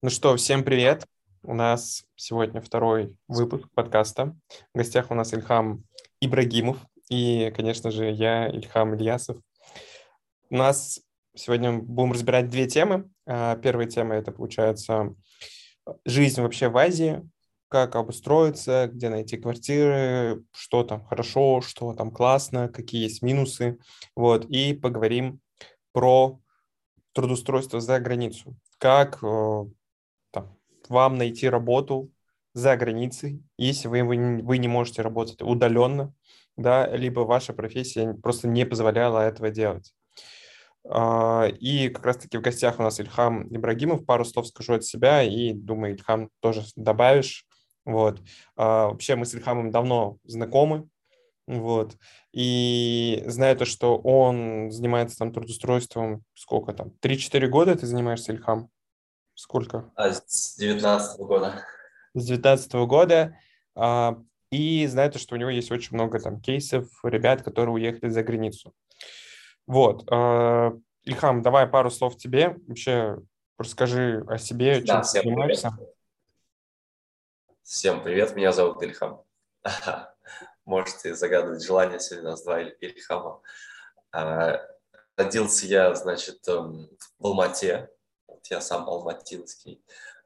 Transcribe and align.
Ну 0.00 0.10
что, 0.10 0.36
всем 0.36 0.62
привет. 0.62 1.04
У 1.42 1.54
нас 1.54 2.04
сегодня 2.14 2.60
второй 2.60 3.16
выпуск 3.26 3.66
подкаста. 3.74 4.36
В 4.72 4.78
гостях 4.78 5.10
у 5.10 5.14
нас 5.14 5.34
Ильхам 5.34 5.82
Ибрагимов 6.20 6.78
и, 7.10 7.52
конечно 7.56 7.90
же, 7.90 8.08
я, 8.12 8.46
Ильхам 8.46 8.94
Ильясов. 8.94 9.38
У 10.50 10.54
нас 10.54 11.00
сегодня 11.34 11.72
будем 11.72 12.12
разбирать 12.12 12.48
две 12.48 12.68
темы. 12.68 13.10
А, 13.26 13.56
первая 13.56 13.88
тема– 13.88 14.14
это, 14.16 14.30
получается, 14.30 15.16
жизнь 16.04 16.42
вообще 16.42 16.68
в 16.68 16.76
Азии, 16.78 17.28
как 17.66 17.96
обустроиться, 17.96 18.88
где 18.92 19.08
найти 19.08 19.36
квартиры, 19.36 20.44
что 20.52 20.84
там 20.84 21.04
хорошо, 21.06 21.60
что 21.60 21.92
там 21.94 22.12
классно, 22.12 22.68
какие 22.68 23.02
есть 23.02 23.20
минусы. 23.20 23.80
Вот. 24.14 24.44
И 24.44 24.74
поговорим 24.74 25.40
про 25.90 26.38
трудоустройство 27.14 27.80
за 27.80 27.98
границу. 27.98 28.54
Как 28.78 29.18
э, 29.24 29.64
вам 30.90 31.16
найти 31.16 31.48
работу 31.48 32.10
за 32.54 32.76
границей, 32.76 33.42
если 33.56 33.88
вы, 33.88 34.02
вы, 34.02 34.42
вы 34.42 34.58
не 34.58 34.68
можете 34.68 35.02
работать 35.02 35.42
удаленно, 35.42 36.12
да, 36.56 36.88
либо 36.88 37.20
ваша 37.20 37.52
профессия 37.52 38.14
просто 38.14 38.48
не 38.48 38.66
позволяла 38.66 39.20
этого 39.20 39.50
делать. 39.50 39.94
А, 40.90 41.46
и 41.60 41.88
как 41.88 42.06
раз-таки 42.06 42.38
в 42.38 42.40
гостях 42.40 42.78
у 42.78 42.82
нас 42.82 42.98
Ильхам 42.98 43.46
Ибрагимов. 43.54 44.06
Пару 44.06 44.24
слов 44.24 44.48
скажу 44.48 44.74
от 44.74 44.84
себя, 44.84 45.22
и 45.22 45.52
думаю, 45.52 45.94
Ильхам 45.94 46.30
тоже 46.40 46.64
добавишь. 46.76 47.46
Вот. 47.84 48.20
А, 48.56 48.88
вообще 48.88 49.14
мы 49.14 49.24
с 49.24 49.34
Ильхамом 49.34 49.70
давно 49.70 50.18
знакомы, 50.24 50.88
вот. 51.46 51.96
И 52.32 53.22
знаю 53.26 53.56
то, 53.56 53.64
что 53.64 53.96
он 53.96 54.70
занимается 54.70 55.16
там 55.16 55.32
трудоустройством, 55.32 56.22
сколько 56.34 56.72
там, 56.74 56.92
3-4 57.00 57.46
года 57.46 57.74
ты 57.76 57.86
занимаешься, 57.86 58.32
Ильхам? 58.32 58.68
Сколько? 59.38 59.88
А, 59.94 60.10
с 60.12 60.56
19 60.56 61.20
года. 61.20 61.64
С 62.12 62.26
19 62.26 62.72
года. 62.88 63.38
А, 63.76 64.18
и 64.50 64.84
знаю 64.88 65.12
то, 65.12 65.20
что 65.20 65.36
у 65.36 65.38
него 65.38 65.48
есть 65.48 65.70
очень 65.70 65.94
много 65.94 66.18
там 66.18 66.40
кейсов, 66.40 66.88
ребят, 67.04 67.44
которые 67.44 67.72
уехали 67.72 68.10
за 68.10 68.24
границу. 68.24 68.74
Вот. 69.68 70.02
А, 70.10 70.72
Ильхам, 71.04 71.42
давай 71.42 71.68
пару 71.68 71.88
слов 71.88 72.16
тебе. 72.16 72.56
Вообще 72.66 73.18
расскажи 73.58 74.24
о 74.26 74.38
себе, 74.38 74.80
да, 74.80 74.86
чем 74.86 75.02
ты 75.02 75.08
занимаешься. 75.08 75.70
Привет. 75.70 75.94
Всем 77.62 78.02
привет, 78.02 78.34
меня 78.34 78.50
зовут 78.50 78.82
Ильхам. 78.82 79.22
Можете 80.64 81.14
загадывать 81.14 81.62
желание, 81.62 82.00
сегодня 82.00 82.30
у 82.30 82.32
нас 82.32 82.42
два 82.42 82.60
Ильхама. 82.60 83.40
А, 84.10 84.60
родился 85.16 85.66
я, 85.66 85.94
значит, 85.94 86.46
эм, 86.48 86.88
в 87.20 87.26
Алмате, 87.26 87.88
я 88.50 88.60
сам 88.60 88.88
алматинский, 88.88 89.82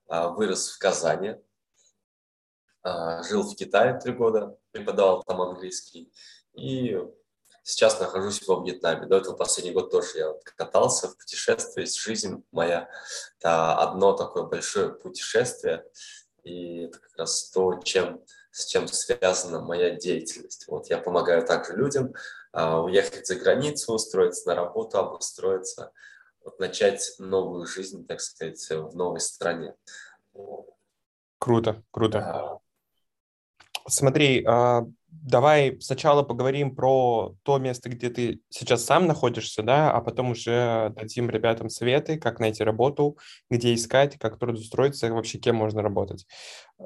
а, 0.09 0.29
вырос 0.29 0.71
в 0.71 0.79
Казани, 0.79 1.37
а, 2.83 3.23
жил 3.23 3.43
в 3.43 3.55
Китае 3.57 3.99
три 4.01 4.13
года, 4.13 4.57
преподавал 4.71 5.23
там 5.25 5.41
английский, 5.41 6.13
и 6.53 6.99
сейчас 7.63 8.01
нахожусь 8.01 8.47
во 8.47 8.63
Вьетнаме. 8.65 9.07
До 9.07 9.19
этого 9.19 9.37
последний 9.37 9.73
год 9.73 9.91
тоже 9.91 10.19
я 10.19 10.35
катался 10.57 11.09
в 11.09 11.17
путешествии, 11.17 11.85
жизнь 11.85 12.45
моя– 12.53 12.89
это 13.39 13.77
одно 13.77 14.13
такое 14.13 14.45
большое 14.45 14.91
путешествие– 14.91 15.85
и 16.45 16.85
это 16.85 16.99
как 16.99 17.17
раз 17.19 17.51
то, 17.51 17.81
чем, 17.85 18.23
с 18.51 18.67
чем 18.67 18.89
связана 18.89 19.61
моя 19.61 19.91
деятельность. 19.91 20.67
Вот 20.67 20.89
я 20.89 20.99
помогаю 20.99 21.47
также 21.47 21.75
людям 21.75 22.15
а, 22.53 22.81
уехать 22.81 23.27
за 23.27 23.37
границу, 23.37 23.93
устроиться 23.93 24.49
на 24.49 24.55
работу, 24.55 24.99
обустроиться, 24.99 25.93
вот, 26.45 26.59
начать 26.59 27.15
новую 27.19 27.67
жизнь, 27.67 28.07
так 28.07 28.21
сказать, 28.21 28.65
в 28.71 28.95
новой 28.97 29.21
стране. 29.21 29.75
Круто, 31.39 31.83
круто. 31.91 32.61
Смотри, 33.89 34.45
а, 34.47 34.87
давай 35.09 35.81
сначала 35.81 36.23
поговорим 36.23 36.75
про 36.75 37.35
то 37.43 37.59
место, 37.59 37.89
где 37.89 38.11
ты 38.11 38.41
сейчас 38.49 38.85
сам 38.85 39.07
находишься, 39.07 39.63
да, 39.63 39.91
а 39.91 40.01
потом 40.01 40.31
уже 40.31 40.93
дадим 40.97 41.29
ребятам 41.31 41.69
советы, 41.69 42.19
как 42.19 42.39
найти 42.39 42.63
работу, 42.63 43.19
где 43.51 43.75
искать, 43.75 44.19
как 44.19 44.39
трудоустроиться, 44.39 45.13
вообще 45.13 45.39
кем 45.39 45.57
можно 45.57 45.83
работать. 45.83 46.27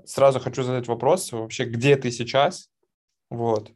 Сразу 0.04 0.40
хочу 0.40 0.62
задать 0.62 0.88
вопрос, 0.88 1.32
вообще, 1.32 1.64
где 1.64 1.96
ты 1.96 2.10
сейчас, 2.10 2.70
вот, 3.30 3.70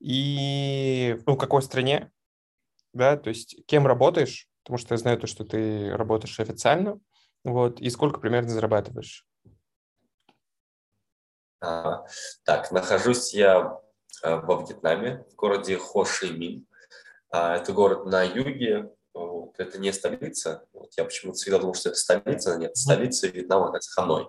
и, 0.00 1.18
ну, 1.26 1.34
в 1.34 1.38
какой 1.38 1.62
стране, 1.62 2.10
да, 2.92 3.16
то 3.16 3.28
есть 3.28 3.56
кем 3.66 3.86
работаешь, 3.86 4.48
потому 4.64 4.78
что 4.78 4.94
я 4.94 4.98
знаю 4.98 5.18
то, 5.18 5.26
что 5.26 5.44
ты 5.44 5.94
работаешь 5.94 6.40
официально, 6.40 6.98
вот, 7.44 7.80
и 7.80 7.90
сколько 7.90 8.18
примерно 8.18 8.48
зарабатываешь. 8.48 9.26
А, 11.60 12.04
так, 12.44 12.72
нахожусь 12.72 13.32
я 13.32 13.80
Э, 14.24 14.36
во 14.36 14.62
Вьетнаме, 14.62 15.24
в 15.30 15.34
городе 15.34 15.76
Хошимин. 15.76 16.66
А, 17.30 17.56
это 17.56 17.72
город 17.72 18.06
на 18.06 18.22
юге, 18.22 18.90
это 19.58 19.78
не 19.78 19.92
столица. 19.92 20.66
Вот 20.72 20.92
я 20.96 21.04
почему-то 21.04 21.36
всегда 21.36 21.58
думал, 21.58 21.74
что 21.74 21.90
это 21.90 21.98
столица. 21.98 22.56
Нет, 22.56 22.76
столица 22.76 23.28
Вьетнама 23.28 23.76
это 23.76 23.86
Ханой. 23.90 24.28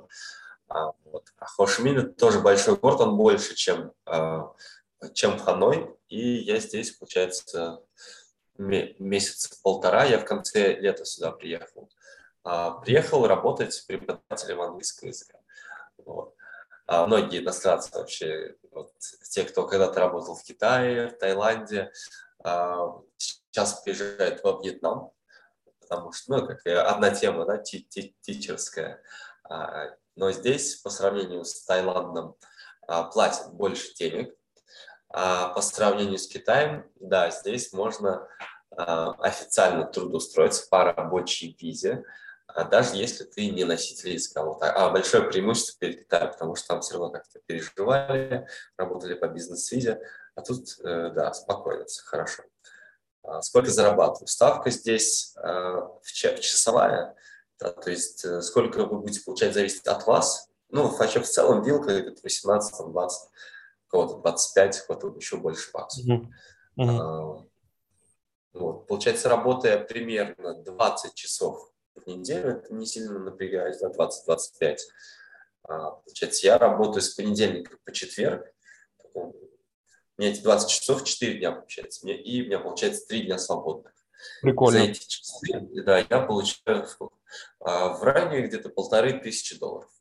А, 0.68 0.92
вот. 1.06 1.30
а 1.38 1.46
Хошимин 1.46 2.00
это 2.00 2.10
тоже 2.10 2.42
большой 2.42 2.76
город, 2.76 3.02
он 3.02 3.16
больше, 3.16 3.56
чем, 3.56 3.94
а, 4.06 4.52
чем 5.14 5.40
Ханой. 5.40 5.96
И 6.10 6.40
я 6.40 6.60
здесь, 6.60 6.92
получается, 6.92 7.80
месяца 8.58 9.56
полтора. 9.64 10.06
Я 10.06 10.20
в 10.20 10.26
конце 10.26 10.76
лета 10.76 11.06
сюда 11.06 11.32
приехал. 11.32 11.90
Приехал 12.84 13.26
работать 13.26 13.84
преподавателем 13.88 14.62
английского 14.62 15.08
языка. 15.08 15.40
Вот. 15.98 16.36
А 16.88 17.08
многие 17.08 17.40
иностранцы 17.40 17.90
вообще, 17.98 18.56
вот, 18.72 18.94
те, 19.30 19.44
кто 19.44 19.66
когда-то 19.66 20.00
работал 20.00 20.36
в 20.36 20.44
Китае, 20.44 21.08
в 21.08 21.18
Таиланде, 21.18 21.92
а, 22.44 23.02
сейчас 23.18 23.82
приезжают 23.82 24.44
во 24.44 24.62
Вьетнам, 24.62 25.12
потому 25.80 26.12
что, 26.12 26.38
ну, 26.38 26.46
как 26.46 26.64
одна 26.68 27.10
тема, 27.10 27.46
да, 27.46 27.58
тичерская. 27.58 29.02
А, 29.50 29.96
но 30.16 30.32
здесь, 30.32 30.76
по 30.76 30.92
сравнению 30.92 31.44
с 31.44 31.64
Таиландом, 31.66 32.36
платят 33.14 33.52
больше 33.54 33.96
денег. 33.96 34.36
А 35.10 35.50
по 35.50 35.62
сравнению 35.62 36.18
с 36.18 36.28
Китаем, 36.28 36.86
да, 37.00 37.30
здесь 37.32 37.72
можно 37.74 38.28
официально 38.76 39.86
трудоустроиться 39.86 40.68
по 40.70 40.84
рабочей 40.84 41.56
визе, 41.60 42.04
а 42.48 42.64
даже 42.64 42.96
если 42.96 43.24
ты 43.24 43.50
не 43.50 43.64
носитель 43.64 44.14
языка. 44.14 44.44
Вот. 44.44 44.62
А 44.62 44.90
большое 44.90 45.24
преимущество 45.24 45.78
перед 45.80 46.04
Китаем, 46.04 46.32
потому 46.32 46.56
что 46.56 46.68
там 46.70 46.82
все 46.82 46.94
равно 46.94 47.12
как-то 47.12 47.40
переживали, 47.46 48.48
работали 48.78 49.14
по 49.14 49.28
бизнес-визе, 49.28 50.02
а 50.36 50.42
тут, 50.42 50.80
э, 50.84 51.12
да, 51.14 51.34
спокойно, 51.34 51.86
все 51.86 52.04
хорошо. 52.04 52.44
А 53.24 53.42
сколько 53.42 53.72
зарабатываю? 53.72 54.28
Ставка 54.28 54.70
здесь 54.70 55.36
э, 55.38 55.42
в 55.42 56.12
часовая, 56.14 57.16
да, 57.60 57.72
то 57.72 57.90
есть 57.90 58.24
э, 58.24 58.42
сколько 58.42 58.86
вы 58.86 59.00
будете 59.00 59.24
получать, 59.24 59.54
зависит 59.54 59.88
от 59.88 60.06
вас. 60.06 60.50
Ну, 60.70 60.88
вообще 60.88 61.22
в 61.22 61.28
целом 61.28 61.64
вилка 61.64 62.02
где-то 62.02 62.22
18, 62.24 62.88
20, 62.88 63.30
кого-то 63.88 64.18
25, 64.18 64.80
кого-то 64.82 65.14
еще 65.18 65.38
больше 65.38 65.72
баксов. 65.72 66.06
Mm-hmm. 66.06 66.28
Mm-hmm. 66.80 67.50
Вот. 68.54 68.88
Получается, 68.88 69.30
работая 69.30 69.78
примерно 69.80 70.62
20 70.64 71.14
часов 71.14 71.72
в 71.96 72.08
неделю, 72.08 72.58
это 72.58 72.74
не 72.74 72.86
сильно 72.86 73.20
напрягает, 73.20 73.78
за 73.78 73.90
20-25. 73.90 74.78
А, 75.68 75.92
получается, 75.92 76.48
я 76.48 76.58
работаю 76.58 77.02
с 77.02 77.14
понедельника 77.16 77.78
по 77.84 77.92
четверг, 77.92 78.46
у 80.18 80.22
меня 80.22 80.32
эти 80.32 80.42
20 80.42 80.70
часов 80.70 81.04
4 81.04 81.40
дня 81.40 81.52
получается, 81.52 82.08
и 82.08 82.42
у 82.42 82.46
меня 82.46 82.60
получается 82.60 83.06
3 83.08 83.26
дня 83.26 83.38
свободных. 83.38 83.94
Прикольно. 84.42 84.80
За 84.80 84.86
эти 84.86 85.08
часы, 85.08 85.84
да, 85.84 86.00
я 86.00 86.22
получаю 86.22 86.88
а, 87.60 87.90
в 87.90 88.04
ранее 88.04 88.48
где-то 88.48 88.70
полторы 88.70 89.20
тысячи 89.20 89.60
долларов. 89.60 89.92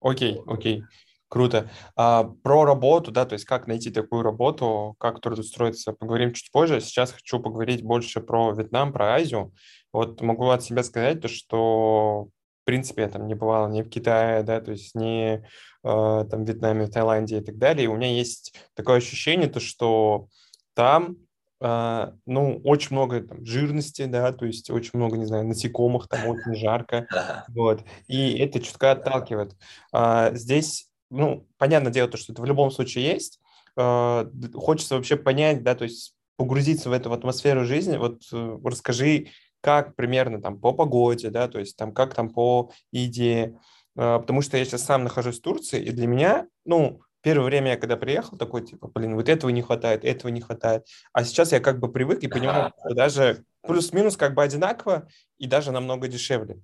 Окей, 0.00 0.42
окей. 0.46 0.84
Круто. 1.28 1.68
А, 1.96 2.24
про 2.42 2.64
работу, 2.64 3.10
да, 3.10 3.24
то 3.24 3.32
есть 3.32 3.44
как 3.44 3.66
найти 3.66 3.90
такую 3.90 4.22
работу, 4.22 4.94
как 4.98 5.20
трудоустроиться, 5.20 5.92
поговорим 5.92 6.32
чуть 6.32 6.52
позже. 6.52 6.80
Сейчас 6.80 7.10
хочу 7.10 7.40
поговорить 7.40 7.82
больше 7.82 8.20
про 8.20 8.52
Вьетнам, 8.52 8.92
про 8.92 9.14
Азию. 9.14 9.52
Вот 9.92 10.20
могу 10.20 10.48
от 10.50 10.62
себя 10.62 10.84
сказать 10.84 11.20
то, 11.20 11.28
что 11.28 12.28
в 12.62 12.64
принципе 12.64 13.02
я 13.02 13.08
там 13.08 13.26
не 13.26 13.34
бывал 13.34 13.68
ни 13.68 13.82
в 13.82 13.88
Китае, 13.88 14.44
да, 14.44 14.60
то 14.60 14.70
есть 14.70 14.94
ни 14.94 15.34
э, 15.36 15.40
там 15.82 16.44
в 16.44 16.48
Вьетнаме, 16.48 16.86
в 16.86 16.90
Таиланде 16.90 17.38
и 17.38 17.44
так 17.44 17.58
далее. 17.58 17.84
И 17.84 17.88
у 17.88 17.96
меня 17.96 18.12
есть 18.12 18.54
такое 18.74 18.98
ощущение, 18.98 19.48
то, 19.48 19.60
что 19.60 20.28
там 20.74 21.16
Uh, 21.58 22.12
ну, 22.26 22.60
очень 22.64 22.94
много 22.94 23.22
там 23.22 23.42
жирности, 23.46 24.04
да, 24.04 24.30
то 24.30 24.44
есть 24.44 24.68
очень 24.68 24.90
много, 24.92 25.16
не 25.16 25.24
знаю, 25.24 25.46
насекомых, 25.46 26.06
там 26.06 26.28
очень 26.28 26.54
жарко, 26.54 27.06
вот, 27.48 27.82
и 28.08 28.36
это 28.36 28.60
чутка 28.60 28.92
отталкивает. 28.92 29.56
Uh, 29.90 30.36
здесь 30.36 30.90
ну, 31.10 31.46
понятное 31.58 31.92
дело, 31.92 32.08
то, 32.08 32.16
что 32.16 32.32
это 32.32 32.42
в 32.42 32.46
любом 32.46 32.70
случае 32.70 33.06
есть. 33.06 33.40
А, 33.76 34.28
хочется 34.54 34.96
вообще 34.96 35.16
понять, 35.16 35.62
да, 35.62 35.74
то 35.74 35.84
есть 35.84 36.14
погрузиться 36.36 36.90
в 36.90 36.92
эту 36.92 37.12
атмосферу 37.12 37.64
жизни. 37.64 37.96
Вот 37.96 38.22
э, 38.32 38.58
расскажи, 38.64 39.28
как 39.60 39.96
примерно 39.96 40.40
там 40.40 40.60
по 40.60 40.72
погоде, 40.72 41.30
да, 41.30 41.48
то 41.48 41.58
есть 41.58 41.76
там 41.76 41.92
как 41.92 42.14
там 42.14 42.30
по 42.30 42.70
идее, 42.92 43.58
а, 43.96 44.18
потому 44.18 44.42
что 44.42 44.56
я 44.56 44.64
сейчас 44.64 44.84
сам 44.84 45.04
нахожусь 45.04 45.38
в 45.38 45.42
Турции, 45.42 45.82
и 45.82 45.90
для 45.90 46.06
меня, 46.06 46.46
ну, 46.64 47.00
первое 47.22 47.46
время 47.46 47.72
я 47.72 47.76
когда 47.76 47.96
приехал, 47.96 48.36
такой, 48.36 48.64
типа, 48.64 48.88
блин, 48.94 49.14
вот 49.14 49.28
этого 49.28 49.50
не 49.50 49.62
хватает, 49.62 50.04
этого 50.04 50.30
не 50.30 50.40
хватает, 50.40 50.86
а 51.12 51.24
сейчас 51.24 51.52
я 51.52 51.60
как 51.60 51.80
бы 51.80 51.90
привык 51.90 52.22
и 52.22 52.28
понимаю, 52.28 52.72
что 52.78 52.94
даже 52.94 53.44
плюс-минус 53.62 54.16
как 54.16 54.34
бы 54.34 54.42
одинаково 54.42 55.08
и 55.38 55.46
даже 55.46 55.72
намного 55.72 56.06
дешевле. 56.06 56.60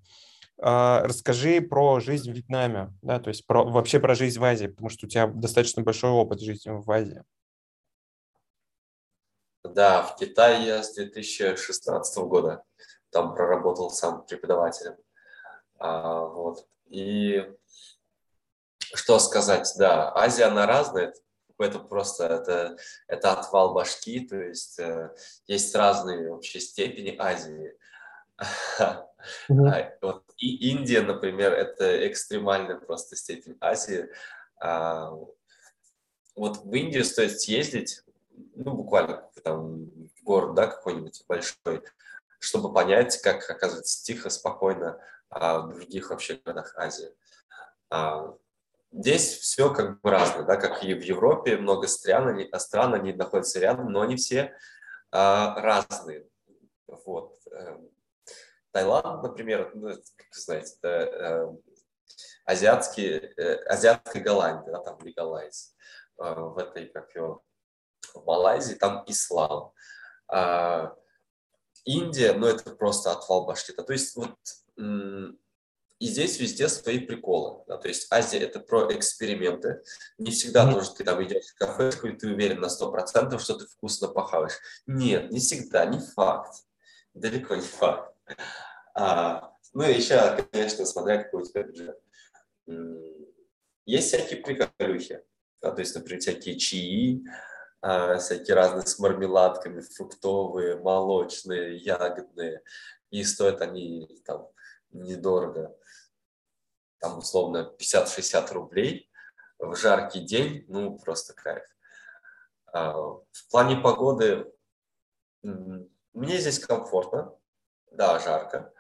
А, 0.61 1.03
расскажи 1.05 1.61
про 1.61 2.01
жизнь 2.01 2.31
в 2.31 2.35
Вьетнаме, 2.35 2.93
да, 3.03 3.19
то 3.19 3.29
есть 3.29 3.47
про, 3.47 3.65
вообще 3.65 3.99
про 4.01 4.15
жизнь 4.15 4.39
в 4.39 4.45
Азии, 4.45 4.67
потому 4.67 4.89
что 4.89 5.07
у 5.07 5.09
тебя 5.09 5.27
достаточно 5.27 5.83
большой 5.83 6.11
опыт 6.11 6.41
жизни 6.41 6.71
в 6.71 6.91
Азии. 6.91 7.23
Да, 9.65 10.03
в 10.03 10.17
Китае 10.17 10.67
я 10.67 10.83
с 10.83 10.95
2016 10.95 12.19
года 12.25 12.63
там 13.11 13.35
проработал 13.35 13.91
сам 13.91 14.25
преподавателем. 14.27 14.97
А, 15.79 16.21
вот. 16.27 16.67
И 16.89 17.49
что 18.95 19.19
сказать, 19.19 19.73
да, 19.79 20.13
Азия, 20.15 20.45
она 20.45 20.67
разная, 20.67 21.15
это 21.59 21.79
просто 21.79 22.27
это, 22.27 22.77
это 23.07 23.33
отвал 23.33 23.73
башки, 23.73 24.21
то 24.21 24.37
есть 24.37 24.79
э, 24.79 25.15
есть 25.47 25.75
разные 25.75 26.31
вообще 26.31 26.61
степени 26.61 27.17
Азии. 27.19 27.77
Mm-hmm. 29.49 29.99
Вот, 30.03 30.25
и 30.43 30.71
Индия, 30.71 31.03
например, 31.03 31.53
это 31.53 32.09
экстремальная 32.09 32.77
просто 32.77 33.15
степень 33.15 33.57
Азии. 33.61 34.09
А, 34.61 35.13
вот 36.35 36.65
в 36.65 36.75
Индию 36.75 37.05
стоит 37.05 37.41
съездить, 37.41 38.03
ну, 38.57 38.73
буквально 38.73 39.31
там 39.45 39.87
в 39.87 40.25
город, 40.25 40.55
да, 40.55 40.67
какой-нибудь 40.67 41.25
большой, 41.29 41.85
чтобы 42.41 42.75
понять, 42.75 43.23
как, 43.23 43.49
оказывается, 43.49 44.03
тихо, 44.03 44.31
спокойно 44.31 45.01
а, 45.31 45.61
в 45.61 45.75
других 45.75 46.11
вообще 46.11 46.41
городах 46.45 46.75
Азии. 46.77 47.15
А, 47.89 48.35
здесь 48.91 49.39
все 49.39 49.73
как 49.73 50.01
бы 50.01 50.11
разное, 50.11 50.43
да, 50.43 50.57
как 50.57 50.83
и 50.83 50.93
в 50.93 51.03
Европе, 51.03 51.57
много 51.57 51.87
стран, 51.87 52.27
они, 52.27 52.51
стран, 52.59 52.95
они 52.95 53.13
находятся 53.13 53.61
рядом, 53.61 53.93
но 53.93 54.01
они 54.01 54.17
все 54.17 54.57
а, 55.13 55.55
разные. 55.63 56.27
Вот. 56.89 57.39
Таиланд, 58.73 59.23
например, 59.23 59.71
ну, 59.75 59.89
как 59.91 60.27
вы 60.35 60.41
знаете, 60.41 60.75
это 60.79 60.89
э, 60.89 61.57
азиатский, 62.47 63.17
э, 63.17 63.55
азиатская 63.67 64.23
Голландия, 64.23 64.73
да, 64.73 64.79
там 64.79 64.99
легалайз. 65.01 65.75
Э, 66.19 66.35
в 66.35 66.59
этой, 66.59 66.87
как 66.87 67.15
его, 67.15 67.43
в 68.15 68.25
Малайзии 68.25 68.75
там 68.75 69.05
ислам. 69.07 69.73
А, 70.29 70.95
Индия, 71.85 72.33
ну 72.33 72.47
это 72.47 72.75
просто 72.75 73.13
отвал 73.13 73.47
башки. 73.47 73.73
То 73.73 73.93
есть 73.93 74.17
вот 74.17 74.37
и 76.03 76.07
здесь 76.07 76.41
везде 76.41 76.69
свои 76.69 76.99
приколы. 76.99 77.63
Да? 77.69 77.77
То 77.77 77.87
есть 77.87 78.09
Азия– 78.11 78.39
это 78.41 78.59
про 78.59 78.93
эксперименты. 78.93 79.85
Не 80.19 80.33
всегда 80.33 80.69
mm-hmm. 80.69 80.73
тоже 80.73 80.95
ты 80.95 81.05
там 81.05 81.23
идешь 81.23 81.47
в 81.47 81.55
кафешку, 81.55 82.09
и 82.09 82.17
ты 82.17 82.27
уверен 82.27 82.61
на 82.61 82.67
100%, 82.67 83.39
что 83.39 83.55
ты 83.55 83.67
вкусно 83.67 84.09
похаваешь. 84.09 84.59
Нет, 84.87 85.31
не 85.31 85.39
всегда, 85.39 85.87
не 85.87 86.01
факт. 86.01 86.65
Далеко 87.15 87.55
не 87.55 87.63
факт. 87.63 88.12
А, 88.95 89.53
ну 89.73 89.85
еще, 89.85 90.47
конечно, 90.51 90.85
смотря 90.85 91.23
какой 91.23 91.43
у 91.43 91.47
тебя 91.47 91.63
бюджет. 91.63 92.01
Есть 93.87 94.09
всякие 94.09 94.41
приколюхи. 94.41 95.25
Да? 95.61 95.73
То 95.73 95.81
есть, 95.81 95.95
например, 95.95 96.21
всякие 96.21 96.59
чаи, 96.59 97.25
а, 97.81 98.19
всякие 98.19 98.55
разные 98.55 98.87
с 98.87 98.99
мармеладками, 98.99 99.81
фруктовые, 99.81 100.77
молочные, 100.77 101.77
ягодные. 101.77 102.63
И 103.11 103.25
стоят 103.25 103.61
они 103.61 104.23
там 104.25 104.49
недорого 104.91 105.77
там 107.03 107.19
условно 107.19 107.75
50-60 107.79 108.53
рублей 108.53 109.11
в 109.59 109.75
жаркий 109.77 110.21
день, 110.21 110.65
ну 110.69 110.97
просто 110.99 111.35
кайф. 111.35 111.65
А, 112.73 112.93
в 112.93 113.51
плане 113.51 113.77
погоды 113.77 114.51
мне 115.43 116.39
здесь 116.39 116.61
комфортно, 116.61 117.37
да, 117.95 118.19
жарко, 118.19 118.73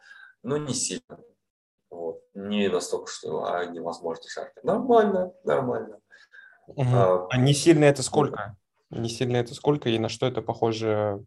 но 0.42 0.56
не 0.56 0.74
сильно. 0.74 1.18
Вот. 1.90 2.22
Не 2.34 2.68
настолько, 2.68 3.10
что 3.10 3.44
а, 3.44 3.64
невозможно 3.66 4.24
жарко. 4.34 4.60
Нормально, 4.62 5.32
нормально. 5.44 5.98
Угу. 6.66 6.82
А, 6.94 7.26
а 7.30 7.36
не 7.36 7.54
сильно 7.54 7.84
это 7.84 8.02
сколько? 8.02 8.56
Не 8.90 9.08
сильно 9.08 9.36
это 9.36 9.54
сколько 9.54 9.88
и 9.88 9.98
на 9.98 10.08
что 10.08 10.26
это 10.26 10.42
похоже 10.42 11.24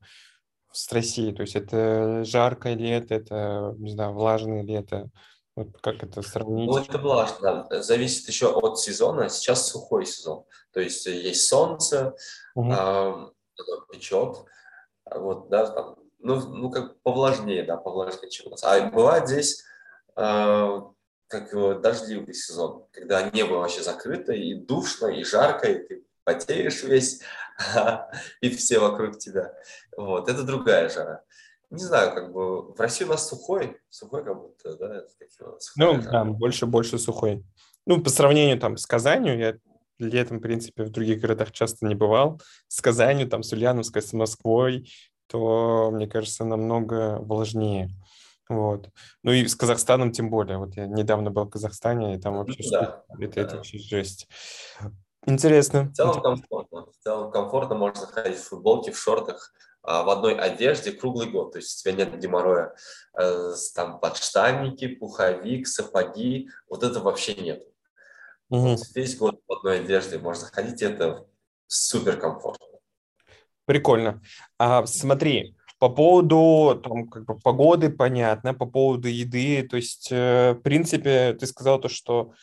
с 0.72 0.92
Россией? 0.92 1.34
То 1.34 1.42
есть 1.42 1.56
это 1.56 2.24
жаркое 2.24 2.76
лето, 2.76 3.14
это, 3.14 3.76
не 3.78 3.92
знаю, 3.92 4.14
влажное 4.14 4.64
лето? 4.64 5.10
Вот 5.56 5.70
как 5.82 6.04
это 6.04 6.22
сравнить? 6.22 6.68
Ну, 6.68 6.78
это 6.78 6.98
влажно, 6.98 7.66
да. 7.70 7.82
Зависит 7.82 8.28
еще 8.28 8.52
от 8.52 8.78
сезона. 8.78 9.30
Сейчас 9.30 9.70
сухой 9.70 10.06
сезон. 10.06 10.44
То 10.74 10.82
есть 10.82 11.08
э, 11.08 11.12
есть 11.12 11.48
солнце, 11.48 12.14
угу. 12.56 12.72
а, 12.74 13.32
печет. 13.92 14.46
Вот, 15.10 15.50
да, 15.50 15.68
там, 15.68 15.96
ну, 16.26 16.40
ну, 16.56 16.70
как 16.70 17.00
повлажнее, 17.02 17.64
да, 17.64 17.78
повлажнее, 17.78 18.30
чем 18.30 18.48
у 18.48 18.50
нас. 18.52 18.64
А 18.64 18.90
бывает 18.90 19.28
здесь 19.28 19.64
а, 20.16 20.92
как 21.28 21.52
его, 21.52 21.74
дождливый 21.76 22.34
сезон, 22.34 22.86
когда 22.92 23.30
небо 23.30 23.54
вообще 23.54 23.82
закрыто, 23.82 24.34
и 24.34 24.54
душно, 24.56 25.08
и 25.08 25.24
жарко, 25.24 25.72
и 25.72 25.88
ты 25.88 26.06
потеешь 26.24 26.84
весь, 26.84 27.22
и 28.42 28.50
все 28.50 28.80
вокруг 28.80 29.18
тебя. 29.18 29.54
Вот, 29.96 30.30
это 30.30 30.44
другая 30.44 30.90
жара 30.90 31.24
не 31.76 31.84
знаю, 31.84 32.14
как 32.14 32.32
бы 32.32 32.74
в 32.74 32.80
России 32.80 33.06
у 33.06 33.10
нас 33.10 33.28
сухой, 33.28 33.78
сухой 33.90 34.24
как 34.24 34.40
будто, 34.40 34.76
да? 34.78 35.04
Ну, 35.76 36.02
да, 36.02 36.24
больше, 36.26 36.66
больше 36.66 36.98
сухой. 36.98 37.44
Ну, 37.86 38.02
по 38.02 38.10
сравнению 38.10 38.60
там 38.60 38.78
с 38.78 38.86
Казанью, 38.86 39.38
я 39.38 39.56
летом, 40.00 40.40
в 40.40 40.42
принципе, 40.42 40.84
в 40.84 40.90
других 40.90 41.22
городах 41.22 41.52
часто 41.52 41.86
не 41.86 41.96
бывал, 41.96 42.42
с 42.68 42.82
Казанью, 42.82 43.28
там, 43.28 43.44
с 43.44 43.54
Ульяновской, 43.54 44.02
с 44.02 44.14
Москвой, 44.14 44.90
то, 45.28 45.92
мне 45.92 46.08
кажется, 46.08 46.46
намного 46.46 47.20
влажнее. 47.20 47.90
Вот. 48.48 48.90
Ну 49.24 49.32
и 49.32 49.48
с 49.48 49.56
Казахстаном 49.56 50.12
тем 50.12 50.30
более. 50.30 50.58
Вот 50.58 50.76
я 50.76 50.86
недавно 50.86 51.32
был 51.32 51.46
в 51.46 51.50
Казахстане, 51.50 52.16
и 52.16 52.20
там 52.20 52.38
вообще 52.38 52.64
ну, 52.64 52.72
да, 52.72 53.04
это, 53.20 53.34
да. 53.34 53.42
это 53.42 53.56
вообще 53.58 53.80
жесть. 53.80 54.28
Интересно. 55.26 55.86
В 55.86 55.94
целом 55.94 56.22
комфортно. 56.22 56.86
В 56.86 57.04
целом 57.04 57.32
комфортно, 57.32 57.76
можно 57.76 58.06
ходить 58.06 58.38
в 58.38 58.48
футболке, 58.48 58.92
в 58.92 59.00
шортах, 59.00 59.54
а, 59.82 60.04
в 60.04 60.10
одной 60.10 60.36
одежде 60.36 60.92
круглый 60.92 61.30
год. 61.30 61.54
То 61.54 61.58
есть 61.58 61.80
у 61.80 61.82
тебя 61.90 62.06
нет 62.06 62.20
геморроя, 62.20 62.76
э, 63.20 63.54
там 63.74 64.00
подштанники, 64.00 64.88
пуховик, 64.88 65.68
сапоги. 65.68 66.50
Вот 66.70 66.84
это 66.84 67.00
вообще 67.00 67.34
нет. 67.34 67.64
Угу. 68.50 68.60
Вот 68.60 68.80
весь 68.94 69.18
год 69.18 69.42
в 69.48 69.54
одной 69.54 69.80
одежде 69.80 70.20
можно 70.20 70.48
ходить, 70.48 70.84
это 70.84 71.26
супер 71.66 72.18
комфортно. 72.18 72.68
Прикольно. 73.66 74.22
А, 74.60 74.86
смотри, 74.86 75.56
по 75.80 75.90
поводу 75.90 76.80
там, 76.84 77.08
как 77.08 77.26
бы, 77.26 77.40
погоды, 77.40 77.90
понятно, 77.90 78.54
по 78.54 78.66
поводу 78.66 79.08
еды, 79.08 79.64
то 79.64 79.76
есть, 79.76 80.10
э, 80.12 80.54
в 80.54 80.62
принципе, 80.62 81.34
ты 81.34 81.46
сказал 81.48 81.80
то, 81.80 81.90
что 81.90 82.34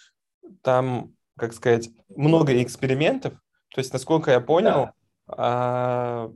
там, 0.62 1.14
как 1.36 1.54
сказать, 1.54 1.88
много 2.08 2.62
экспериментов, 2.62 3.34
то 3.74 3.80
есть, 3.80 3.92
насколько 3.92 4.30
я 4.30 4.40
понял, 4.40 4.90
да. 4.90 4.94
а, 5.28 6.32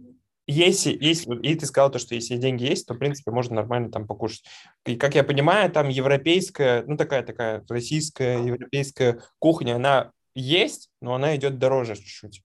если, 0.47 0.97
если, 1.00 1.37
и 1.40 1.55
ты 1.57 1.66
сказал 1.66 1.90
то, 1.90 1.99
что 1.99 2.14
если 2.14 2.37
деньги 2.37 2.64
есть, 2.64 2.87
то, 2.87 2.95
в 2.95 2.99
принципе, 2.99 3.33
можно 3.33 3.57
нормально 3.57 3.90
там 3.90 4.07
покушать. 4.07 4.45
И, 4.87 4.97
как 4.97 5.14
я 5.16 5.25
понимаю, 5.25 5.71
там 5.71 5.88
европейская, 5.88 6.85
ну, 6.87 6.97
такая, 6.97 7.25
такая 7.25 7.64
российская, 7.69 8.43
европейская 8.43 9.21
кухня, 9.38 9.76
она 9.76 10.12
есть, 10.35 10.90
но 11.00 11.14
она 11.14 11.35
идет 11.37 11.59
дороже 11.59 11.97
чуть-чуть. 11.97 12.43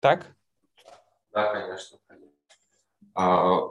Так? 0.00 0.34
Да, 1.32 1.52
конечно. 1.52 1.98
А, 3.14 3.70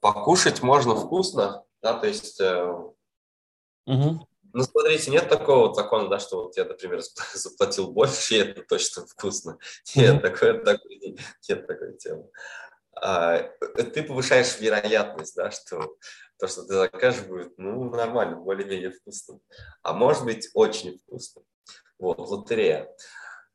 покушать 0.00 0.62
можно 0.62 0.96
вкусно, 0.96 1.64
да, 1.82 1.98
то 1.98 2.06
есть... 2.06 2.40
Угу. 2.40 4.26
Ну, 4.54 4.62
смотрите, 4.62 5.10
нет 5.10 5.28
такого 5.28 5.66
вот 5.66 5.74
закона, 5.74 6.08
да, 6.08 6.20
что 6.20 6.44
вот 6.44 6.56
я, 6.56 6.64
например, 6.64 7.00
заплатил 7.34 7.90
больше, 7.90 8.36
и 8.36 8.38
это 8.38 8.62
точно 8.62 9.04
вкусно. 9.04 9.58
Нет, 9.96 10.16
mm-hmm. 10.16 10.20
такой, 10.20 10.64
такой, 10.64 11.18
нет 11.48 11.66
такой 11.66 11.96
темы. 11.96 12.30
А, 12.94 13.38
ты 13.92 14.04
повышаешь 14.04 14.60
вероятность, 14.60 15.34
да, 15.34 15.50
что 15.50 15.96
то, 16.38 16.46
что 16.46 16.62
ты 16.62 16.74
закажешь, 16.74 17.24
будет, 17.24 17.58
ну, 17.58 17.90
нормально, 17.90 18.36
более-менее 18.36 18.92
вкусно. 18.92 19.40
А 19.82 19.92
может 19.92 20.24
быть, 20.24 20.48
очень 20.54 20.98
вкусно. 20.98 21.42
Вот, 21.98 22.18
лотерея. 22.18 22.88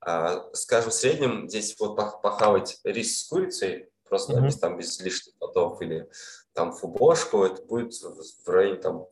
А, 0.01 0.50
скажем, 0.53 0.91
в 0.91 0.94
среднем 0.94 1.50
здесь 1.50 1.75
вот 1.79 1.96
похавать 1.96 2.79
рис 2.84 3.20
с 3.20 3.27
курицей, 3.27 3.89
просто 4.08 4.34
mm-hmm. 4.34 4.46
без, 4.46 4.60
там, 4.60 4.77
без 4.77 5.00
лишних 5.00 5.36
плодов, 5.36 5.82
или 5.82 6.10
там 6.53 6.74
фубошку, 6.74 7.44
это 7.44 7.62
будет 7.63 7.94
в 7.94 8.50
районе 8.50 8.82
там 8.82 9.08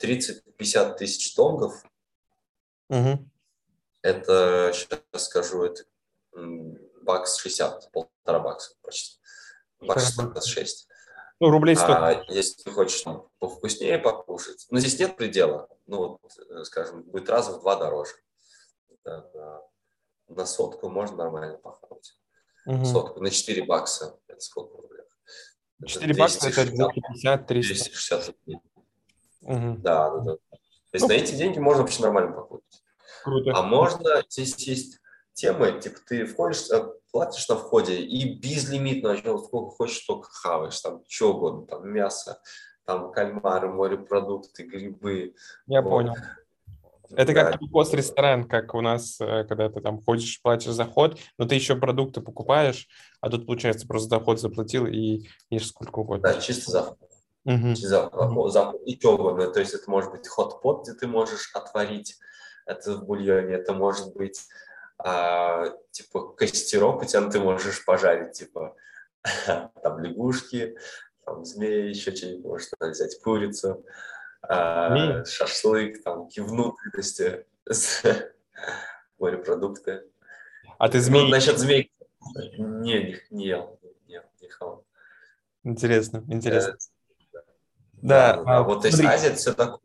30-50 0.00 0.96
тысяч 0.96 1.34
донгов. 1.34 1.82
Mm-hmm. 2.90 3.18
Это, 4.02 4.72
сейчас 4.74 5.24
скажу, 5.24 5.64
это 5.64 5.84
бакс 7.02 7.36
60, 7.36 7.90
полтора 7.90 8.40
бакса 8.40 8.74
почти. 8.82 9.18
Бакс 9.80 10.44
6. 10.44 10.88
Ну, 11.40 11.50
рублей 11.50 11.76
100. 11.76 11.84
А 11.86 12.24
если 12.28 12.62
ты 12.62 12.70
хочешь 12.70 13.04
повкуснее 13.38 13.98
покушать, 13.98 14.66
ну, 14.70 14.78
здесь 14.78 14.98
нет 14.98 15.16
предела. 15.16 15.68
Ну, 15.86 16.18
вот, 16.20 16.38
э, 16.50 16.64
скажем, 16.64 17.02
будет 17.02 17.30
раза 17.30 17.52
в 17.52 17.60
два 17.60 17.76
дороже. 17.76 18.14
Да, 19.04 19.24
на, 19.34 19.62
на 20.28 20.46
сотку 20.46 20.88
можно 20.88 21.16
нормально 21.16 21.58
похавать. 21.58 22.14
Мгм. 22.66 22.84
Сотку 22.84 23.20
на 23.20 23.30
4 23.30 23.64
бакса. 23.64 24.18
Это 24.28 24.40
сколько 24.40 24.76
в 24.76 24.80
рублях? 24.80 25.06
Это 25.80 25.90
4 25.90 26.14
бакса 26.14 26.48
это 26.48 26.66
260, 26.66 27.46
250-300. 27.46 27.46
260 27.46 28.26
рублей. 28.28 28.60
Мгм. 29.40 29.82
Да, 29.82 30.10
да, 30.10 30.20
да. 30.20 30.32
То 30.34 30.94
есть 30.94 31.02
Ну, 31.02 31.08
на 31.08 31.12
эти 31.18 31.34
деньги 31.34 31.58
можно 31.58 31.82
вообще 31.82 32.02
нормально 32.02 32.32
покушать. 32.32 32.82
Круто. 33.24 33.52
А 33.54 33.62
можно, 33.62 34.22
здесь 34.28 34.56
есть 34.66 35.00
темы, 35.34 35.80
типа 35.80 35.98
ты 36.06 36.24
входишь, 36.26 36.70
э, 36.70 36.92
платишь 37.12 37.48
на 37.48 37.56
входе 37.56 38.00
и 38.00 38.34
безлимитно, 38.34 39.10
вообще 39.10 39.38
сколько 39.38 39.70
хочешь, 39.70 40.02
столько 40.02 40.28
хаваешь, 40.30 40.80
там 40.80 41.02
что 41.08 41.34
угодно, 41.34 41.66
там 41.66 41.88
мясо, 41.88 42.40
там 42.84 43.12
кальмары, 43.12 43.68
морепродукты, 43.68 44.64
грибы. 44.64 45.34
Я 45.66 45.82
Вот. 45.82 45.90
понял. 45.90 46.14
Это 47.16 47.32
Да, 47.32 47.52
как 47.52 47.60
пост-ресторан, 47.72 48.48
как 48.48 48.74
у 48.74 48.80
нас, 48.80 49.20
э, 49.20 49.44
когда 49.44 49.68
ты 49.68 49.80
там 49.80 50.02
ходишь, 50.02 50.40
платишь 50.42 50.72
за 50.72 50.84
вход, 50.84 51.18
но 51.38 51.46
ты 51.46 51.54
еще 51.54 51.76
продукты 51.76 52.20
покупаешь, 52.20 52.86
а 53.20 53.30
тут, 53.30 53.46
получается, 53.46 53.86
просто 53.86 54.08
за 54.08 54.20
вход 54.20 54.40
заплатил 54.40 54.86
и 54.86 55.26
ешь 55.50 55.68
сколько 55.68 56.00
угодно. 56.00 56.32
Да, 56.32 56.40
чисто 56.40 56.70
за, 56.70 56.96
Мгм. 57.44 57.74
за, 57.74 58.10
за 58.48 58.72
и 58.84 58.98
что 58.98 59.14
угодно. 59.14 59.50
То 59.50 59.60
есть 59.60 59.74
это 59.74 59.90
может 59.90 60.10
быть 60.10 60.28
хот-пот, 60.28 60.82
где 60.82 60.92
ты 60.92 61.06
можешь 61.06 61.50
отварить 61.54 62.18
это 62.66 62.96
в 62.96 63.06
бульоне, 63.06 63.54
это 63.54 63.72
может 63.72 64.14
быть 64.14 64.40
а, 64.98 65.64
типа 65.90 66.32
костерок, 66.34 67.02
у 67.02 67.04
тебя 67.04 67.28
ты 67.30 67.40
можешь 67.40 67.84
пожарить, 67.84 68.32
типа 68.32 68.76
там 69.46 70.00
лягушки, 70.00 70.76
там 71.24 71.44
змеи, 71.44 71.88
еще 71.88 72.14
что-нибудь 72.14 72.44
можно 72.44 72.90
взять, 72.90 73.20
курицу, 73.22 73.84
а, 74.42 75.24
шашлык, 75.24 76.02
там 76.02 76.28
внутренности, 76.36 77.46
морепродукты. 79.18 80.04
А 80.78 80.88
ты 80.88 80.98
Ну, 80.98 81.04
змей? 81.04 81.30
насчет 81.30 81.58
змей 81.58 81.92
не, 82.36 82.58
не, 82.58 83.20
не 83.30 83.46
ел, 83.46 83.78
не, 84.06 84.14
ел, 84.14 84.22
не 84.40 84.48
хавал. 84.48 84.84
Интересно, 85.64 86.22
интересно. 86.28 86.72
Э, 86.72 87.38
Да, 88.00 88.36
да, 88.36 88.42
да. 88.44 88.56
а, 88.58 88.62
Вот, 88.62 88.82
то 88.82 88.88
есть. 88.88 89.00
Азия 89.02 89.34
все 89.34 89.52
такое. 89.54 89.80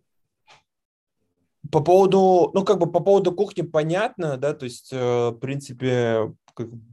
По 1.73 1.81
поводу, 1.81 2.51
ну, 2.53 2.63
как 2.63 2.77
бы 2.77 2.91
по 2.91 2.99
поводу 2.99 3.31
кухни 3.31 3.63
понятно, 3.63 4.37
да, 4.37 4.53
то 4.53 4.65
есть, 4.65 4.93
э, 4.93 5.29
в 5.29 5.39
принципе, 5.39 6.31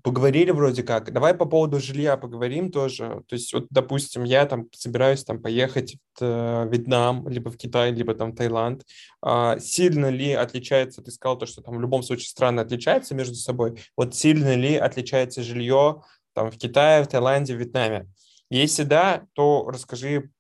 поговорили 0.03 0.53
вроде 0.53 0.83
как. 0.83 1.13
Давай 1.13 1.35
по 1.35 1.45
поводу 1.45 1.81
жилья 1.81 2.17
поговорим 2.17 2.73
тоже. 2.73 3.23
То 3.29 3.35
есть, 3.35 3.53
вот, 3.53 3.67
допустим, 3.69 4.25
я 4.25 4.47
там 4.47 4.69
собираюсь 4.73 5.23
там 5.23 5.43
поехать 5.43 5.99
в 6.19 6.23
э, 6.23 6.69
Вьетнам, 6.71 7.29
либо 7.29 7.51
в 7.51 7.59
Китай, 7.59 7.93
либо 7.93 8.15
там 8.15 8.33
в 8.33 8.37
Таиланд. 8.37 8.87
А, 9.21 9.59
сильно 9.59 10.07
ли 10.07 10.33
отличается, 10.33 11.03
ты 11.03 11.11
сказал 11.11 11.37
то, 11.37 11.45
что 11.45 11.61
там 11.61 11.77
в 11.77 11.81
любом 11.83 12.03
случае 12.03 12.29
страны 12.29 12.61
отличаются 12.61 13.15
между 13.15 13.35
собой, 13.35 13.83
вот 13.99 14.15
сильно 14.15 14.55
ли 14.55 14.77
отличается 14.77 15.43
жилье 15.43 16.05
там 16.33 16.51
в 16.51 16.57
Китае, 16.57 17.05
в 17.05 17.09
Таиланде, 17.09 17.55
в 17.55 17.59
Вьетнаме? 17.59 18.09
Если 18.49 18.85
да, 18.85 19.27
то 19.35 19.69
расскажи 19.69 20.31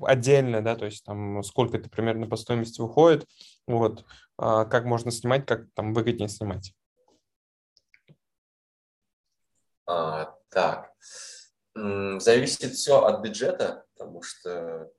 отдельно, 0.00 0.62
да, 0.62 0.74
то 0.76 0.86
есть 0.86 1.04
там 1.04 1.42
сколько 1.42 1.76
это 1.76 1.90
примерно 1.90 2.26
по 2.26 2.36
стоимости 2.36 2.80
выходит, 2.80 3.26
вот, 3.76 4.04
а, 4.36 4.64
как 4.64 4.84
можно 4.84 5.10
снимать, 5.10 5.46
как 5.46 5.66
там 5.74 5.94
выгоднее 5.94 6.28
снимать. 6.28 6.72
А, 9.86 10.34
так, 10.50 10.92
зависит 11.74 12.72
все 12.74 13.04
от 13.04 13.22
бюджета, 13.22 13.84
потому 13.96 14.22
что, 14.22 14.90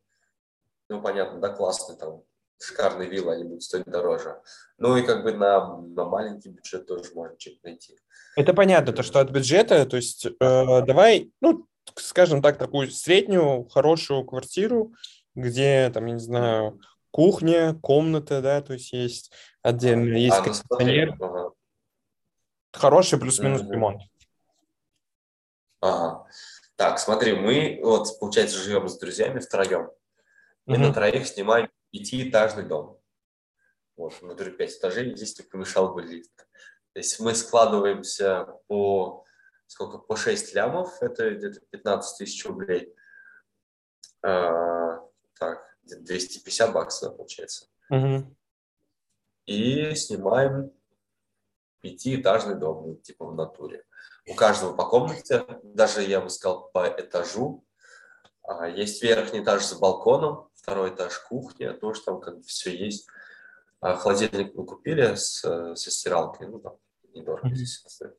ну, 0.90 1.02
понятно, 1.02 1.40
да, 1.40 1.50
классный 1.50 1.98
там, 1.98 2.24
шикарные 2.60 3.10
виллы, 3.10 3.34
они 3.34 3.44
будут 3.44 3.64
стоить 3.64 3.86
дороже. 3.86 4.42
Ну 4.78 4.98
и 4.98 5.06
как 5.06 5.24
бы 5.24 5.34
на, 5.34 5.78
на 5.78 6.06
маленький 6.06 6.50
бюджет 6.50 6.88
тоже 6.88 7.12
можно 7.14 7.40
что-то 7.40 7.60
найти. 7.64 7.98
Это 8.36 8.54
понятно, 8.54 8.94
то, 8.94 9.04
что 9.04 9.20
от 9.20 9.32
бюджета, 9.32 9.86
то 9.86 9.96
есть 9.96 10.26
э, 10.26 10.32
давай, 10.40 11.32
ну, 11.42 11.68
скажем 11.96 12.42
так, 12.42 12.58
такую 12.58 12.92
среднюю 12.92 13.68
хорошую 13.70 14.26
квартиру, 14.26 14.94
где 15.36 15.90
там, 15.94 16.06
я 16.06 16.14
не 16.14 16.20
знаю, 16.20 16.80
кухня, 17.12 17.74
комната, 17.82 18.42
да, 18.42 18.62
то 18.62 18.74
есть 18.74 18.94
есть 18.94 19.32
отдельно, 19.62 20.16
есть 20.16 20.38
А, 20.38 20.44
ну 20.46 20.54
смотри, 20.54 20.86
кондиционер, 20.86 21.18
ага, 21.20 21.52
хороший 22.72 23.20
плюс-минус 23.20 23.62
Мгм. 23.62 23.72
ремонт. 23.72 24.02
ага. 25.82 26.28
Так, 26.76 27.00
смотри, 27.00 27.34
мы 27.34 27.80
вот, 27.84 28.20
получается, 28.20 28.58
живем 28.58 28.88
с 28.88 28.98
друзьями 28.98 29.40
втроем. 29.40 29.92
Мы 30.66 30.78
на 30.78 30.86
Мгм. 30.86 30.94
троих 30.94 31.28
снимаем 31.28 31.70
пятиэтажный 31.92 32.64
дом. 32.64 33.02
Вот, 33.98 34.14
внутри 34.22 34.52
пять 34.52 34.78
этажей, 34.78 35.14
здесь 35.16 35.38
не 35.38 35.46
помешал 35.46 35.94
бы 35.94 36.02
лифт. 36.02 36.34
То 36.94 37.00
есть 37.00 37.20
мы 37.20 37.36
складываемся 37.36 38.46
по 38.68 39.26
сколько, 39.68 40.00
по 40.00 40.16
6 40.16 40.56
лямов, 40.56 41.02
это 41.02 41.30
где-то 41.32 41.60
15 41.70 42.18
тысяч 42.18 42.46
рублей. 42.46 42.96
А, 44.22 45.00
так, 45.38 45.69
250 45.98 46.74
баксов 46.74 47.18
получается. 47.18 47.68
Мгм. 47.90 48.36
И 49.46 49.96
снимаем 49.96 50.72
пятиэтажный 51.82 52.56
дом, 52.56 52.88
ну, 52.88 52.96
типа 52.96 53.26
в 53.26 53.36
натуре. 53.36 53.86
У 54.28 54.36
каждого 54.36 54.76
по 54.76 54.86
комнате, 54.86 55.46
даже 55.64 56.04
я 56.04 56.22
бы 56.22 56.30
сказал 56.30 56.70
по 56.72 56.88
этажу. 56.88 57.66
А, 58.44 58.68
Есть 58.68 59.02
верхний 59.02 59.42
этаж 59.42 59.64
с 59.64 59.74
балконом, 59.74 60.50
второй 60.56 60.90
этаж 60.90 61.18
кухня, 61.28 61.74
тоже 61.74 62.02
там 62.02 62.22
как 62.22 62.38
бы 62.38 62.44
все 62.44 62.76
есть. 62.76 63.08
А 63.82 63.96
Холодильник 63.96 64.54
мы 64.56 64.66
купили 64.66 65.16
с, 65.16 65.44
э, 65.46 65.76
со 65.76 65.90
стиралкой, 65.90 66.48
ну 66.48 66.60
там 66.60 66.78
недорого 67.14 67.56
здесь 67.56 67.82
стоит. 67.88 68.18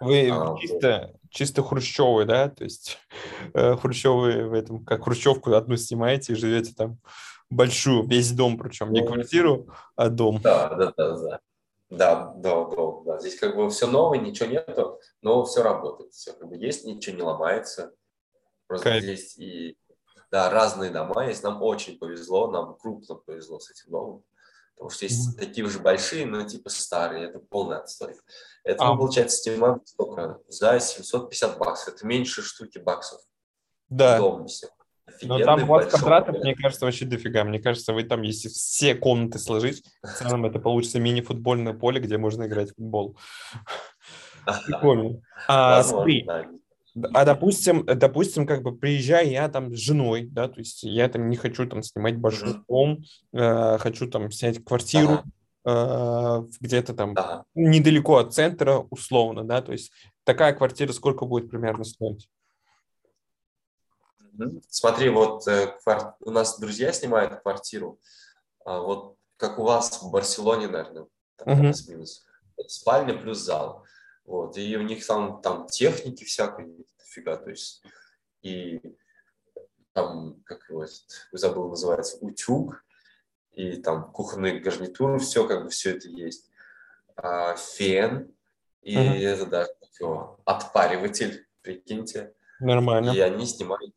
Вы 0.00 0.30
А, 0.30 0.50
вот. 0.50 0.60
чисто, 0.60 1.14
чисто 1.30 1.62
хрущевые, 1.62 2.26
да, 2.26 2.48
то 2.48 2.64
есть 2.64 2.98
э, 3.54 3.76
хрущевые 3.76 4.46
в 4.46 4.54
этом, 4.54 4.84
как 4.84 5.04
хрущевку 5.04 5.52
одну 5.52 5.76
снимаете 5.76 6.32
и 6.32 6.36
живете 6.36 6.72
там 6.74 6.98
большую, 7.50 8.06
весь 8.06 8.32
дом, 8.32 8.58
причем 8.58 8.92
не 8.92 9.06
квартиру, 9.06 9.68
а 9.96 10.08
дом. 10.08 10.40
Да, 10.40 10.74
да, 10.74 10.92
да, 10.96 11.16
да. 11.16 11.40
Да, 11.90 12.32
да, 12.36 12.64
да, 12.66 12.92
да. 13.04 13.18
Здесь 13.18 13.36
как 13.38 13.56
бы 13.56 13.68
все 13.68 13.88
новое, 13.88 14.20
ничего 14.20 14.48
нету, 14.48 15.00
но 15.22 15.44
все 15.44 15.62
работает. 15.62 16.12
Все 16.12 16.32
как 16.32 16.48
бы 16.48 16.56
есть, 16.56 16.84
ничего 16.84 17.16
не 17.16 17.22
ломается. 17.22 17.92
Просто 18.68 18.90
Кайф. 18.90 19.02
здесь 19.02 19.36
и 19.36 19.76
да, 20.30 20.48
разные 20.50 20.90
дома 20.90 21.26
есть. 21.26 21.42
Нам 21.42 21.60
очень 21.62 21.98
повезло, 21.98 22.48
нам 22.48 22.76
крупно 22.76 23.16
повезло 23.16 23.58
с 23.58 23.70
этим 23.70 23.90
домом. 23.90 24.22
Потому 24.80 24.92
что 24.92 25.04
есть 25.04 25.38
такие 25.38 25.66
уже 25.66 25.78
большие, 25.78 26.24
но 26.24 26.42
типа 26.42 26.70
старые. 26.70 27.28
Это 27.28 27.38
полный 27.38 27.76
отстой. 27.76 28.14
Это 28.64 28.82
А. 28.82 28.96
получается, 28.96 29.36
снимаем 29.36 29.82
сколько? 29.84 30.38
За 30.48 30.80
750 30.80 31.58
баксов. 31.58 31.94
Это 31.94 32.06
меньше 32.06 32.40
штуки 32.40 32.78
баксов. 32.78 33.20
Да, 33.90 34.18
но 35.22 35.38
там 35.38 35.66
20 35.66 35.68
большой. 35.68 35.90
квадратов, 35.90 36.36
мне 36.36 36.54
кажется, 36.54 36.86
вообще 36.86 37.04
дофига. 37.04 37.44
Мне 37.44 37.58
кажется, 37.58 37.92
вы 37.92 38.04
там, 38.04 38.22
если 38.22 38.48
все 38.48 38.94
комнаты 38.94 39.38
сложить, 39.38 39.84
в 40.02 40.08
целом 40.18 40.46
это 40.46 40.58
получится 40.58 40.98
мини-футбольное 40.98 41.74
поле, 41.74 42.00
где 42.00 42.16
можно 42.16 42.46
играть 42.46 42.70
в 42.70 42.76
футбол. 42.76 43.18
Прикольно. 44.66 45.20
А, 45.46 45.82
смотри. 45.82 46.26
А 47.12 47.24
допустим, 47.24 47.84
допустим, 47.86 48.46
как 48.46 48.62
бы 48.62 48.76
приезжаю 48.76 49.30
я 49.30 49.48
там 49.48 49.74
с 49.74 49.78
женой, 49.78 50.26
да, 50.30 50.48
то 50.48 50.58
есть 50.58 50.82
я 50.82 51.08
там 51.08 51.28
не 51.28 51.36
хочу 51.36 51.66
там 51.66 51.82
снимать 51.82 52.16
большой 52.16 52.50
Мгм. 52.50 52.64
дом, 52.68 53.04
э, 53.32 53.78
хочу 53.78 54.08
там 54.10 54.30
снять 54.30 54.64
квартиру 54.64 55.24
э, 55.64 56.42
где-то 56.60 56.94
там 56.94 57.12
Ага. 57.16 57.44
недалеко 57.54 58.16
от 58.16 58.32
центра, 58.32 58.78
условно, 58.90 59.44
да, 59.44 59.60
то 59.60 59.72
есть 59.72 59.92
такая 60.24 60.54
квартира 60.54 60.92
сколько 60.92 61.26
будет 61.26 61.50
примерно 61.50 61.84
стоить? 61.84 62.28
Смотри, 64.68 65.10
вот 65.10 65.46
э, 65.48 65.76
квар- 65.84 66.14
у 66.20 66.30
нас 66.30 66.58
друзья 66.58 66.92
снимают 66.92 67.40
квартиру, 67.42 67.98
а, 68.64 68.80
вот 68.80 69.16
как 69.36 69.58
у 69.58 69.64
вас 69.64 70.02
в 70.02 70.10
Барселоне, 70.10 70.68
наверное, 70.68 71.06
там 71.36 71.58
плюс-минус. 71.58 72.26
Вот 72.56 72.70
спальня 72.70 73.14
плюс 73.14 73.38
зал. 73.38 73.84
Вот, 74.24 74.56
и 74.56 74.76
у 74.76 74.82
них 74.82 75.04
там, 75.06 75.40
там 75.42 75.66
техники 75.66 76.24
всякой, 76.24 76.86
дофига, 76.98 77.36
то 77.36 77.50
есть, 77.50 77.82
и 78.42 78.80
там, 79.92 80.40
как 80.44 80.68
его, 80.68 80.86
забыл, 81.32 81.70
называется, 81.70 82.18
утюг, 82.20 82.84
и 83.52 83.76
там 83.76 84.10
кухонные 84.12 84.60
гарнитуры, 84.60 85.18
все, 85.18 85.46
как 85.46 85.64
бы 85.64 85.70
все 85.70 85.96
это 85.96 86.08
есть. 86.08 86.50
А, 87.16 87.56
фен, 87.56 88.32
и 88.82 88.96
Мгм. 88.96 89.12
это 89.14 89.46
как 89.80 89.88
его, 90.00 90.40
отпариватель, 90.44 91.46
прикиньте. 91.62 92.34
Нормально. 92.60 93.10
И 93.10 93.20
они 93.20 93.46
снимают. 93.46 93.94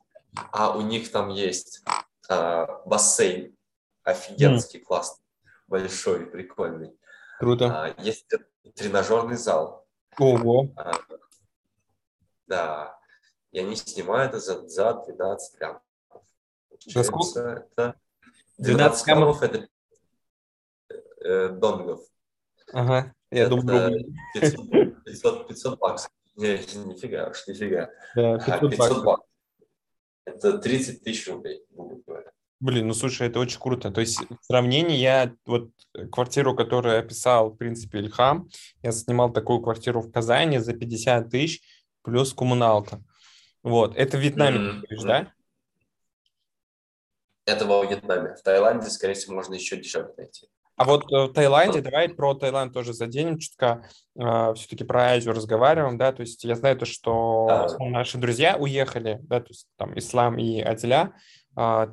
А 0.51 0.75
у 0.75 0.81
них 0.81 1.11
там 1.11 1.29
есть 1.29 1.83
а, 2.27 2.81
бассейн. 2.85 3.55
Офигенский, 4.03 4.79
классный. 4.79 5.23
Большой, 5.67 6.25
прикольный. 6.25 6.97
Круто. 7.39 7.83
А, 7.85 8.01
есть 8.01 8.27
тренажерный 8.75 9.37
зал. 9.37 9.82
Ого. 10.19 10.69
А, 10.75 10.91
да. 12.47 12.97
и 13.51 13.59
они 13.59 13.75
снимают 13.75 14.33
это 14.33 14.39
за, 14.39 14.67
за 14.67 14.93
12 14.93 15.57
граммов. 15.57 15.81
За 16.85 17.03
сколько? 17.03 17.67
Это 17.75 17.95
12 18.57 19.05
граммов 19.05 19.41
это 19.41 19.67
э, 21.23 21.49
донгов. 21.49 22.01
Ага, 22.71 23.13
я 23.31 23.43
это 23.43 23.49
думаю, 23.55 24.13
500, 24.33 25.03
500, 25.05 25.47
500 25.47 25.79
баксов. 25.79 26.11
Не, 26.35 26.57
нифига 26.57 27.29
уж, 27.29 27.47
нифига. 27.47 27.89
да, 28.15 28.35
Ага, 28.35 28.59
500 28.59 28.69
500 28.71 28.79
баксов. 28.79 29.03
баксов. 29.05 29.27
Это 30.25 30.57
30 30.57 31.03
тысяч 31.03 31.27
рублей, 31.27 31.65
грубо 31.69 32.01
говоря. 32.05 32.31
Блин, 32.63 32.87
ну 32.87 32.93
слушай, 32.93 33.27
это 33.27 33.41
очень 33.41 33.59
круто. 33.59 33.91
То 33.91 33.99
есть 33.99 34.21
в 34.21 34.45
сравнении 34.45 34.95
я 34.95 35.35
вот 35.45 35.71
квартиру, 36.13 36.55
которую 36.55 36.97
описал, 36.97 37.49
в 37.49 37.57
принципе, 37.57 37.99
Ильхам, 37.99 38.47
я 38.81 38.93
снимал 38.93 39.33
такую 39.33 39.59
квартиру 39.59 39.99
в 39.99 40.09
Казани 40.09 40.59
за 40.59 40.71
50 40.71 41.29
тысяч 41.29 41.61
плюс 42.03 42.33
коммуналка. 42.33 43.03
Вот, 43.63 43.97
это 43.97 44.15
в 44.15 44.21
Вьетнаме, 44.21 44.59
ты 44.59 44.63
Мгм. 44.63 44.77
говоришь, 44.79 45.03
да? 45.03 45.33
Это 47.45 47.65
во 47.65 47.83
Вьетнаме. 47.83 48.33
В 48.35 48.41
Таиланде, 48.41 48.89
скорее 48.89 49.15
всего, 49.15 49.35
можно 49.35 49.55
еще 49.55 49.75
дешевле 49.75 50.13
найти. 50.15 50.47
А 50.77 50.85
вот 50.85 51.03
э, 51.11 51.25
в 51.27 51.33
Таиланде, 51.33 51.81
давай 51.81 52.07
про 52.07 52.33
Таиланд 52.33 52.73
тоже 52.73 52.93
заденем 52.93 53.39
чутка, 53.39 53.85
все-таки 54.15 54.85
про 54.85 55.11
Азию 55.11 55.33
разговариваем, 55.33 55.97
да, 55.97 56.13
то 56.13 56.21
есть 56.21 56.45
я 56.45 56.55
знаю 56.55 56.77
то, 56.77 56.85
что 56.85 57.67
Да. 57.77 57.85
наши 57.89 58.17
друзья 58.17 58.55
уехали, 58.55 59.19
да, 59.23 59.41
то 59.41 59.49
есть 59.49 59.67
там 59.75 59.99
Ислам 59.99 60.39
и 60.39 60.61
Адиля, 60.61 60.97
а, 61.01 61.13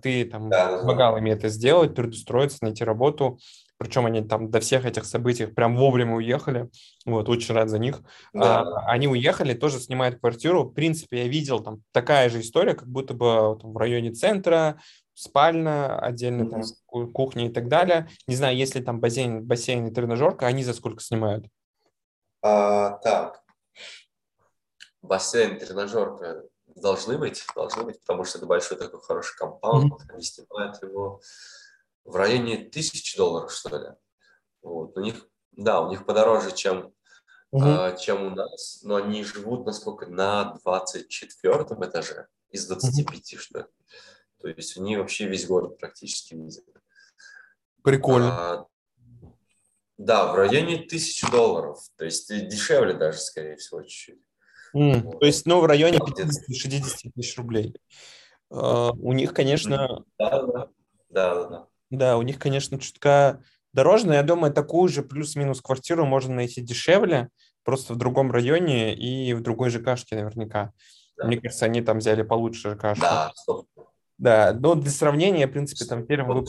ты 0.02 0.24
там 0.24 0.48
Да, 0.50 0.78
помогал 0.78 1.16
им 1.16 1.26
это 1.26 1.48
сделать, 1.48 1.94
трудоустроиться, 1.94 2.58
найти 2.62 2.84
работу, 2.84 3.38
причем 3.78 4.04
они 4.06 4.22
там 4.22 4.50
до 4.50 4.60
всех 4.60 4.84
этих 4.84 5.04
событий 5.06 5.46
прям 5.46 5.76
вовремя 5.76 6.14
уехали, 6.16 6.68
вот, 7.06 7.28
очень 7.28 7.54
рад 7.54 7.70
за 7.70 7.78
них. 7.78 8.02
Да. 8.34 8.60
А, 8.60 8.90
Они 8.92 9.08
уехали, 9.08 9.54
тоже 9.54 9.78
снимают 9.80 10.20
квартиру. 10.20 10.64
В 10.64 10.72
принципе, 10.72 11.22
я 11.22 11.28
видел 11.28 11.60
там 11.60 11.82
такая 11.92 12.28
же 12.28 12.40
история, 12.40 12.74
как 12.74 12.88
будто 12.88 13.14
бы 13.14 13.58
там 13.60 13.72
в 13.72 13.76
районе 13.78 14.12
центра, 14.12 14.80
спальня, 15.14 15.98
отдельно 15.98 16.48
там 16.48 16.60
Мгм. 16.60 16.68
ку- 16.86 17.06
кухня 17.08 17.46
и 17.46 17.48
так 17.50 17.68
далее. 17.68 18.08
Не 18.26 18.36
знаю, 18.36 18.56
если 18.56 18.80
там 18.80 19.00
бассейн, 19.00 19.44
бассейн 19.44 19.86
и 19.86 19.90
тренажерка, 19.94 20.46
они 20.46 20.62
за 20.62 20.74
сколько 20.74 21.02
снимают? 21.02 21.46
А, 22.42 22.98
так. 22.98 23.42
Бассейн, 25.02 25.58
тренажерка 25.58 26.44
должны 26.80 27.18
быть, 27.18 27.44
должны 27.54 27.84
быть, 27.84 28.00
потому 28.00 28.24
что 28.24 28.38
это 28.38 28.46
большой 28.46 28.78
такой 28.78 29.00
хороший 29.00 29.36
компаунд. 29.36 29.94
Они 30.08 30.22
снимают 30.22 30.82
его 30.82 31.20
в 32.04 32.16
районе 32.16 32.58
тысячи 32.58 33.16
долларов, 33.16 33.52
что 33.52 33.76
ли. 33.76 33.90
Вот. 34.62 34.96
У 34.96 35.00
них, 35.00 35.26
да, 35.52 35.80
у 35.80 35.90
них 35.90 36.04
подороже, 36.06 36.52
чем, 36.52 36.92
а, 37.52 37.92
чем 37.92 38.26
у 38.26 38.30
нас, 38.30 38.80
но 38.82 38.96
они 38.96 39.24
живут, 39.24 39.66
насколько, 39.66 40.06
на 40.06 40.54
24 40.64 41.54
этаже 41.54 42.28
из 42.50 42.66
25, 42.66 43.38
что 43.38 43.58
ли. 43.60 43.64
То 44.40 44.48
есть 44.48 44.76
они 44.76 44.96
вообще 44.96 45.26
весь 45.26 45.46
город 45.46 45.78
практически 45.78 46.34
видят. 46.34 46.64
Прикольно. 47.82 48.60
А, 48.60 48.66
да, 49.98 50.32
в 50.32 50.34
районе 50.34 50.78
тысячи 50.78 51.30
долларов. 51.30 51.78
То 51.96 52.06
есть 52.06 52.28
дешевле 52.28 52.94
даже, 52.94 53.18
скорее 53.18 53.56
всего, 53.56 53.82
чуть-чуть. 53.82 54.20
М, 54.74 55.02
вот. 55.02 55.20
То 55.20 55.26
есть, 55.26 55.46
ну, 55.46 55.60
в 55.60 55.66
районе 55.66 55.98
Там 55.98 56.06
где-то- 56.08 56.28
50-60 56.28 57.12
тысяч 57.14 57.36
рублей. 57.38 57.74
А, 58.50 58.92
У 58.92 59.12
них, 59.12 59.32
конечно, 59.34 60.04
Да, 60.18 60.42
да, 60.42 60.68
да, 61.10 61.48
да, 61.48 61.66
да. 61.90 62.16
У 62.18 62.22
них, 62.22 62.38
конечно, 62.38 62.78
чутка 62.78 63.42
дороже, 63.72 64.06
но 64.06 64.14
я 64.14 64.22
думаю, 64.22 64.52
такую 64.52 64.88
же 64.88 65.02
плюс-минус 65.02 65.60
квартиру 65.60 66.04
можно 66.06 66.34
найти 66.34 66.60
дешевле, 66.60 67.28
просто 67.64 67.94
в 67.94 67.96
другом 67.96 68.30
районе 68.32 68.94
и 68.94 69.32
в 69.34 69.40
другой 69.42 69.70
ЖКшке 69.70 70.16
наверняка. 70.16 70.72
Да. 71.16 71.26
Мне 71.26 71.36
кажется, 71.40 71.66
они 71.66 71.82
там 71.82 71.98
взяли 71.98 72.22
получше 72.22 72.70
ЖКшку. 72.70 73.00
Да, 73.00 73.32
стоп. 73.34 73.68
Да, 74.18 74.52
но 74.58 74.74
для 74.74 74.90
сравнения, 74.90 75.46
в 75.46 75.52
принципе, 75.52 75.84
там 75.84 76.02
в 76.02 76.06
первом 76.06 76.44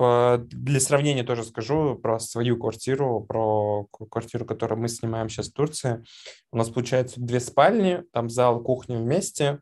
для 0.00 0.80
сравнения 0.80 1.24
тоже 1.24 1.44
скажу 1.44 1.94
про 1.96 2.18
свою 2.18 2.56
квартиру, 2.56 3.24
про 3.28 3.86
квартиру, 4.10 4.46
которую 4.46 4.80
мы 4.80 4.88
снимаем 4.88 5.28
сейчас 5.28 5.48
в 5.48 5.52
Турции. 5.52 6.02
У 6.52 6.56
нас 6.56 6.70
получается 6.70 7.20
две 7.20 7.40
спальни, 7.40 8.02
там 8.12 8.30
зал, 8.30 8.62
кухня 8.62 8.98
вместе, 8.98 9.60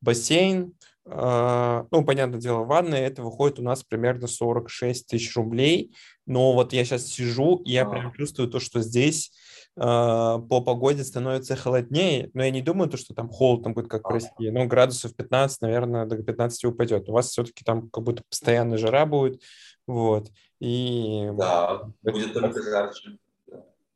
бассейн, 0.00 0.74
э, 1.06 1.84
ну, 1.90 2.04
понятное 2.04 2.40
дело, 2.40 2.64
ванная, 2.64 3.06
это 3.06 3.22
выходит 3.22 3.58
у 3.58 3.62
нас 3.62 3.84
примерно 3.84 4.26
46 4.26 5.06
тысяч 5.06 5.36
рублей, 5.36 5.94
но 6.26 6.52
вот 6.52 6.72
я 6.72 6.84
сейчас 6.84 7.06
сижу, 7.06 7.62
и 7.64 7.72
я 7.72 7.82
А. 7.82 7.90
прям 7.90 8.12
чувствую 8.12 8.48
то, 8.48 8.60
что 8.60 8.80
здесь 8.80 9.32
э, 9.76 9.80
по 9.80 10.60
погоде 10.60 11.04
становится 11.04 11.54
холоднее, 11.54 12.30
но 12.34 12.42
я 12.42 12.50
не 12.50 12.62
думаю, 12.62 12.90
то, 12.90 12.96
что 12.96 13.14
там 13.14 13.28
холод 13.28 13.62
там 13.62 13.74
будет, 13.74 13.88
как 13.88 14.08
в. 14.08 14.10
России, 14.10 14.50
ну, 14.50 14.66
градусов 14.66 15.14
15, 15.14 15.62
наверное, 15.62 16.04
до 16.04 16.16
15 16.16 16.64
упадет. 16.64 17.08
У 17.08 17.12
вас 17.12 17.28
все-таки 17.28 17.62
там 17.64 17.88
как 17.90 18.02
будто 18.02 18.24
постоянно 18.28 18.76
жара 18.76 19.06
будет, 19.06 19.40
вот, 19.88 20.30
и... 20.60 21.30
Да, 21.32 21.90
будет 22.02 22.34
только 22.34 22.62
жарче. 22.62 23.18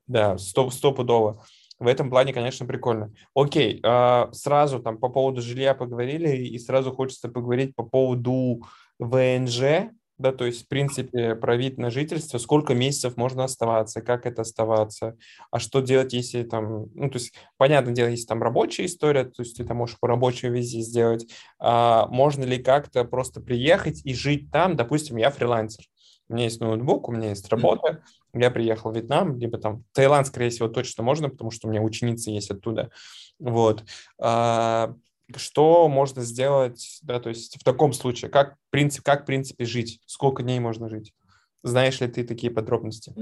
Да, 0.07 0.39
стоп, 0.39 0.73
стопудово. 0.73 1.45
В 1.79 1.87
этом 1.87 2.09
плане, 2.09 2.33
конечно, 2.33 2.65
прикольно. 2.65 3.13
Окей, 3.35 3.79
а, 3.85 4.31
сразу 4.33 4.81
там 4.81 4.97
по 4.99 5.11
поводу 5.11 5.43
жилья 5.43 5.75
поговорили, 5.75 6.35
и 6.35 6.59
сразу 6.59 6.93
хочется 6.93 7.29
поговорить 7.29 7.77
по 7.77 7.85
поводу 7.85 8.63
ВНЖ, 8.99 9.91
да, 10.23 10.33
то 10.33 10.47
есть, 10.47 10.65
в 10.65 10.69
принципе, 10.69 11.35
про 11.35 11.57
вид 11.57 11.77
на 11.77 11.91
жительство, 11.91 12.39
сколько 12.39 12.75
месяцев 12.75 13.17
можно 13.17 13.45
оставаться, 13.45 14.01
как 14.01 14.25
это 14.25 14.43
оставаться, 14.43 15.17
а 15.51 15.59
что 15.59 15.81
делать, 15.81 16.15
если 16.15 16.45
там, 16.45 16.87
ну, 16.95 17.11
то 17.11 17.19
есть, 17.19 17.35
понятное 17.59 17.93
дело, 17.93 18.09
если 18.09 18.27
там 18.27 18.43
рабочая 18.43 18.87
история, 18.87 19.25
то 19.25 19.43
есть 19.43 19.57
ты 19.57 19.65
там 19.65 19.77
можешь 19.79 19.99
по 20.01 20.09
рабочей 20.09 20.49
визе 20.49 20.81
сделать, 20.81 21.27
а 21.59 22.07
можно 22.07 22.45
ли 22.45 22.59
как-то 22.59 23.05
просто 23.05 23.41
приехать 23.41 24.01
и 24.05 24.15
жить 24.15 24.51
там, 24.51 24.77
допустим, 24.77 25.17
я 25.17 25.31
фрилансер, 25.31 25.85
у 26.29 26.35
меня 26.35 26.45
есть 26.45 26.61
ноутбук, 26.61 27.09
у 27.09 27.13
меня 27.13 27.31
есть 27.31 27.49
работа, 27.51 28.03
я 28.33 28.51
приехал 28.51 28.91
в 28.91 28.95
Вьетнам, 28.95 29.39
либо 29.39 29.59
там 29.59 29.85
Таиланд, 29.93 30.27
скорее 30.27 30.51
всего, 30.51 30.69
точно 30.69 31.03
можно, 31.03 31.29
потому 31.29 31.51
что 31.51 31.69
у 31.69 31.71
меня 31.71 31.83
ученицы 31.83 32.31
есть 32.31 32.51
оттуда. 32.51 32.91
Вот. 33.39 33.85
А, 34.19 34.95
Что 35.37 35.89
можно 35.89 36.23
сделать, 36.23 36.99
да, 37.03 37.21
то 37.21 37.29
есть 37.31 37.61
в 37.61 37.65
таком 37.65 37.93
случае, 37.93 38.31
как, 38.31 38.55
в 38.55 38.71
принципе, 38.71 39.05
как, 39.05 39.23
в 39.23 39.27
принципе, 39.27 39.65
жить? 39.65 40.01
Сколько 40.07 40.43
дней 40.43 40.61
можно 40.61 40.89
жить? 40.89 41.15
Знаешь 41.63 42.01
ли 42.01 42.09
ты 42.09 42.25
такие 42.25 42.53
подробности? 42.53 43.15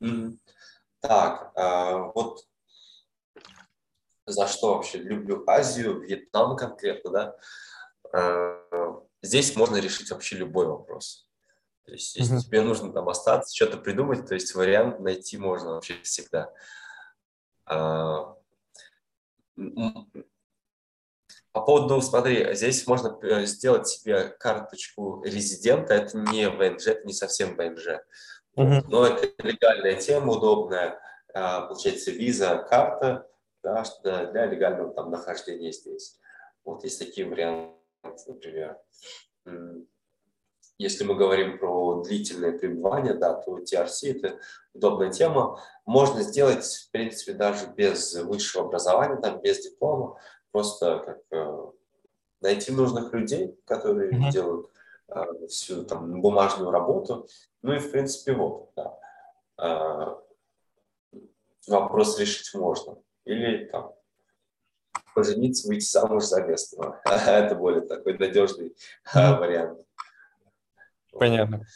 Мгм. 0.00 0.38
Так, 1.00 1.52
а, 1.56 2.12
вот 2.14 2.46
за 4.26 4.46
что 4.46 4.74
вообще 4.74 4.98
люблю 4.98 5.44
Азию, 5.46 6.00
Вьетнам 6.00 6.56
конкретно, 6.56 7.10
да? 7.10 7.36
А, 8.12 8.56
Здесь 9.22 9.56
можно 9.56 9.76
решить 9.76 10.10
вообще 10.10 10.36
любой 10.36 10.66
вопрос. 10.66 11.28
То 11.84 11.92
есть, 11.92 12.14
если 12.16 12.34
Мгм. 12.34 12.42
тебе 12.42 12.62
нужно 12.62 12.92
там 12.92 13.08
остаться, 13.08 13.54
что-то 13.54 13.76
придумать, 13.78 14.26
то 14.28 14.34
есть 14.34 14.54
вариант 14.54 15.00
найти 15.00 15.36
можно 15.36 15.70
вообще 15.70 15.94
всегда. 16.02 16.52
А, 17.64 18.35
По 21.52 21.62
поводу, 21.62 22.02
смотри, 22.02 22.54
здесь 22.54 22.86
можно 22.86 23.18
э, 23.22 23.46
сделать 23.46 23.88
себе 23.88 24.28
карточку 24.28 25.22
резидента, 25.24 25.94
это 25.94 26.18
не 26.18 26.50
ВНЖ, 26.50 26.88
это 26.88 27.06
не 27.06 27.14
совсем 27.14 27.56
ВНЖ. 27.56 28.00
Мгм. 28.56 28.84
Но 28.88 29.06
это 29.06 29.30
легальная 29.42 29.96
тема, 29.96 30.32
удобная, 30.32 31.00
а, 31.34 31.62
получается, 31.62 32.10
виза, 32.10 32.58
карта 32.68 33.26
да, 33.62 33.84
что- 33.84 34.26
для 34.32 34.46
легального 34.46 34.94
там 34.94 35.10
нахождения 35.10 35.72
здесь. 35.72 36.18
Вот 36.64 36.84
есть 36.84 36.98
такие 36.98 37.26
варианты, 37.26 37.74
например. 38.26 38.78
Если 40.78 41.04
мы 41.04 41.14
говорим 41.14 41.58
про 41.58 42.02
длительное 42.02 42.56
пребывание, 42.58 43.14
да, 43.14 43.34
то 43.34 43.58
TRC– 43.58 44.10
это 44.16 44.38
удобная 44.74 45.10
тема. 45.10 45.58
Можно 45.86 46.22
сделать, 46.22 46.64
в 46.64 46.90
принципе, 46.90 47.32
даже 47.32 47.66
без 47.68 48.14
высшего 48.14 48.66
образования, 48.66 49.16
там, 49.16 49.40
без 49.40 49.62
диплома, 49.62 50.18
просто 50.52 50.98
как 50.98 51.18
э, 51.30 51.66
найти 52.42 52.72
нужных 52.72 53.12
людей, 53.14 53.58
которые 53.64 54.12
Мгм. 54.12 54.30
делают 54.30 54.70
э, 55.08 55.46
всю 55.48 55.82
там 55.84 56.20
бумажную 56.20 56.70
работу. 56.70 57.26
Ну 57.62 57.72
и, 57.72 57.78
в 57.78 57.90
принципе, 57.90 58.34
вот, 58.34 58.70
да. 58.76 58.98
А, 59.56 60.20
вопрос 61.66 62.18
решить 62.18 62.52
можно. 62.54 62.98
Или 63.24 63.64
там 63.64 63.94
пожениться, 65.14 65.68
выйти 65.68 65.86
замуж 65.86 66.24
за 66.24 66.42
местного. 66.42 67.00
Это 67.06 67.54
более 67.54 67.80
такой 67.80 68.18
надежный 68.18 68.76
Мгм. 69.14 69.38
вариант. 69.38 69.85
Понятно. 71.18 71.66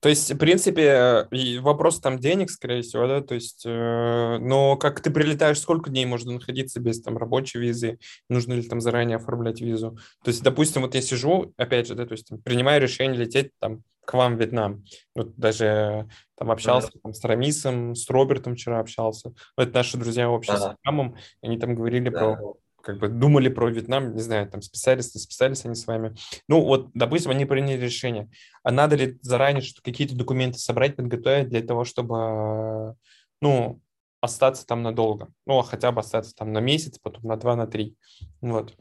То 0.00 0.10
есть, 0.10 0.30
в 0.30 0.38
принципе, 0.38 1.26
вопрос 1.60 2.00
там 2.00 2.18
денег, 2.18 2.50
скорее 2.50 2.82
всего, 2.82 3.06
да, 3.06 3.22
то 3.22 3.34
есть, 3.34 3.62
э, 3.64 4.38
но 4.38 4.76
как 4.76 5.00
ты 5.00 5.10
прилетаешь, 5.10 5.58
сколько 5.58 5.90
дней 5.90 6.04
можно 6.04 6.34
находиться 6.34 6.80
без 6.80 7.00
там 7.02 7.16
рабочей 7.16 7.58
визы, 7.58 7.98
нужно 8.28 8.52
ли 8.52 8.62
там 8.62 8.80
заранее 8.80 9.16
оформлять 9.16 9.60
визу? 9.60 9.98
То 10.22 10.28
есть, 10.28 10.42
допустим, 10.42 10.82
вот 10.82 10.94
я 10.94 11.00
сижу, 11.00 11.52
опять 11.56 11.88
же, 11.88 11.94
да, 11.94 12.06
то 12.06 12.12
есть, 12.12 12.30
принимаю 12.44 12.80
решение 12.80 13.18
лететь 13.18 13.50
там 13.58 13.82
к 14.04 14.14
вам 14.14 14.36
в 14.36 14.40
Вьетнам. 14.40 14.84
Вот 15.14 15.34
даже 15.36 16.08
там 16.36 16.50
общался 16.50 16.90
там, 17.02 17.12
с 17.12 17.24
Рамисом, 17.24 17.94
с 17.94 18.08
Робертом 18.08 18.54
вчера 18.54 18.78
общался. 18.78 19.30
Ну, 19.56 19.64
это 19.64 19.74
наши 19.74 19.96
друзья 19.96 20.30
общие 20.30 20.54
ага. 20.54 20.62
с 20.62 20.68
Вьетнамом, 20.68 21.16
они 21.42 21.58
там 21.58 21.74
говорили 21.74 22.10
да. 22.10 22.18
про 22.18 22.54
как 22.86 22.98
бы 22.98 23.08
думали 23.08 23.48
про 23.48 23.68
Вьетнам, 23.68 24.14
не 24.14 24.22
знаю, 24.22 24.48
там 24.48 24.62
списались, 24.62 25.12
не 25.12 25.20
списались 25.20 25.64
они 25.64 25.74
с 25.74 25.88
вами. 25.88 26.14
Ну 26.46 26.62
вот, 26.62 26.90
допустим, 26.94 27.32
они 27.32 27.44
приняли 27.44 27.80
решение. 27.80 28.30
А 28.62 28.70
надо 28.70 28.94
ли 28.94 29.18
заранее 29.22 29.60
что 29.60 29.82
какие-то 29.82 30.14
документы 30.14 30.60
собрать, 30.60 30.94
подготовить 30.94 31.48
для 31.48 31.62
того, 31.62 31.84
чтобы, 31.84 32.94
ну, 33.40 33.80
остаться 34.20 34.64
там 34.64 34.84
надолго? 34.84 35.32
Ну, 35.46 35.58
а 35.58 35.64
хотя 35.64 35.90
бы 35.90 35.98
остаться 35.98 36.32
там 36.32 36.52
на 36.52 36.60
месяц, 36.60 37.00
потом 37.00 37.24
на 37.24 37.36
два, 37.36 37.56
на 37.56 37.66
три. 37.66 37.96
Вот. 38.40 38.72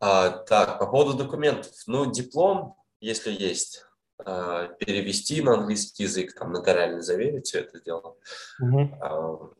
А, 0.00 0.30
так, 0.30 0.78
по 0.78 0.86
поводу 0.86 1.18
документов. 1.22 1.72
Ну, 1.86 2.10
диплом, 2.10 2.74
если 3.02 3.32
есть, 3.32 3.84
а, 4.24 4.68
перевести 4.78 5.42
на 5.42 5.58
английский 5.58 6.04
язык, 6.04 6.34
там 6.34 6.52
нотариально 6.52 7.02
заверить 7.02 7.48
все 7.48 7.60
это 7.60 7.82
дело. 7.82 8.16
Угу. 8.60 9.54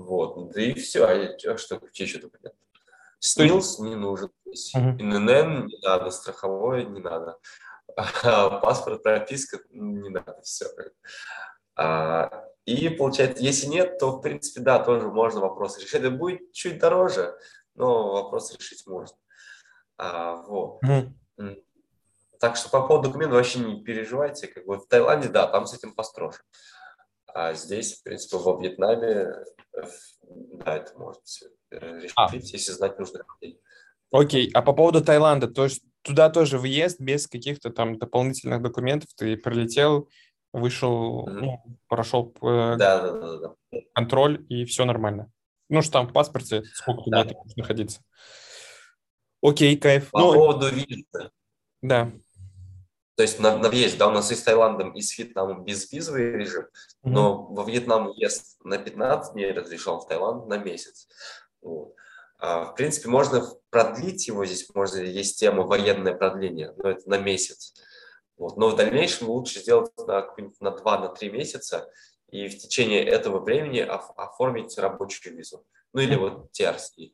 Вот, 0.00 0.52
да 0.52 0.62
и 0.62 0.72
все, 0.74 1.04
а 1.04 1.56
что, 1.58 1.78
какие 1.78 2.06
еще 2.06 2.18
документы? 2.18 2.56
СНИЛС 3.18 3.80
не 3.80 3.96
нужен. 3.96 4.30
ИНН 4.46 5.66
не 5.66 5.78
надо, 5.82 6.10
страховое 6.10 6.84
не 6.84 7.00
надо, 7.00 7.38
а, 7.96 8.60
паспорт, 8.60 9.02
прописка 9.02 9.58
не 9.70 10.08
надо, 10.08 10.40
все. 10.42 10.66
А, 11.76 12.44
и 12.64 12.88
получается, 12.88 13.42
если 13.42 13.66
нет, 13.66 13.98
то 13.98 14.12
в 14.12 14.20
принципе, 14.22 14.60
да, 14.62 14.78
тоже 14.78 15.08
можно 15.08 15.40
вопрос 15.40 15.78
решить. 15.78 15.94
Это 15.94 16.10
будет 16.10 16.52
чуть 16.52 16.78
дороже, 16.78 17.36
но 17.74 18.12
вопрос 18.12 18.54
решить 18.56 18.86
можно. 18.86 19.16
А, 19.98 20.36
вот. 20.36 20.82
Uh-huh. 20.82 21.62
Так 22.38 22.56
что 22.56 22.70
по 22.70 22.86
поводу 22.86 23.08
документов 23.08 23.36
вообще 23.36 23.58
не 23.58 23.84
переживайте. 23.84 24.46
Как 24.46 24.64
бы 24.64 24.78
в 24.78 24.86
Таиланде, 24.86 25.28
да, 25.28 25.46
там 25.46 25.66
с 25.66 25.74
этим 25.74 25.94
построже. 25.94 26.38
А 27.34 27.54
здесь, 27.54 27.98
в 27.98 28.02
принципе, 28.02 28.36
во 28.36 28.60
Вьетнаме, 28.60 29.06
э, 29.06 29.82
да, 30.64 30.76
это 30.76 30.98
может 30.98 31.22
э, 31.70 32.00
решить, 32.00 32.14
а. 32.16 32.28
если 32.32 32.72
знать 32.72 32.98
нужных 32.98 33.24
людей. 33.40 33.60
Окей, 34.12 34.50
а 34.54 34.62
по 34.62 34.72
поводу 34.72 35.04
Таиланда, 35.04 35.48
то 35.48 35.64
есть 35.64 35.82
туда 36.02 36.30
тоже 36.30 36.58
въезд 36.58 37.00
без 37.00 37.26
каких-то 37.26 37.70
там 37.70 37.98
дополнительных 37.98 38.62
документов, 38.62 39.10
ты 39.16 39.36
прилетел, 39.36 40.08
вышел, 40.52 41.28
mm-hmm. 41.28 41.32
ну, 41.32 41.78
прошел 41.88 42.34
да, 42.40 42.76
да, 42.76 43.12
да, 43.12 43.38
да. 43.38 43.78
контроль, 43.94 44.44
и 44.48 44.64
все 44.64 44.84
нормально. 44.84 45.30
Ну, 45.68 45.82
что 45.82 45.92
там 45.92 46.08
в 46.08 46.12
паспорте, 46.12 46.64
сколько 46.74 47.02
да. 47.06 47.22
дней 47.22 47.32
ты 47.32 47.38
будешь 47.38 47.56
находиться. 47.56 48.00
Окей, 49.42 49.76
кайф. 49.76 50.10
По 50.10 50.18
ну, 50.18 50.32
поводу 50.34 50.68
визы. 50.68 51.30
Да. 51.80 52.12
То 53.20 53.24
есть 53.24 53.38
на, 53.38 53.54
на 53.58 53.68
въезд, 53.68 53.98
да, 53.98 54.08
у 54.08 54.12
нас 54.12 54.32
и 54.32 54.34
с 54.34 54.42
Таиландом, 54.42 54.92
и 54.92 55.02
с 55.02 55.18
Вьетнамом 55.18 55.62
безвизовый 55.62 56.32
режим, 56.38 56.62
mm-hmm. 56.62 56.68
но 57.02 57.44
во 57.48 57.64
Вьетнам 57.64 58.06
въезд 58.06 58.56
на 58.64 58.78
15 58.78 59.34
дней 59.34 59.52
разрешен, 59.52 59.98
в 59.98 60.08
Таиланд 60.08 60.46
на 60.46 60.56
месяц. 60.56 61.06
Вот. 61.60 61.94
А, 62.38 62.64
в 62.64 62.74
принципе, 62.74 63.10
можно 63.10 63.46
продлить 63.68 64.26
его, 64.26 64.46
здесь 64.46 64.74
можно, 64.74 65.00
есть 65.00 65.38
тема 65.38 65.64
военное 65.64 66.14
продление, 66.14 66.72
но 66.78 66.92
это 66.92 67.10
на 67.10 67.18
месяц. 67.18 67.74
Вот. 68.38 68.56
Но 68.56 68.70
в 68.70 68.76
дальнейшем 68.76 69.28
лучше 69.28 69.60
сделать 69.60 69.92
на, 69.98 70.26
на 70.60 70.68
2-3 70.70 71.28
месяца 71.28 71.90
и 72.30 72.48
в 72.48 72.56
течение 72.56 73.04
этого 73.04 73.40
времени 73.40 73.80
оформить 73.80 74.78
рабочую 74.78 75.36
визу. 75.36 75.66
Ну 75.92 76.00
или 76.00 76.16
вот 76.16 76.58
TRC. 76.58 77.12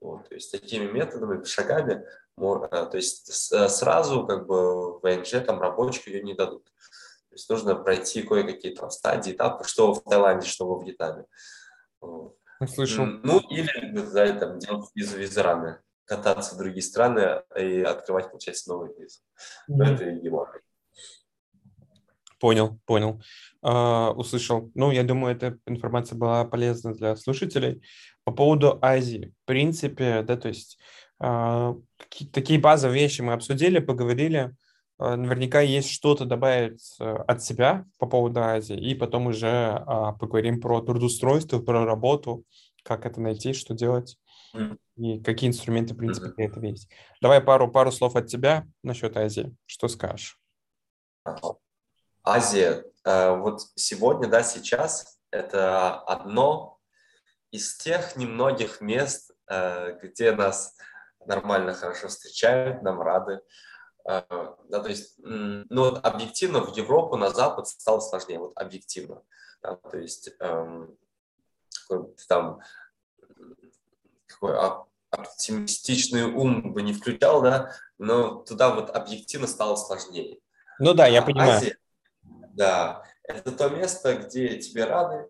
Вот. 0.00 0.28
То 0.28 0.34
есть 0.34 0.50
такими 0.50 0.90
методами, 0.90 1.44
шагами 1.44 2.04
то 2.36 2.90
есть 2.94 3.52
э, 3.52 3.68
сразу 3.68 4.26
как 4.26 4.46
бы 4.46 4.98
в 4.98 5.00
ВНЖ 5.02 5.44
там 5.44 5.60
рабочих 5.60 6.06
ее 6.06 6.22
не 6.22 6.34
дадут. 6.34 6.64
То 6.64 7.34
есть 7.34 7.48
нужно 7.48 7.74
пройти 7.74 8.22
кое-какие 8.22 8.74
там 8.74 8.90
стадии, 8.90 9.32
этапы, 9.32 9.64
что 9.66 9.94
в 9.94 10.02
Таиланде, 10.02 10.46
что 10.46 10.66
во 10.66 10.82
Вьетнаме. 10.82 11.24
Слышал. 12.66 13.06
Ну, 13.06 13.40
или 13.50 13.90
да, 14.12 14.32
там, 14.38 14.58
делать 14.58 14.90
визу 14.94 15.18
визараны, 15.18 15.78
кататься 16.04 16.54
в 16.54 16.58
другие 16.58 16.82
страны 16.82 17.42
и 17.58 17.82
открывать, 17.82 18.30
получается, 18.30 18.70
новые 18.70 18.94
визы. 18.98 19.20
Mm-hmm. 19.70 19.84
Это 19.84 20.04
его. 20.04 20.48
Понял, 22.38 22.78
понял. 22.84 23.22
Uh, 23.64 24.12
услышал. 24.12 24.70
Ну, 24.74 24.90
я 24.90 25.02
думаю, 25.02 25.34
эта 25.34 25.58
информация 25.66 26.16
была 26.16 26.44
полезна 26.44 26.94
для 26.94 27.16
слушателей. 27.16 27.82
По 28.24 28.32
поводу 28.32 28.78
Азии. 28.82 29.34
В 29.42 29.46
принципе, 29.46 30.22
да, 30.22 30.36
то 30.36 30.48
есть 30.48 30.78
такие 31.18 32.60
базовые 32.60 33.02
вещи 33.02 33.22
мы 33.22 33.32
обсудили, 33.32 33.78
поговорили. 33.78 34.54
А, 34.98 35.16
наверняка 35.16 35.60
есть 35.60 35.90
что-то 35.90 36.24
добавить 36.24 36.96
э, 37.00 37.04
от 37.04 37.42
себя 37.42 37.84
по 37.98 38.06
поводу 38.06 38.40
Азии, 38.40 38.76
и 38.76 38.94
потом 38.94 39.26
уже 39.26 39.48
а, 39.86 40.12
поговорим 40.12 40.60
про 40.60 40.80
трудоустройство, 40.80 41.58
про 41.60 41.84
работу, 41.84 42.44
как 42.82 43.04
это 43.04 43.20
найти, 43.20 43.52
что 43.52 43.74
делать 43.74 44.16
и 44.96 45.20
какие 45.20 45.50
инструменты, 45.50 45.92
в 45.92 45.98
принципе, 45.98 46.28
для 46.28 46.46
этого 46.46 46.64
есть. 46.64 46.88
Давай 47.20 47.42
пару, 47.42 47.70
пару 47.70 47.92
слов 47.92 48.16
от 48.16 48.28
тебя 48.28 48.66
насчет 48.82 49.16
Азии. 49.18 49.54
Что 49.66 49.88
скажешь? 49.88 50.40
Азия. 52.24 52.84
Э, 53.04 53.36
вот 53.36 53.60
сегодня, 53.74 54.28
да, 54.28 54.42
сейчас 54.42 55.18
это 55.30 56.00
одно 56.00 56.78
из 57.50 57.76
тех 57.76 58.16
немногих 58.16 58.80
мест, 58.80 59.30
э, 59.50 59.98
где 60.02 60.32
нас 60.32 60.74
нормально, 61.26 61.74
хорошо 61.74 62.08
встречают, 62.08 62.82
нам 62.82 63.00
рады. 63.00 63.40
А, 64.04 64.56
да, 64.68 64.80
то 64.80 64.88
есть, 64.88 65.14
ну, 65.18 65.96
объективно 66.02 66.60
в 66.60 66.76
Европу, 66.76 67.16
на 67.16 67.30
Запад 67.30 67.66
стало 67.68 68.00
сложнее, 68.00 68.38
вот 68.38 68.52
объективно. 68.56 69.22
Да, 69.62 69.76
то 69.76 69.98
есть, 69.98 70.30
эм, 70.38 70.96
там, 72.28 72.60
какой 74.26 74.56
оптимистичный 75.10 76.24
ум 76.24 76.72
бы 76.72 76.82
не 76.82 76.92
включал, 76.92 77.42
да, 77.42 77.72
но 77.98 78.42
туда 78.42 78.74
вот 78.74 78.90
объективно 78.90 79.46
стало 79.46 79.76
сложнее. 79.76 80.40
Ну 80.78 80.94
да, 80.94 81.06
я 81.06 81.22
а 81.22 81.26
понимаю. 81.26 81.56
Азия, 81.56 81.78
да, 82.22 83.02
это 83.22 83.50
то 83.52 83.68
место, 83.70 84.16
где 84.16 84.58
тебе 84.58 84.84
рады, 84.84 85.28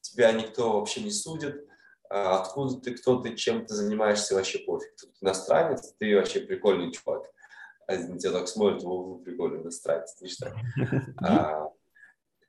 тебя 0.00 0.32
никто 0.32 0.72
вообще 0.72 1.02
не 1.02 1.10
судит, 1.10 1.67
откуда 2.08 2.80
ты, 2.80 2.94
кто 2.94 3.20
ты, 3.20 3.34
чем 3.36 3.66
ты 3.66 3.74
занимаешься, 3.74 4.34
вообще 4.34 4.58
пофиг. 4.58 4.94
Ты 4.96 5.08
иностранец, 5.20 5.94
ты 5.98 6.16
вообще 6.16 6.40
прикольный 6.40 6.92
чувак. 6.92 7.24
Один 7.86 8.16
а 8.16 8.18
тебя 8.18 8.32
так 8.32 8.48
смотрит, 8.48 8.82
о, 8.84 9.18
прикольный 9.18 9.62
иностранец, 9.62 10.20
ништяк. 10.20 10.54
А, 11.22 11.70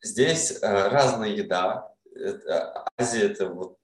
здесь 0.02 0.62
а, 0.62 0.89
разная 0.89 1.30
еда. 1.30 1.93
Это, 2.13 2.86
Азия– 2.98 3.24
это 3.32 3.48
вот 3.48 3.78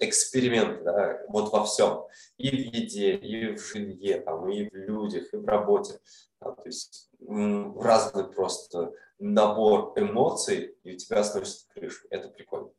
эксперимент, 0.00 0.82
да, 0.82 1.20
вот 1.28 1.52
во 1.52 1.64
всем. 1.64 2.04
И 2.38 2.50
в 2.50 2.74
еде, 2.74 3.14
и 3.14 3.54
в 3.54 3.60
жилье, 3.60 4.20
там, 4.20 4.48
и 4.48 4.68
в 4.68 4.74
людях, 4.74 5.32
и 5.32 5.36
в 5.36 5.46
работе. 5.46 6.00
Да, 6.40 6.52
то 6.52 6.66
есть 6.66 7.10
разный 7.20 8.24
просто 8.24 8.92
набор 9.18 9.92
эмоций, 9.96 10.76
и 10.82 10.94
у 10.94 10.96
тебя 10.96 11.22
сносит 11.24 11.66
крышу. 11.74 12.06
Это 12.10 12.28
прикольно. 12.28 12.70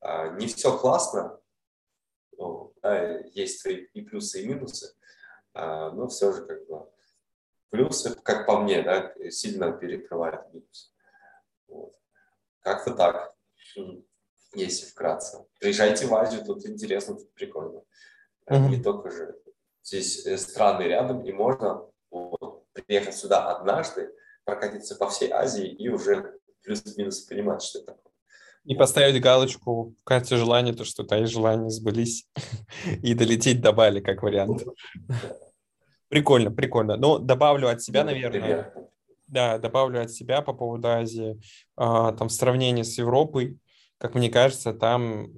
А, 0.00 0.28
не 0.28 0.46
все 0.46 0.76
классно, 0.76 1.40
ну, 2.38 2.72
да, 2.82 3.18
есть 3.34 3.60
свои 3.60 3.84
и 3.92 4.02
плюсы, 4.02 4.42
и 4.42 4.46
минусы, 4.46 4.94
а, 5.52 5.90
но 5.90 6.08
все 6.08 6.32
же 6.32 6.46
как 6.46 6.66
бы 6.66 6.88
плюсы, 7.68 8.14
как 8.22 8.46
по 8.46 8.60
мне, 8.60 8.82
да, 8.82 9.14
сильно 9.30 9.72
перекрывают 9.72 10.52
минусы. 10.52 10.90
Вот. 11.68 11.94
Как-то 12.60 12.94
так, 12.94 13.34
если 14.54 14.86
вкратце. 14.86 15.46
Приезжайте 15.58 16.06
в 16.06 16.14
Азию, 16.14 16.44
тут 16.44 16.66
интересно, 16.66 17.16
тут 17.16 17.32
прикольно. 17.34 17.82
Mm-hmm. 18.48 18.68
Не 18.68 18.82
только 18.82 19.10
же 19.10 19.38
здесь 19.82 20.26
э, 20.26 20.36
страны 20.36 20.82
рядом, 20.84 21.22
и 21.24 21.32
можно 21.32 21.88
вот, 22.10 22.66
приехать 22.72 23.16
сюда 23.16 23.56
однажды, 23.56 24.12
прокатиться 24.44 24.96
по 24.96 25.08
всей 25.08 25.30
Азии 25.30 25.66
и 25.66 25.88
уже 25.88 26.38
плюс-минус 26.62 27.20
понимать, 27.20 27.62
что 27.62 27.80
это 27.80 27.92
такое. 27.92 28.09
И 28.64 28.74
поставить 28.74 29.20
галочку 29.22 29.94
в 30.00 30.04
карте 30.04 30.36
желаний, 30.36 30.72
то, 30.72 30.84
что 30.84 31.02
твои 31.02 31.24
желания 31.24 31.70
сбылись, 31.70 32.26
и 33.02 33.14
долететь 33.14 33.60
до 33.60 33.72
Бали 33.72 34.00
как 34.00 34.22
вариант. 34.22 34.62
Прикольно, 36.08 36.50
прикольно. 36.50 36.96
Ну, 36.96 37.18
добавлю 37.18 37.68
от 37.68 37.82
себя, 37.82 38.04
наверное. 38.04 38.72
Да, 39.28 39.58
добавлю 39.58 40.02
от 40.02 40.10
себя 40.10 40.42
по 40.42 40.52
поводу 40.52 40.88
Азии. 40.88 41.40
А, 41.76 42.12
там 42.12 42.28
в 42.28 42.32
сравнении 42.32 42.82
с 42.82 42.98
Европой, 42.98 43.58
как 43.98 44.14
мне 44.14 44.28
кажется, 44.28 44.72
там 44.72 45.28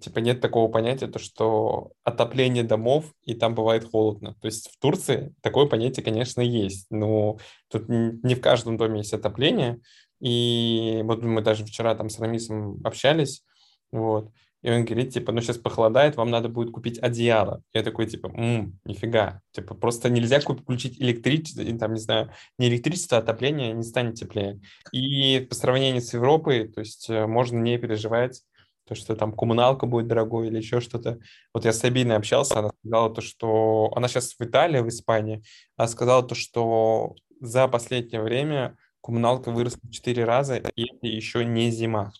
типа 0.00 0.18
нет 0.18 0.40
такого 0.40 0.70
понятия, 0.70 1.06
то 1.06 1.18
что 1.18 1.92
отопление 2.04 2.62
домов, 2.62 3.12
и 3.24 3.34
там 3.34 3.54
бывает 3.54 3.84
холодно. 3.84 4.34
То 4.40 4.46
есть 4.46 4.70
в 4.70 4.78
Турции 4.78 5.34
такое 5.40 5.66
понятие, 5.66 6.04
конечно, 6.04 6.40
есть, 6.40 6.86
но 6.90 7.38
тут 7.68 7.88
не 7.88 8.34
в 8.34 8.40
каждом 8.40 8.76
доме 8.76 8.98
есть 8.98 9.12
отопление. 9.12 9.80
И 10.20 11.00
вот 11.04 11.22
мы 11.22 11.42
даже 11.42 11.64
вчера 11.64 11.94
там 11.94 12.10
с 12.10 12.18
Рамисом 12.18 12.80
общались, 12.84 13.44
вот, 13.92 14.30
и 14.62 14.70
он 14.70 14.84
говорит, 14.84 15.12
типа, 15.12 15.30
ну 15.30 15.40
сейчас 15.40 15.56
похолодает, 15.56 16.16
вам 16.16 16.30
надо 16.30 16.48
будет 16.48 16.72
купить 16.72 16.98
одеяло. 16.98 17.62
Я 17.72 17.84
такой, 17.84 18.06
типа, 18.06 18.26
м-м, 18.26 18.78
нифига. 18.84 19.40
Типа, 19.52 19.74
просто 19.74 20.10
нельзя 20.10 20.40
включить 20.40 21.00
электричество, 21.00 21.64
там, 21.78 21.94
не 21.94 22.00
знаю, 22.00 22.32
не 22.58 22.68
электричество, 22.68 23.18
а 23.18 23.20
отопление 23.20 23.72
не 23.72 23.84
станет 23.84 24.16
теплее. 24.16 24.60
И 24.92 25.46
по 25.48 25.54
сравнению 25.54 26.02
с 26.02 26.12
Европой, 26.12 26.68
то 26.68 26.80
есть 26.80 27.08
э, 27.08 27.26
можно 27.26 27.58
не 27.58 27.78
переживать, 27.78 28.42
то, 28.88 28.94
что 28.94 29.14
там 29.14 29.32
коммуналка 29.32 29.86
будет 29.86 30.08
дорогой 30.08 30.48
или 30.48 30.56
еще 30.56 30.80
что-то. 30.80 31.18
Вот 31.52 31.64
я 31.64 31.72
с 31.72 31.78
Сабиной 31.78 32.16
общался, 32.16 32.58
она 32.58 32.70
сказала 32.80 33.14
то, 33.14 33.20
что... 33.20 33.92
Она 33.94 34.08
сейчас 34.08 34.34
в 34.36 34.40
Италии, 34.40 34.80
в 34.80 34.88
Испании, 34.88 35.42
она 35.76 35.86
сказала 35.88 36.22
то, 36.26 36.34
что 36.34 37.14
за 37.40 37.68
последнее 37.68 38.22
время 38.22 38.76
коммуналка 39.02 39.50
выросла 39.50 39.80
в 39.82 39.90
4 39.90 40.24
раза, 40.24 40.56
и 40.56 40.84
это 40.84 41.06
еще 41.06 41.44
не 41.44 41.70
зима. 41.70 42.12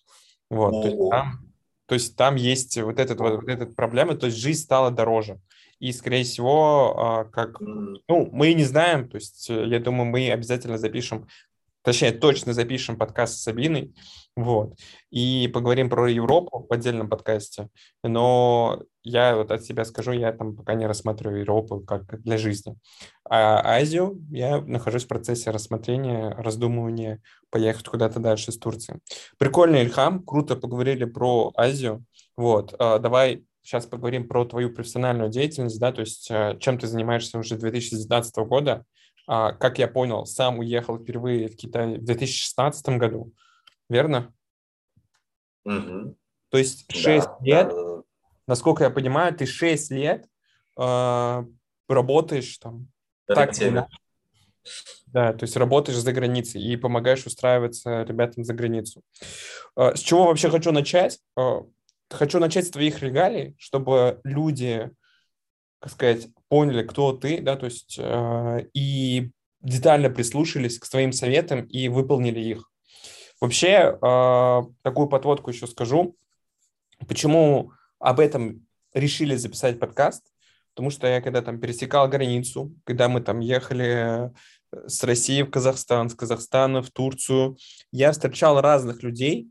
Вот, 0.51 0.83
то 0.83 0.89
есть, 0.89 1.11
там, 1.11 1.39
то 1.87 1.95
есть 1.95 2.17
там 2.17 2.35
есть 2.37 2.79
вот, 2.81 2.99
этот, 2.99 3.21
вот, 3.21 3.43
вот 3.43 3.49
эта 3.49 3.67
проблема, 3.67 4.15
то 4.15 4.27
есть 4.27 4.39
жизнь 4.39 4.63
стала 4.63 4.91
дороже. 4.91 5.41
И, 5.79 5.93
скорее 5.93 6.25
всего, 6.25 6.95
а, 6.99 7.25
как... 7.25 7.61
Ну, 7.61 8.29
мы 8.33 8.53
не 8.55 8.65
знаем, 8.65 9.09
то 9.09 9.17
есть 9.17 9.49
э, 9.49 9.67
я 9.67 9.79
думаю, 9.79 10.07
мы 10.07 10.29
обязательно 10.31 10.77
запишем 10.77 11.29
точнее, 11.83 12.13
точно 12.13 12.53
запишем 12.53 12.97
подкаст 12.97 13.39
с 13.39 13.43
Сабиной, 13.43 13.95
вот, 14.37 14.75
и 15.11 15.51
поговорим 15.53 15.91
про 15.91 16.09
Европу 16.09 16.67
в 16.69 16.73
отдельном 16.73 17.09
подкасте, 17.09 17.69
но 18.05 18.81
я 19.03 19.37
вот 19.37 19.51
от 19.51 19.65
себя 19.65 19.85
скажу, 19.85 20.13
я 20.13 20.33
там 20.33 20.55
пока 20.55 20.75
не 20.75 20.87
рассматриваю 20.87 21.41
Европу 21.41 21.81
как 21.81 22.23
для 22.23 22.39
жизни. 22.39 22.77
А 23.29 23.61
Азию 23.65 24.21
я 24.31 24.61
нахожусь 24.61 25.05
в 25.05 25.09
процессе 25.09 25.51
рассмотрения, 25.51 26.35
раздумывания 26.37 27.21
поехать 27.51 27.89
куда-то 27.89 28.21
дальше 28.21 28.51
из 28.51 28.59
Турции. 28.59 29.01
Прикольно, 29.39 29.77
Ильхам, 29.77 30.23
круто 30.23 30.57
поговорили 30.57 31.05
про 31.05 31.53
Азию, 31.57 32.05
вот, 32.37 32.75
а, 32.79 32.99
давай 32.99 33.45
сейчас 33.63 33.87
поговорим 33.87 34.29
про 34.29 34.45
твою 34.45 34.73
профессиональную 34.73 35.31
деятельность, 35.31 35.81
да, 35.81 35.91
то 35.91 36.01
есть 36.01 36.31
а, 36.31 36.57
чем 36.59 36.79
ты 36.79 36.87
занимаешься 36.87 37.39
уже 37.39 37.57
с 37.57 37.59
2019 37.59 38.37
года, 38.47 38.85
как 39.29 39.79
я 39.79 39.89
понял, 39.89 40.25
сам 40.25 40.59
уехал 40.59 40.99
впервые 40.99 41.49
в 41.49 41.57
Китай 41.57 41.99
в 41.99 42.05
2016 42.05 42.89
году, 42.97 43.33
верно? 43.89 44.33
Угу. 45.65 46.17
То 46.51 46.59
есть 46.59 46.91
6 46.91 47.27
да, 47.27 47.37
лет, 47.43 47.69
да, 47.69 47.75
да, 47.75 48.03
насколько 48.47 48.85
я 48.85 48.91
понимаю, 48.91 49.35
ты 49.35 49.45
6 49.45 49.91
лет 49.91 50.27
э, 50.79 51.45
работаешь 51.89 52.59
там. 52.59 52.89
Так, 53.27 53.53
да, 55.07 55.33
то 55.33 55.45
есть 55.45 55.57
работаешь 55.57 55.99
за 55.99 56.13
границей 56.13 56.63
и 56.63 56.77
помогаешь 56.77 57.25
устраиваться 57.25 58.03
ребятам 58.03 58.45
за 58.45 58.55
границу. 58.55 59.03
Э, 59.77 59.95
с 59.95 60.01
чего 60.01 60.27
вообще 60.27 60.51
хочу 60.51 60.73
начать? 60.73 61.19
Э, 61.39 61.61
хочу 62.11 62.39
начать 62.39 62.67
с 62.67 62.71
твоих 62.71 63.03
регалий, 63.03 63.55
чтобы 63.59 64.21
люди 64.25 64.91
как 65.81 65.93
сказать, 65.93 66.29
поняли, 66.49 66.83
кто 66.83 67.13
ты, 67.13 67.41
да, 67.41 67.57
то 67.57 67.67
есть 67.67 67.97
э, 67.99 68.67
и 68.75 69.31
детально 69.61 70.11
прислушались 70.11 70.79
к 70.79 70.89
твоим 70.89 71.13
советам 71.13 71.63
и 71.63 71.89
выполнили 71.89 72.41
их. 72.41 72.71
Вообще, 73.41 73.97
э, 74.01 74.63
такую 74.83 75.09
подводку 75.09 75.51
еще 75.51 75.67
скажу. 75.67 76.17
Почему 77.07 77.73
об 77.99 78.19
этом 78.19 78.67
решили 78.93 79.37
записать 79.37 79.79
подкаст? 79.79 80.25
Потому 80.75 80.91
что 80.91 81.07
я 81.07 81.21
когда 81.21 81.43
там 81.43 81.61
пересекал 81.61 82.09
границу, 82.09 82.73
когда 82.85 83.09
мы 83.09 83.21
там 83.21 83.41
ехали 83.41 84.27
э, 84.27 84.31
с 84.87 85.05
России 85.05 85.43
в 85.43 85.51
Казахстан, 85.51 86.09
с 86.11 86.15
Казахстана 86.15 86.83
в 86.83 86.91
Турцию, 86.91 87.57
я 87.93 88.11
встречал 88.13 88.61
разных 88.61 89.03
людей, 89.03 89.49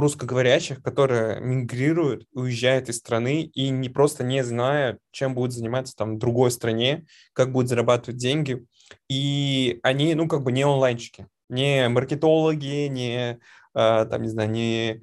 русскоговорящих, 0.00 0.82
которые 0.82 1.40
мигрируют, 1.40 2.26
уезжают 2.32 2.88
из 2.88 2.98
страны 2.98 3.42
и 3.42 3.70
не 3.70 3.88
просто 3.88 4.24
не 4.24 4.42
зная, 4.44 4.98
чем 5.10 5.34
будут 5.34 5.52
заниматься 5.52 5.94
там 5.96 6.16
в 6.16 6.18
другой 6.18 6.50
стране, 6.50 7.06
как 7.32 7.52
будут 7.52 7.68
зарабатывать 7.68 8.18
деньги. 8.18 8.64
И 9.08 9.80
они, 9.82 10.14
ну, 10.14 10.28
как 10.28 10.42
бы 10.42 10.52
не 10.52 10.62
онлайнчики, 10.62 11.26
не 11.48 11.88
маркетологи, 11.88 12.86
не, 12.88 13.38
э, 13.74 14.06
там, 14.06 14.22
не 14.22 14.28
знаю, 14.28 14.50
не 14.50 15.02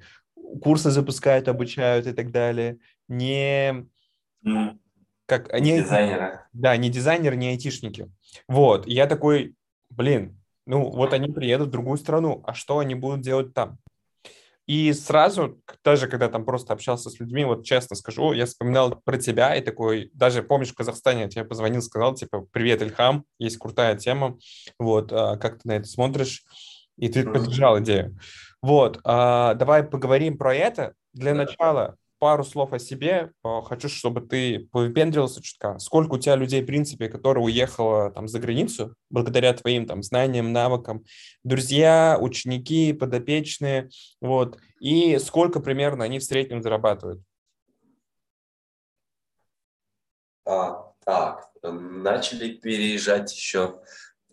курсы 0.62 0.90
запускают, 0.90 1.48
обучают 1.48 2.06
и 2.06 2.12
так 2.12 2.30
далее, 2.30 2.78
не... 3.08 3.86
Как, 5.26 5.52
не 5.58 5.82
дизайнеры. 5.82 6.40
Да, 6.52 6.76
не 6.76 6.88
дизайнеры, 6.88 7.36
не 7.36 7.48
айтишники. 7.48 8.10
Вот, 8.46 8.86
я 8.86 9.06
такой, 9.06 9.54
блин, 9.90 10.40
ну 10.66 10.90
вот 10.90 11.12
они 11.12 11.32
приедут 11.32 11.68
в 11.68 11.72
другую 11.72 11.96
страну, 11.96 12.42
а 12.46 12.54
что 12.54 12.78
они 12.78 12.94
будут 12.94 13.22
делать 13.22 13.54
там? 13.54 13.78
И 14.66 14.92
сразу, 14.92 15.60
даже 15.84 16.08
когда 16.08 16.28
там 16.28 16.44
просто 16.44 16.72
общался 16.72 17.08
с 17.08 17.20
людьми, 17.20 17.44
вот 17.44 17.64
честно 17.64 17.94
скажу, 17.94 18.32
я 18.32 18.46
вспоминал 18.46 19.00
про 19.04 19.16
тебя 19.16 19.54
и 19.54 19.60
такой, 19.60 20.10
даже 20.12 20.42
помнишь, 20.42 20.70
в 20.70 20.74
Казахстане 20.74 21.22
я 21.22 21.28
тебе 21.28 21.44
позвонил, 21.44 21.82
сказал, 21.82 22.14
типа, 22.14 22.46
привет, 22.50 22.82
Ильхам, 22.82 23.24
есть 23.38 23.58
крутая 23.58 23.96
тема, 23.96 24.38
вот, 24.78 25.12
а, 25.12 25.36
как 25.36 25.62
ты 25.62 25.68
на 25.68 25.72
это 25.72 25.86
смотришь? 25.86 26.42
И 26.96 27.08
ты 27.08 27.24
поддержал 27.24 27.78
идею. 27.80 28.18
Вот, 28.60 28.98
а, 29.04 29.54
давай 29.54 29.84
поговорим 29.84 30.36
про 30.36 30.54
это. 30.54 30.94
Для 31.12 31.32
начала 31.34 31.96
пару 32.26 32.42
слов 32.42 32.72
о 32.72 32.80
себе. 32.80 33.30
Э, 33.44 33.60
хочу, 33.64 33.88
чтобы 33.88 34.20
ты 34.20 34.68
повыпендрился 34.72 35.40
чутка. 35.40 35.78
Сколько 35.78 36.14
у 36.14 36.18
тебя 36.18 36.34
людей, 36.34 36.60
в 36.60 36.66
принципе, 36.66 37.08
которые 37.08 37.44
уехало 37.44 38.10
там 38.10 38.26
за 38.26 38.40
границу, 38.40 38.96
благодаря 39.10 39.52
твоим 39.52 39.86
там 39.86 40.02
знаниям, 40.02 40.52
навыкам, 40.52 41.04
друзья, 41.44 42.18
ученики, 42.20 42.92
подопечные, 42.92 43.90
вот, 44.20 44.58
и 44.80 45.18
сколько 45.18 45.60
примерно 45.60 46.02
они 46.02 46.18
в 46.18 46.24
среднем 46.24 46.64
зарабатывают? 46.64 47.22
А, 50.44 50.94
так, 51.04 51.48
начали 51.62 52.54
переезжать 52.54 53.32
еще 53.32 53.80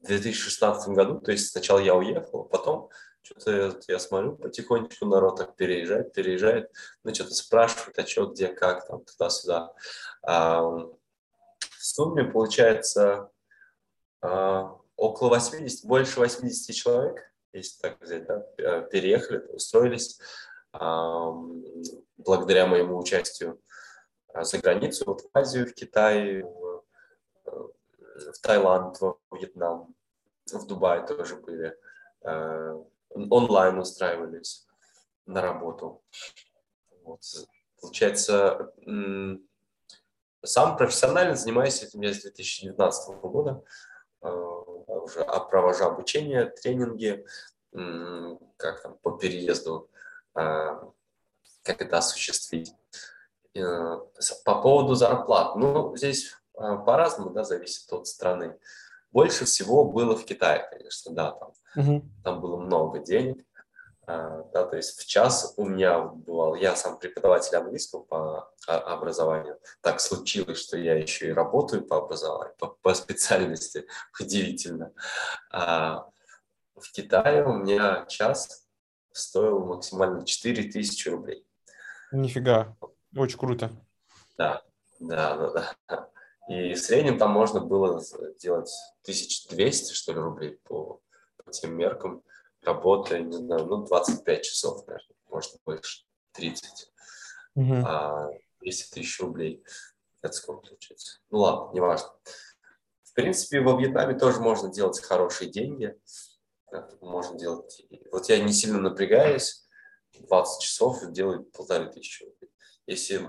в 0.02 0.08
2016 0.08 0.90
году, 0.96 1.20
то 1.20 1.32
есть 1.32 1.52
сначала 1.52 1.78
я 1.78 1.94
уехал, 1.94 2.46
потом 2.46 2.90
что-то 3.24 3.80
я 3.88 4.00
смотрю, 4.00 4.36
потихонечку 4.36 5.06
народ 5.06 5.38
так 5.38 5.56
переезжает, 5.56 6.14
переезжает, 6.14 6.72
ну, 7.04 7.14
что-то 7.16 7.34
спрашивает, 7.34 7.98
а 7.98 8.06
что, 8.06 8.28
где, 8.28 8.50
как, 8.50 8.86
там, 8.86 9.04
туда-сюда. 9.06 9.74
А, 10.22 10.62
в 10.62 10.90
сумме 11.80 12.26
получается 12.26 13.32
а, 14.22 14.78
около 14.98 15.30
80, 15.30 15.86
больше 15.86 16.20
80 16.20 16.76
человек, 16.76 17.34
если 17.54 17.82
так 17.82 18.02
взять, 18.02 18.26
да, 18.26 18.82
переехали, 18.82 19.38
устроились 19.54 20.20
а, 20.74 21.32
благодаря 22.18 22.68
моему 22.68 22.98
участию 22.98 23.62
а, 24.34 24.44
за 24.44 24.58
границу, 24.58 25.06
вот 25.08 25.22
в 25.22 25.30
Азию, 25.34 25.66
в 25.66 25.74
Китай, 25.74 26.42
в, 26.42 26.84
в 27.46 28.42
Таиланд, 28.42 29.00
в 29.00 29.18
Вьетнам, 29.32 29.96
в 30.52 30.68
Дубае 30.68 31.08
тоже 31.08 31.38
были 31.38 31.78
онлайн 33.14 33.80
устраивались 33.80 34.66
на 35.26 35.42
работу. 35.42 36.02
Вот. 37.04 37.22
Получается, 37.82 38.74
сам 40.44 40.78
профессионально 40.78 41.36
занимаюсь 41.36 41.84
этим 41.84 42.02
я 42.02 42.14
с 42.14 42.22
2019 42.22 43.16
года. 43.22 43.64
А, 44.22 44.30
уже 44.30 45.24
провожу 45.50 45.86
обучение, 45.86 46.46
тренинги, 46.46 47.26
как 48.58 48.82
там 48.82 48.98
по 49.02 49.12
переезду, 49.12 49.90
а, 50.34 50.92
как 51.64 51.82
это 51.82 51.98
осуществить. 51.98 52.74
Э, 53.56 53.98
по 54.46 54.62
поводу 54.62 54.96
зарплат, 54.96 55.56
ну, 55.56 55.96
здесь 55.96 56.36
по-разному, 56.54 57.32
да, 57.32 57.44
зависит 57.44 57.92
от 57.94 58.08
страны. 58.08 58.58
Больше 59.14 59.46
всего 59.46 59.86
было 59.86 60.18
в 60.18 60.26
Китае, 60.26 60.68
конечно, 60.70 61.14
да, 61.14 61.32
там 61.32 61.54
Угу. 61.76 62.06
Там 62.24 62.42
было 62.42 62.58
много 62.58 63.00
денег. 63.00 63.46
А, 64.06 64.44
да, 64.54 64.66
то 64.66 64.76
есть 64.76 65.00
в 65.00 65.06
час 65.08 65.54
у 65.56 65.66
меня 65.66 66.00
бывал, 66.00 66.56
я 66.56 66.76
сам 66.76 67.00
преподаватель 67.00 67.56
английского 67.56 68.04
по 68.04 68.54
образованию, 68.68 69.60
так 69.82 70.02
случилось, 70.02 70.60
что 70.60 70.78
я 70.78 70.96
еще 70.96 71.30
и 71.30 71.34
работаю 71.34 71.86
по 71.86 71.98
образованию, 71.98 72.54
по, 72.60 72.68
по 72.68 72.94
специальности, 72.94 73.88
удивительно. 74.20 74.92
А 75.52 76.10
в 76.76 76.92
Китае 76.92 77.46
у 77.46 77.54
меня 77.54 78.06
час 78.08 78.68
стоил 79.14 79.66
максимально 79.66 80.26
4000 80.26 81.08
рублей. 81.08 81.48
Нифига, 82.12 82.76
очень 83.16 83.40
круто. 83.40 83.72
Да, 84.38 84.64
да, 85.00 85.38
да, 85.38 85.76
да. 85.88 86.10
И 86.50 86.74
в 86.74 86.80
среднем 86.80 87.18
там 87.18 87.32
можно 87.32 87.62
было 87.62 88.02
делать 88.40 88.72
1200, 89.04 89.94
что 89.94 90.14
ли, 90.14 90.20
рублей 90.20 90.60
по 90.64 91.00
по 91.44 91.52
тем 91.52 91.76
меркам 91.76 92.24
работа, 92.62 93.20
не 93.20 93.38
знаю, 93.38 93.66
ну, 93.66 93.86
25 93.86 94.44
часов, 94.44 94.86
наверное, 94.88 95.16
может, 95.30 95.56
больше, 95.66 96.06
30. 96.34 96.92
угу. 97.56 97.74
а 97.86 98.30
200 98.62 98.94
тысяч 98.94 99.20
рублей. 99.20 99.64
Это 100.22 100.34
сколько 100.34 100.68
получается? 100.68 101.20
Ну 101.30 101.40
ладно, 101.40 101.76
неважно. 101.76 102.10
В 103.04 103.14
принципе, 103.14 103.60
во 103.60 103.78
Вьетнаме 103.78 104.18
тоже 104.18 104.40
можно 104.40 104.72
делать 104.72 105.00
хорошие 105.02 105.52
деньги. 105.52 106.00
Можно 107.02 107.38
делать... 107.38 107.86
Вот 108.12 108.30
я 108.30 108.42
не 108.42 108.54
сильно 108.54 108.80
напрягаюсь, 108.80 109.68
20 110.14 110.62
часов 110.64 111.12
делаю 111.12 111.44
полторы 111.44 111.92
тысячи 111.92 112.24
рублей. 112.24 112.50
Если 112.86 113.22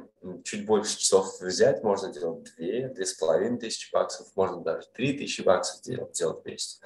чуть 0.42 0.66
больше 0.66 0.98
часов 0.98 1.40
взять, 1.40 1.82
можно 1.84 2.12
делать 2.12 2.44
две, 2.56 2.88
две 2.88 3.06
с 3.06 3.14
половиной 3.14 3.58
тысячи 3.58 3.92
баксов, 3.92 4.26
можно 4.34 4.62
даже 4.62 4.88
три 4.92 5.16
тысячи 5.16 5.42
баксов 5.42 5.82
делать, 5.82 6.12
делать 6.12 6.42
в 6.42 6.46
месяц. 6.46 6.80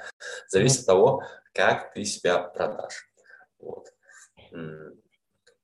Зависит 0.49 0.81
mm-hmm. 0.81 0.83
от 0.83 0.87
того, 0.87 1.23
как 1.55 1.95
ты 1.95 2.05
себя 2.05 2.39
продашь. 2.39 3.11
Вот. 3.59 3.93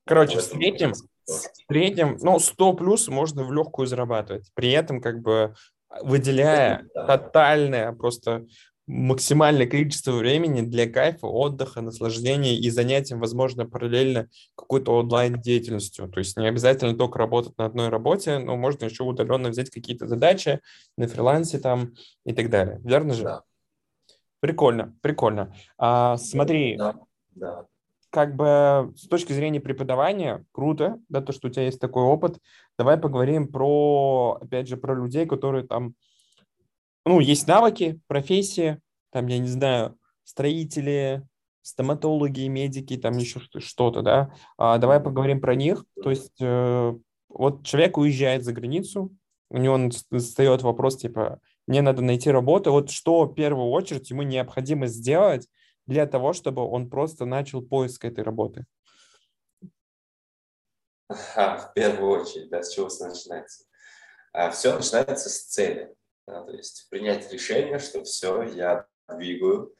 Короче, 0.06 0.38
в 0.38 0.42
среднем, 0.42 0.92
в 1.26 1.42
среднем, 1.68 2.16
ну, 2.20 2.38
100 2.38 2.72
плюс 2.74 3.08
можно 3.08 3.44
в 3.44 3.52
легкую 3.52 3.86
зарабатывать. 3.86 4.50
При 4.54 4.72
этом, 4.72 5.00
как 5.00 5.20
бы, 5.20 5.54
выделяя 6.02 6.86
тотальное 6.94 7.92
просто 7.92 8.46
максимальное 8.86 9.66
количество 9.66 10.12
времени 10.12 10.60
для 10.60 10.88
кайфа, 10.88 11.26
отдыха, 11.26 11.80
наслаждения 11.80 12.56
и 12.56 12.68
занятием, 12.70 13.18
возможно, 13.18 13.66
параллельно 13.66 14.28
какой-то 14.56 14.92
онлайн-деятельностью. 14.92 16.08
То 16.08 16.18
есть 16.18 16.36
не 16.36 16.46
обязательно 16.46 16.96
только 16.96 17.18
работать 17.18 17.56
на 17.56 17.64
одной 17.64 17.88
работе, 17.88 18.38
но 18.38 18.56
можно 18.56 18.84
еще 18.84 19.04
удаленно 19.04 19.48
взять 19.48 19.70
какие-то 19.70 20.06
задачи 20.06 20.60
на 20.96 21.08
фрилансе 21.08 21.58
там 21.58 21.94
и 22.26 22.34
так 22.34 22.50
далее. 22.50 22.80
Верно 22.84 23.14
же? 23.14 23.24
Да. 23.24 23.42
Прикольно, 24.40 24.94
прикольно. 25.00 25.54
А, 25.78 26.18
смотри, 26.18 26.76
да, 26.76 26.96
да. 27.34 27.66
как 28.10 28.36
бы 28.36 28.92
с 28.94 29.08
точки 29.08 29.32
зрения 29.32 29.60
преподавания, 29.60 30.44
круто, 30.52 30.98
да, 31.08 31.22
то, 31.22 31.32
что 31.32 31.48
у 31.48 31.50
тебя 31.50 31.64
есть 31.64 31.80
такой 31.80 32.02
опыт. 32.02 32.38
Давай 32.76 32.98
поговорим 32.98 33.48
про, 33.48 34.38
опять 34.42 34.68
же, 34.68 34.76
про 34.76 34.94
людей, 34.94 35.24
которые 35.24 35.66
там 35.66 35.94
ну, 37.04 37.20
есть 37.20 37.46
навыки, 37.46 38.00
профессии, 38.06 38.80
там, 39.10 39.26
я 39.26 39.38
не 39.38 39.48
знаю, 39.48 39.98
строители, 40.24 41.22
стоматологи, 41.62 42.46
медики, 42.46 42.96
там 42.96 43.16
еще 43.16 43.40
что-то, 43.58 44.02
да. 44.02 44.34
А, 44.58 44.78
давай 44.78 45.00
поговорим 45.00 45.40
про 45.40 45.54
них. 45.54 45.84
То 46.02 46.10
есть 46.10 46.40
э, 46.40 46.94
вот 47.28 47.64
человек 47.64 47.96
уезжает 47.96 48.44
за 48.44 48.52
границу, 48.52 49.14
у 49.50 49.58
него 49.58 49.90
встает 50.18 50.62
вопрос, 50.62 50.96
типа, 50.96 51.40
мне 51.66 51.80
надо 51.80 52.02
найти 52.02 52.30
работу. 52.30 52.72
Вот 52.72 52.90
что 52.90 53.24
в 53.24 53.34
первую 53.34 53.70
очередь 53.70 54.10
ему 54.10 54.22
необходимо 54.22 54.86
сделать 54.86 55.48
для 55.86 56.06
того, 56.06 56.32
чтобы 56.32 56.62
он 56.62 56.90
просто 56.90 57.24
начал 57.24 57.62
поиск 57.62 58.04
этой 58.04 58.24
работы? 58.24 58.66
А, 61.36 61.58
в 61.58 61.72
первую 61.74 62.20
очередь, 62.20 62.50
да, 62.50 62.62
с 62.62 62.74
чего 62.74 62.88
все 62.88 63.06
начинается? 63.06 63.64
А, 64.32 64.50
все 64.50 64.74
начинается 64.74 65.28
с 65.28 65.44
цели. 65.44 65.94
Да, 66.26 66.42
то 66.42 66.52
есть 66.52 66.88
принять 66.90 67.30
решение, 67.32 67.78
что 67.78 68.02
все, 68.02 68.42
я 68.42 68.86
двигаю. 69.08 69.74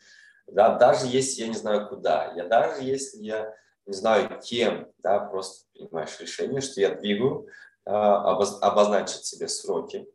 Да, 0.46 0.76
даже 0.76 1.06
если 1.06 1.42
я 1.42 1.48
не 1.48 1.54
знаю 1.54 1.88
куда, 1.88 2.32
я 2.34 2.46
даже 2.46 2.82
если 2.82 3.18
я 3.18 3.54
не 3.86 3.94
знаю 3.94 4.40
кем, 4.40 4.92
да, 4.98 5.20
просто 5.20 5.66
принимаешь 5.72 6.18
решение, 6.20 6.60
что 6.60 6.80
я 6.80 6.94
двигаю, 6.94 7.48
а, 7.86 8.32
обоз, 8.32 8.58
обозначить 8.60 9.24
себе 9.24 9.48
сроки, 9.48 10.06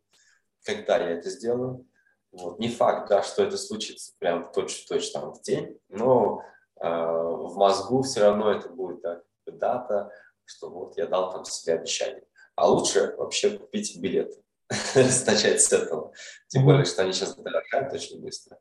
когда 0.64 0.98
я 0.98 1.10
это 1.10 1.30
сделаю. 1.30 1.86
Вот. 2.32 2.60
Не 2.60 2.68
факт, 2.68 3.08
да, 3.08 3.22
что 3.22 3.42
это 3.42 3.56
случится 3.56 4.12
прям 4.18 4.52
точно-точно 4.52 5.20
там 5.20 5.32
в 5.32 5.42
день, 5.42 5.80
но 5.88 6.44
э, 6.80 6.86
в 6.88 7.56
мозгу 7.56 8.02
все 8.02 8.20
равно 8.20 8.52
это 8.52 8.68
будет 8.68 9.00
да, 9.00 9.20
дата, 9.46 10.12
что 10.44 10.70
вот 10.70 10.96
я 10.96 11.06
дал 11.06 11.32
там 11.32 11.44
себе 11.44 11.74
обещание. 11.74 12.24
А 12.54 12.68
лучше 12.68 13.16
вообще 13.16 13.58
купить 13.58 13.98
билеты 14.00 14.40
начать 15.26 15.60
с 15.60 15.72
этого. 15.72 16.12
Тем 16.48 16.64
более, 16.64 16.84
что 16.84 17.02
они 17.02 17.12
сейчас 17.12 17.34
дорогают 17.34 17.92
очень 17.92 18.20
быстро. 18.20 18.58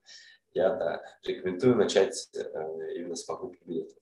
Я 0.53 0.69
да, 0.69 1.03
рекомендую 1.23 1.75
начать 1.75 2.29
э, 2.35 2.41
именно 2.95 3.15
с 3.15 3.23
покупки 3.23 3.61
билетов. 3.63 3.97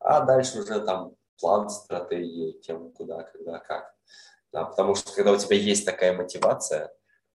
А 0.00 0.22
дальше 0.22 0.58
уже 0.58 0.80
там 0.80 1.14
план, 1.38 1.68
стратегии, 1.70 2.52
кем, 2.60 2.90
куда, 2.92 3.22
когда, 3.22 3.60
как. 3.60 3.94
Да, 4.52 4.64
потому 4.64 4.94
что 4.94 5.12
когда 5.12 5.32
у 5.32 5.36
тебя 5.36 5.56
есть 5.56 5.86
такая 5.86 6.16
мотивация, 6.16 6.92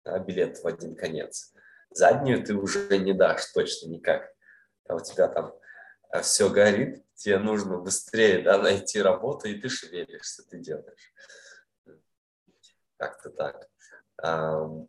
да, 0.06 0.18
билет 0.20 0.64
в 0.64 0.68
один 0.68 0.96
конец, 0.96 1.54
заднюю 1.90 2.44
ты 2.44 2.56
уже 2.56 2.98
не 3.00 3.14
дашь 3.14 3.52
точно 3.52 3.90
никак. 3.90 4.34
А 4.88 4.96
у 4.96 5.00
тебя 5.02 5.28
там 5.28 5.54
э, 6.14 6.22
все 6.22 6.50
горит, 6.50 7.04
тебе 7.16 7.40
нужно 7.40 7.78
быстрее 7.80 8.42
да, 8.42 8.58
найти 8.58 9.02
работу, 9.02 9.50
и 9.50 9.60
ты 9.60 9.68
шевелишься, 9.68 10.44
ты 10.50 10.60
делаешь. 10.60 11.14
Как-то 12.96 13.30
так. 13.30 13.68
Ну 14.24 14.88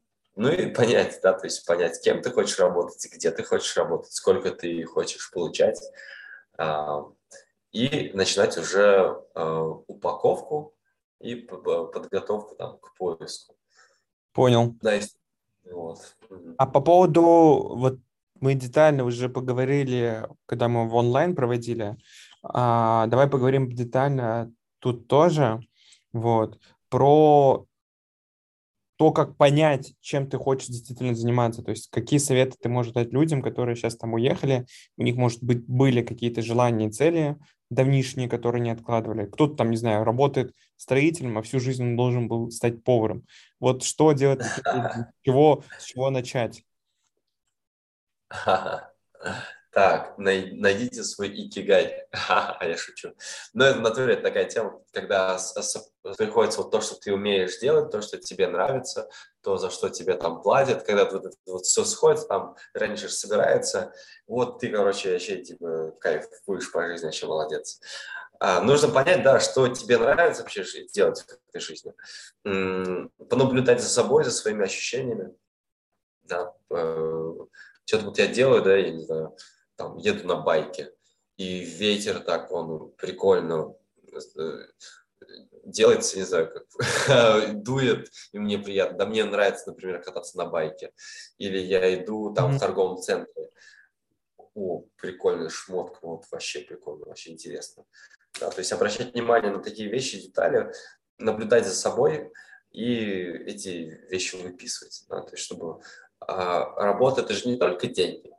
и 0.52 0.66
понять, 0.74 1.18
да, 1.22 1.32
то 1.32 1.46
есть 1.46 1.66
понять, 1.66 1.96
с 1.96 2.00
кем 2.00 2.22
ты 2.22 2.30
хочешь 2.30 2.58
работать, 2.58 3.06
где 3.12 3.30
ты 3.30 3.42
хочешь 3.42 3.76
работать, 3.76 4.12
сколько 4.12 4.50
ты 4.50 4.84
хочешь 4.84 5.30
получать. 5.32 5.80
И 7.72 8.10
начинать 8.14 8.56
уже 8.56 9.22
а, 9.34 9.62
упаковку 9.62 10.74
и 11.20 11.34
подготовку 11.34 12.54
там, 12.54 12.78
к 12.78 12.94
поиску. 12.96 13.54
Понял. 14.32 14.74
Да, 14.80 14.94
есть, 14.94 15.18
вот. 15.70 15.98
А 16.56 16.66
по 16.66 16.80
поводу, 16.80 17.22
вот 17.22 17.98
мы 18.40 18.54
детально 18.54 19.04
уже 19.04 19.28
поговорили, 19.28 20.26
когда 20.46 20.68
мы 20.68 20.88
в 20.88 20.94
онлайн 20.94 21.34
проводили, 21.34 21.96
а, 22.42 23.06
давай 23.08 23.28
поговорим 23.28 23.70
детально 23.70 24.52
тут 24.78 25.08
тоже, 25.08 25.60
вот, 26.12 26.58
про 26.88 27.66
то, 28.98 29.12
как 29.12 29.36
понять, 29.36 29.94
чем 30.00 30.28
ты 30.28 30.38
хочешь 30.38 30.66
действительно 30.66 31.14
заниматься, 31.14 31.62
то 31.62 31.70
есть 31.70 31.88
какие 31.88 32.18
советы 32.18 32.56
ты 32.60 32.68
можешь 32.68 32.92
дать 32.92 33.12
людям, 33.12 33.42
которые 33.42 33.76
сейчас 33.76 33.96
там 33.96 34.14
уехали, 34.14 34.66
у 34.96 35.04
них, 35.04 35.14
может 35.14 35.40
быть, 35.40 35.64
были 35.68 36.02
какие-то 36.02 36.42
желания 36.42 36.88
и 36.88 36.90
цели 36.90 37.36
давнишние, 37.70 38.28
которые 38.28 38.60
не 38.60 38.70
откладывали. 38.70 39.26
Кто-то 39.26 39.54
там, 39.54 39.70
не 39.70 39.76
знаю, 39.76 40.02
работает 40.02 40.52
строителем, 40.76 41.38
а 41.38 41.42
всю 41.42 41.60
жизнь 41.60 41.84
он 41.84 41.96
должен 41.96 42.26
был 42.26 42.50
стать 42.50 42.82
поваром. 42.82 43.24
Вот 43.60 43.84
что 43.84 44.12
делать, 44.12 44.42
с 44.64 45.06
чего, 45.22 45.62
с 45.78 45.84
чего 45.84 46.10
начать? 46.10 46.64
Так, 49.78 50.18
найдите 50.18 51.04
свой 51.04 51.28
икигай. 51.28 52.04
А 52.28 52.58
я 52.66 52.76
шучу. 52.76 53.12
Но 53.54 53.64
это 53.64 53.78
в 53.78 53.82
натуре 53.82 54.16
такая 54.16 54.46
тема, 54.46 54.82
когда 54.92 55.38
приходится 56.16 56.62
вот 56.62 56.72
то, 56.72 56.80
что 56.80 56.96
ты 56.96 57.12
умеешь 57.14 57.60
делать, 57.60 57.92
то, 57.92 58.02
что 58.02 58.18
тебе 58.18 58.48
нравится, 58.48 59.08
то, 59.40 59.56
за 59.56 59.70
что 59.70 59.88
тебе 59.88 60.16
там 60.16 60.42
платят, 60.42 60.82
когда 60.82 61.04
вот 61.08 61.32
вот 61.46 61.64
все 61.64 61.84
сходит, 61.84 62.26
там 62.26 62.56
раньше 62.74 63.08
собирается, 63.08 63.92
вот 64.26 64.58
ты, 64.58 64.68
короче, 64.68 65.12
вообще 65.12 65.44
типа 65.44 65.92
кайф 66.00 66.24
будешь 66.44 66.72
по 66.72 66.84
жизни, 66.88 67.04
вообще 67.04 67.26
молодец. 67.26 67.80
А, 68.40 68.60
нужно 68.60 68.88
понять, 68.88 69.22
да, 69.22 69.38
что 69.38 69.68
тебе 69.68 69.98
нравится 69.98 70.42
вообще 70.42 70.64
делать 70.92 71.20
в 71.20 71.50
этой 71.50 71.60
жизни. 71.60 71.92
Понаблюдать 72.42 73.80
за 73.80 73.88
собой, 73.88 74.24
за 74.24 74.32
своими 74.32 74.64
ощущениями. 74.64 75.36
Да, 76.24 76.52
э- 76.70 77.34
что-то 77.84 78.04
вот 78.06 78.18
я 78.18 78.26
делаю, 78.26 78.62
да, 78.62 78.76
я 78.76 78.90
не 78.90 79.04
знаю, 79.04 79.34
там, 79.78 79.96
еду 79.96 80.26
на 80.26 80.36
байке, 80.36 80.92
и 81.36 81.60
ветер 81.60 82.18
так, 82.20 82.50
он 82.50 82.90
прикольно 82.98 83.74
э, 84.12 84.64
делается, 85.64 86.18
не 86.18 86.24
знаю, 86.24 86.52
как 86.52 87.52
дует, 87.62 88.10
и 88.32 88.38
мне 88.38 88.58
приятно. 88.58 88.98
Да 88.98 89.06
мне 89.06 89.24
нравится, 89.24 89.68
например, 89.68 90.02
кататься 90.02 90.36
на 90.36 90.46
байке. 90.46 90.92
Или 91.38 91.58
я 91.58 91.94
иду 91.94 92.34
там 92.34 92.50
mm-hmm. 92.50 92.56
в 92.56 92.60
торговом 92.60 92.98
центре. 92.98 93.50
О, 94.54 94.84
прикольная 94.96 95.48
шмотка, 95.48 95.98
вот 96.02 96.24
вообще 96.32 96.60
прикольно, 96.60 97.06
вообще 97.06 97.30
интересно. 97.30 97.84
Да, 98.40 98.50
то 98.50 98.58
есть 98.58 98.72
обращать 98.72 99.12
внимание 99.12 99.52
на 99.52 99.62
такие 99.62 99.88
вещи, 99.88 100.20
детали, 100.20 100.72
наблюдать 101.18 101.66
за 101.66 101.74
собой 101.74 102.32
и 102.72 102.84
эти 103.46 104.00
вещи 104.10 104.34
выписывать. 104.34 105.04
Да, 105.08 105.20
то 105.20 105.32
есть 105.32 105.44
чтобы 105.44 105.80
а, 106.20 106.74
работа– 106.82 107.20
это 107.22 107.32
же 107.34 107.48
не 107.48 107.56
только 107.56 107.86
деньги. 107.86 108.32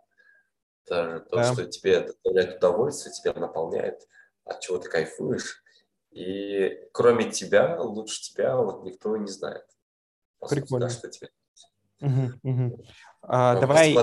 Это 0.90 1.20
то, 1.30 1.36
да. 1.36 1.54
что 1.54 1.66
тебе 1.66 2.02
доставляет 2.02 2.58
удовольствие, 2.58 3.14
тебя 3.14 3.34
наполняет, 3.40 4.08
от 4.46 4.60
чего 4.62 4.78
ты 4.80 4.90
кайфуешь. 4.90 5.64
И 6.12 6.80
кроме 6.92 7.30
тебя, 7.32 7.80
лучше 7.80 8.22
тебя 8.22 8.58
вот 8.58 8.84
никто 8.84 9.16
не 9.18 9.28
знает. 9.28 9.66
Прикольно. 10.40 10.88
да, 10.88 10.94
что 10.94 11.10
тебе. 11.10 11.30
Угу, 12.02 12.32
угу. 12.44 12.86
А, 13.22 13.60
давай, 13.60 13.96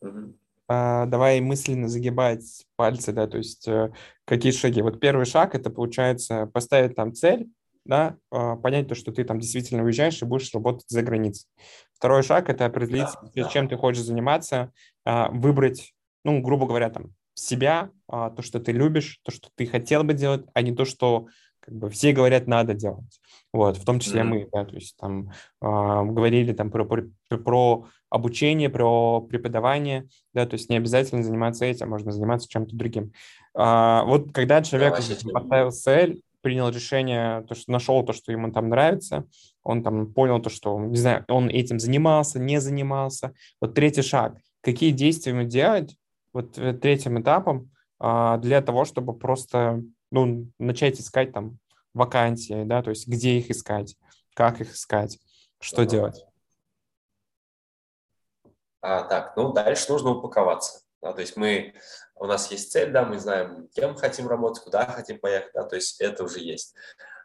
угу. 0.00 0.34
а, 0.66 1.06
давай 1.06 1.40
мысленно 1.40 1.88
загибать 1.88 2.66
пальцы, 2.76 3.12
да, 3.12 3.26
то 3.26 3.38
есть 3.38 3.66
э, 3.68 3.92
какие 4.24 4.52
шаги. 4.52 4.82
Вот 4.82 5.00
первый 5.00 5.24
шаг 5.24 5.54
это 5.54 5.70
получается 5.70 6.46
поставить 6.46 6.96
там 6.96 7.14
цель, 7.14 7.48
да, 7.88 8.16
а, 8.30 8.54
понять 8.56 8.86
то, 8.86 8.94
что 8.94 9.10
ты 9.10 9.24
там 9.24 9.40
действительно 9.40 9.82
уезжаешь 9.82 10.22
и 10.22 10.26
будешь 10.26 10.52
работать 10.54 10.88
за 10.88 11.02
границей. 11.02 11.48
Второй 11.94 12.22
шаг– 12.22 12.48
это 12.50 12.66
определить, 12.66 13.08
да, 13.34 13.48
чем 13.48 13.64
да. 13.64 13.70
ты 13.70 13.76
хочешь 13.80 14.04
заниматься, 14.04 14.72
а, 15.04 15.30
выбрать, 15.30 15.94
ну, 16.22 16.40
грубо 16.40 16.66
говоря, 16.66 16.90
там, 16.90 17.14
себя, 17.34 17.90
а, 18.06 18.30
то, 18.30 18.42
что 18.42 18.60
ты 18.60 18.72
любишь, 18.72 19.20
то, 19.24 19.32
что 19.32 19.48
ты 19.54 19.66
хотел 19.66 20.04
бы 20.04 20.12
делать, 20.12 20.44
а 20.54 20.62
не 20.62 20.74
то, 20.74 20.84
что 20.84 21.26
как 21.60 21.74
бы 21.74 21.90
все 21.90 22.12
говорят, 22.12 22.46
надо 22.46 22.74
делать. 22.74 23.20
Вот, 23.52 23.78
в 23.78 23.84
том 23.84 24.00
числе 24.00 24.20
mm-hmm. 24.20 24.24
мы, 24.24 24.48
да, 24.52 24.64
то 24.64 24.74
есть 24.74 24.96
там 24.96 25.30
э, 25.30 25.32
говорили 25.60 26.52
там 26.52 26.70
про, 26.70 26.84
про, 26.84 27.04
про 27.28 27.86
обучение, 28.10 28.70
про 28.70 29.20
преподавание, 29.22 30.08
да, 30.32 30.46
то 30.46 30.54
есть 30.54 30.70
не 30.70 30.76
обязательно 30.76 31.22
заниматься 31.22 31.64
этим, 31.64 31.90
можно 31.90 32.10
заниматься 32.12 32.48
чем-то 32.48 32.76
другим. 32.76 33.12
А, 33.54 34.04
вот 34.04 34.32
когда 34.32 34.62
человек 34.62 34.98
Давай, 34.98 35.32
поставил 35.32 35.70
цель, 35.70 36.22
принял 36.40 36.68
решение, 36.68 37.42
то, 37.48 37.54
что 37.54 37.70
нашел 37.70 38.04
то, 38.04 38.12
что 38.12 38.32
ему 38.32 38.52
там 38.52 38.68
нравится, 38.68 39.24
он 39.62 39.82
там 39.82 40.12
понял 40.12 40.40
то, 40.40 40.50
что, 40.50 40.78
не 40.78 40.96
знаю, 40.96 41.24
он 41.28 41.48
этим 41.48 41.78
занимался, 41.78 42.38
не 42.38 42.60
занимался. 42.60 43.34
Вот 43.60 43.74
третий 43.74 44.02
шаг. 44.02 44.38
Какие 44.60 44.92
действия 44.92 45.32
ему 45.32 45.44
делать 45.44 45.96
вот 46.32 46.58
э, 46.58 46.72
третьим 46.74 47.20
этапом 47.20 47.70
а, 47.98 48.38
для 48.38 48.62
того, 48.62 48.84
чтобы 48.84 49.16
просто 49.16 49.82
ну, 50.10 50.50
начать 50.58 51.00
искать 51.00 51.32
там 51.32 51.58
вакансии, 51.94 52.64
да, 52.64 52.82
то 52.82 52.90
есть 52.90 53.08
где 53.08 53.38
их 53.38 53.50
искать, 53.50 53.96
как 54.34 54.60
их 54.60 54.74
искать, 54.74 55.18
что 55.60 55.82
ага. 55.82 55.90
делать? 55.90 56.24
А, 58.80 59.02
так, 59.02 59.36
ну 59.36 59.52
дальше 59.52 59.90
нужно 59.90 60.10
упаковаться. 60.10 60.82
Да, 61.00 61.12
то 61.12 61.20
есть 61.20 61.36
мы, 61.36 61.74
у 62.20 62.26
нас 62.26 62.50
есть 62.50 62.72
цель, 62.72 62.90
да, 62.90 63.04
мы 63.04 63.18
знаем, 63.18 63.68
кем 63.68 63.94
хотим 63.94 64.28
работать, 64.28 64.62
куда 64.62 64.84
хотим 64.86 65.18
поехать, 65.18 65.52
да, 65.54 65.64
то 65.64 65.76
есть 65.76 66.00
это 66.00 66.24
уже 66.24 66.40
есть. 66.40 66.74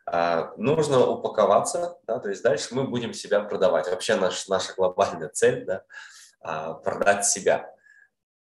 А, 0.06 0.54
нужно 0.58 1.06
упаковаться, 1.06 1.98
да, 2.08 2.20
то 2.20 2.30
есть 2.30 2.44
дальше 2.44 2.70
мы 2.72 2.86
будем 2.86 3.14
себя 3.14 3.42
продавать. 3.42 3.88
Вообще 3.88 4.16
наш, 4.16 4.48
наша 4.48 4.74
глобальная 4.74 5.30
цель, 5.30 5.66
да, 5.66 5.84
а, 6.42 6.74
продать 6.74 7.26
себя. 7.26 7.74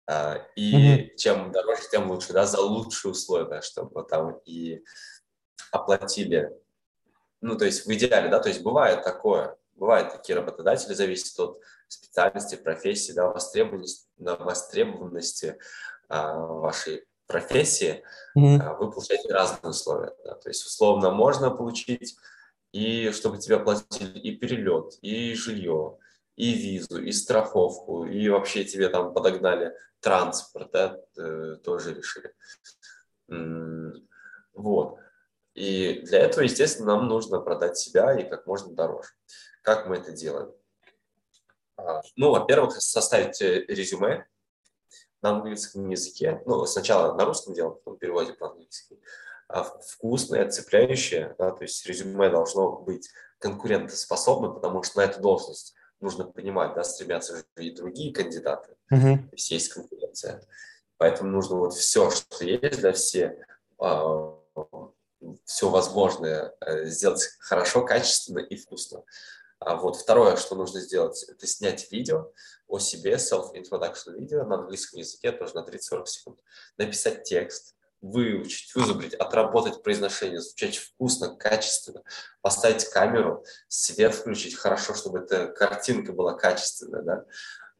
А, 0.06 0.42
и 0.56 0.76
mm-hmm. 0.76 1.16
чем 1.16 1.52
дороже, 1.52 1.84
тем 1.90 2.12
лучше, 2.12 2.34
да, 2.34 2.46
за 2.46 2.60
лучшие 2.62 3.12
условия, 3.12 3.62
чтобы 3.62 4.04
там 4.04 4.40
и 4.46 4.84
оплатили. 5.72 6.52
Ну, 7.42 7.58
то 7.58 7.66
есть 7.66 7.86
в 7.86 7.94
идеале, 7.94 8.30
да, 8.30 8.40
то 8.40 8.50
есть 8.50 8.62
бывает 8.62 9.04
такое, 9.04 9.58
бывают 9.76 10.12
такие 10.12 10.38
работодатели, 10.38 10.94
зависит 10.94 11.40
от 11.40 11.62
специальности, 11.94 12.56
профессии, 12.56 13.14
да, 13.14 13.28
востребованности, 13.28 14.08
востребованности 14.18 15.58
а, 16.10 16.38
вашей 16.38 17.06
профессии, 17.28 18.04
mm-hmm. 18.38 18.60
а, 18.62 18.74
вы 18.74 18.92
получаете 18.92 19.34
разные 19.34 19.72
условия. 19.72 20.14
Да, 20.24 20.36
то 20.36 20.50
есть 20.50 20.66
условно 20.66 21.12
можно 21.12 21.50
получить, 21.50 22.16
и 22.72 23.12
чтобы 23.12 23.38
тебе 23.38 23.58
оплатили 23.58 24.20
и 24.20 24.36
перелет, 24.36 24.98
и 25.02 25.34
жилье, 25.36 25.98
и 26.36 26.54
визу, 26.54 27.02
и 27.02 27.12
страховку, 27.12 28.06
и 28.06 28.28
вообще 28.30 28.66
тебе 28.66 28.90
там 28.90 29.14
подогнали 29.14 29.74
транспорт, 30.00 30.72
да, 30.72 31.00
тоже 31.64 31.94
решили. 31.94 32.34
Вот. 34.54 34.98
И 35.54 36.02
для 36.06 36.20
этого, 36.20 36.44
естественно, 36.44 36.96
нам 36.96 37.08
нужно 37.08 37.40
продать 37.40 37.78
себя 37.78 38.20
и 38.20 38.28
как 38.28 38.48
можно 38.48 38.74
дороже. 38.74 39.10
Как 39.62 39.88
мы 39.88 39.98
это 39.98 40.12
делаем? 40.12 40.52
А, 41.86 42.02
ну, 42.16 42.32
во-первых, 42.32 42.82
составить 42.82 43.42
э, 43.42 43.66
резюме 43.68 44.26
на 45.22 45.32
английском 45.32 45.90
языке. 45.90 46.42
Ну, 46.46 46.66
сначала 46.66 47.16
на 47.16 47.26
русском 47.26 47.54
делаем, 47.54 47.76
потом 47.76 47.98
переводим 47.98 48.36
по-английски. 48.36 49.00
А, 49.48 49.64
вкусное, 49.64 50.50
цепляющее, 50.50 51.36
да, 51.38 51.52
то 51.52 51.64
есть 51.64 51.86
резюме 51.86 52.30
должно 52.30 52.72
быть 52.78 53.10
конкурентоспособным, 53.40 54.56
потому 54.56 54.84
что 54.84 55.00
на 55.00 55.06
эту 55.06 55.22
должность 55.22 55.76
нужно 56.00 56.26
понимать, 56.26 56.74
да, 56.76 56.84
стремятся 56.84 57.44
и 57.58 57.72
другие 57.72 58.14
кандидаты, 58.14 58.76
uh-huh. 58.92 59.18
то 59.18 59.30
есть 59.34 59.52
есть 59.52 59.70
конкуренция. 59.70 60.44
Поэтому 60.98 61.30
нужно 61.30 61.58
вот 61.58 61.74
все, 61.74 62.10
что 62.10 62.46
есть, 62.46 62.82
да, 62.82 62.94
все, 62.94 63.46
а, 63.80 64.38
все 65.46 65.70
возможное 65.70 66.54
э, 66.62 66.86
сделать 66.86 67.24
хорошо, 67.40 67.86
качественно 67.86 68.40
и 68.40 68.56
вкусно. 68.56 69.04
А 69.66 69.76
вот 69.76 69.96
второе, 69.96 70.36
что 70.36 70.56
нужно 70.56 70.80
сделать, 70.82 71.24
это 71.24 71.48
снять 71.48 71.92
видео 71.92 72.32
о 72.68 72.80
себе, 72.80 73.16
self-introduction 73.16 74.18
видео 74.18 74.44
на 74.46 74.56
английском 74.56 75.00
языке, 75.00 75.32
тоже 75.32 75.56
на 75.56 75.60
30-40 75.60 76.06
секунд, 76.06 76.40
написать 76.78 77.24
текст, 77.24 77.76
выучить, 78.02 78.76
вызубрить, 78.76 79.14
отработать 79.14 79.82
произношение, 79.82 80.42
звучать 80.42 80.78
вкусно, 80.78 81.36
качественно, 81.36 82.04
поставить 82.42 82.86
камеру, 82.86 83.46
свет 83.68 84.14
включить 84.14 84.56
хорошо, 84.56 84.94
чтобы 84.94 85.20
эта 85.20 85.48
картинка 85.48 86.12
была 86.12 86.34
качественная, 86.34 87.02
да. 87.02 87.16
Mm-hmm. 87.16 87.26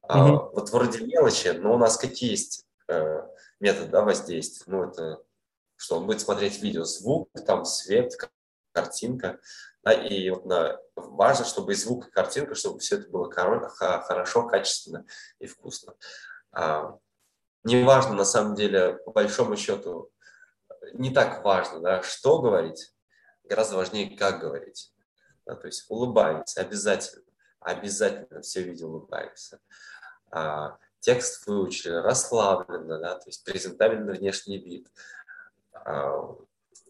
А, 0.08 0.32
вот 0.32 0.70
вроде 0.72 1.06
мелочи, 1.06 1.50
но 1.50 1.76
у 1.76 1.78
нас 1.78 1.98
какие 1.98 2.32
есть 2.32 2.66
э, 2.88 3.22
методы 3.60 3.88
да, 3.88 4.02
воздействия? 4.02 4.66
Ну, 4.68 4.84
это 4.84 5.22
что 5.76 5.98
он 5.98 6.06
будет 6.06 6.22
смотреть 6.22 6.62
видео, 6.62 6.86
звук, 6.86 7.30
там 7.46 7.66
свет, 7.66 8.14
картинка, 8.72 9.40
да, 9.84 9.94
и 9.94 10.30
вот 10.30 10.46
на, 10.46 10.80
важно, 10.96 11.46
чтобы 11.46 11.74
и 11.74 11.76
звук, 11.76 12.08
и 12.08 12.12
картинка, 12.12 12.56
чтобы 12.56 12.80
все 12.80 12.98
это 12.98 13.10
было 13.10 13.30
хорошо, 13.32 14.48
качественно 14.48 15.06
и 15.40 15.48
вкусно. 15.48 15.96
А, 16.52 16.98
неважно, 17.64 18.14
на 18.14 18.26
самом 18.26 18.56
деле, 18.56 18.94
по 19.06 19.12
большому 19.12 19.58
счету, 19.58 20.10
не 20.94 21.10
так 21.12 21.44
важно, 21.44 21.80
да, 21.80 22.02
что 22.02 22.40
говорить, 22.40 22.94
гораздо 23.44 23.76
важнее, 23.76 24.18
как 24.18 24.40
говорить. 24.40 24.94
Да, 25.46 25.56
то 25.56 25.68
есть 25.68 25.86
улыбаемся 25.90 26.62
обязательно, 26.62 27.26
обязательно 27.60 28.42
все 28.42 28.62
видео 28.64 28.88
улыбаемся. 28.88 29.60
А, 30.32 30.78
текст 31.00 31.46
выучили, 31.46 31.94
расслабленно, 31.94 33.00
да, 33.00 33.16
то 33.16 33.28
есть 33.28 33.44
презентабельный 33.44 34.14
внешний 34.14 34.58
вид. 34.58 34.88
А, 35.74 36.36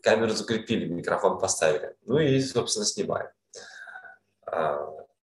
камеру 0.03 0.33
закрепили, 0.33 0.85
микрофон 0.87 1.39
поставили. 1.39 1.95
Ну 2.05 2.19
и, 2.19 2.39
собственно, 2.41 2.85
снимаем. 2.85 3.29
А, 4.45 4.77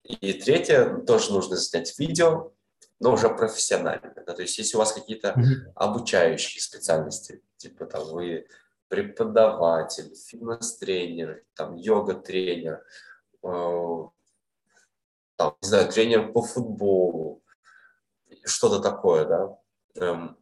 и 0.04 0.34
третье, 0.34 0.98
тоже 1.06 1.34
нужно 1.34 1.58
снять 1.58 2.00
видео, 2.00 2.54
но 3.00 3.14
уже 3.14 3.30
профессионально. 3.30 4.14
Да? 4.26 4.34
То 4.34 4.42
есть 4.42 4.58
если 4.58 4.78
у 4.78 4.80
вас 4.80 4.94
какие-то 4.94 5.36
обучающие 5.76 6.62
специальности, 6.62 7.44
типа 7.58 7.86
там 7.86 8.08
вы 8.08 8.48
преподаватель, 8.88 10.16
фитнес-тренер, 10.16 11.44
там 11.54 11.76
йога-тренер, 11.76 12.84
э, 13.44 14.04
там, 15.36 15.58
не 15.62 15.68
знаю, 15.68 15.92
тренер 15.92 16.32
по 16.32 16.42
футболу, 16.42 17.44
что-то 18.46 18.80
такое, 18.80 19.26
да, 19.26 19.58
эм, 19.96 20.38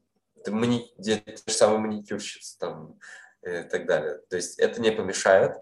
мани... 0.47 0.93
те 1.03 1.23
же 1.25 1.53
самые 1.53 1.79
маникюрщицы 1.79 2.57
там 2.57 2.97
и 3.47 3.63
так 3.63 3.85
далее. 3.85 4.19
То 4.29 4.35
есть 4.35 4.59
это 4.59 4.81
не 4.81 4.91
помешает, 4.91 5.55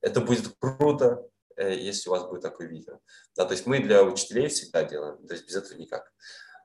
это 0.00 0.20
будет 0.20 0.54
круто, 0.58 1.26
э, 1.56 1.74
если 1.74 2.08
у 2.08 2.12
вас 2.12 2.24
будет 2.24 2.42
такое 2.42 2.68
видео. 2.68 2.98
Да, 3.36 3.44
то 3.44 3.52
есть 3.52 3.66
мы 3.66 3.80
для 3.80 4.02
учителей 4.02 4.48
всегда 4.48 4.84
делаем, 4.84 5.26
то 5.26 5.34
есть 5.34 5.46
без 5.46 5.56
этого 5.56 5.78
никак. 5.78 6.12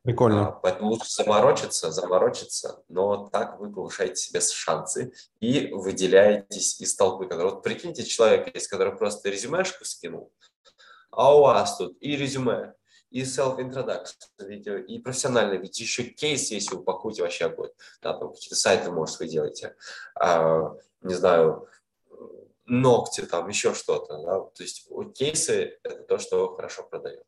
Прикольно. 0.04 0.48
А, 0.48 0.52
поэтому 0.52 0.92
лучше 0.92 1.10
заморочиться, 1.10 1.92
заморочиться, 1.92 2.84
но 2.88 3.30
так 3.30 3.60
вы 3.60 3.72
повышаете 3.72 4.16
себе 4.16 4.40
шансы 4.40 5.12
и 5.42 5.72
выделяетесь 5.74 6.80
из 6.80 6.96
толпы. 6.96 7.28
Который, 7.28 7.52
вот 7.52 7.64
прикиньте, 7.64 8.04
человек 8.04 8.54
есть, 8.54 8.68
который 8.68 8.96
просто 8.96 9.30
резюмешку 9.30 9.84
скинул, 9.84 10.32
а 11.12 11.36
у 11.36 11.42
вас 11.42 11.78
тут 11.78 11.98
и 12.00 12.16
резюме, 12.16 12.74
и 13.12 13.24
self-introduction 13.24 14.28
видео, 14.40 14.78
и 14.78 15.00
профессиональное 15.00 15.58
видео, 15.58 15.84
еще 15.84 16.04
кейс, 16.04 16.52
если 16.52 16.76
вы 16.76 16.82
упакуете, 16.82 17.24
вообще 17.24 17.46
огонь. 17.46 17.72
Да, 18.02 18.14
там 18.14 18.34
какие-то 18.34 18.56
сайты, 18.56 18.92
может, 18.92 19.20
вы 19.20 19.28
делаете, 19.28 19.76
а, 20.16 20.76
не 21.02 21.14
знаю, 21.14 21.68
ногти, 22.66 23.22
там 23.22 23.48
еще 23.50 23.74
что-то. 23.74 24.22
Да? 24.22 24.40
То 24.40 24.64
есть 24.64 24.88
кейсы– 25.16 25.80
это 25.84 26.04
то, 26.04 26.18
что 26.20 26.56
хорошо 26.56 26.84
продает. 26.84 27.26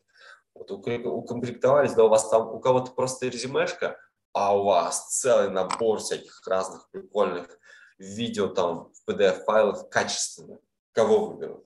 Вот 0.53 0.69
укомплектовались, 0.71 1.93
да, 1.93 2.03
у 2.03 2.09
вас 2.09 2.29
там 2.29 2.53
у 2.53 2.59
кого-то 2.59 2.91
просто 2.91 3.27
резюмешка, 3.27 3.97
а 4.33 4.57
у 4.57 4.65
вас 4.65 5.19
целый 5.19 5.49
набор 5.49 5.99
всяких 5.99 6.45
разных 6.45 6.89
прикольных 6.91 7.59
видео 7.97 8.47
там 8.47 8.91
в 8.93 9.09
PDF-файлах 9.09 9.89
качественно. 9.89 10.59
Кого 10.91 11.27
выберут? 11.27 11.65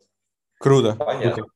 Круто. 0.60 0.96
Понятно. 0.96 1.34
Круто. 1.34 1.55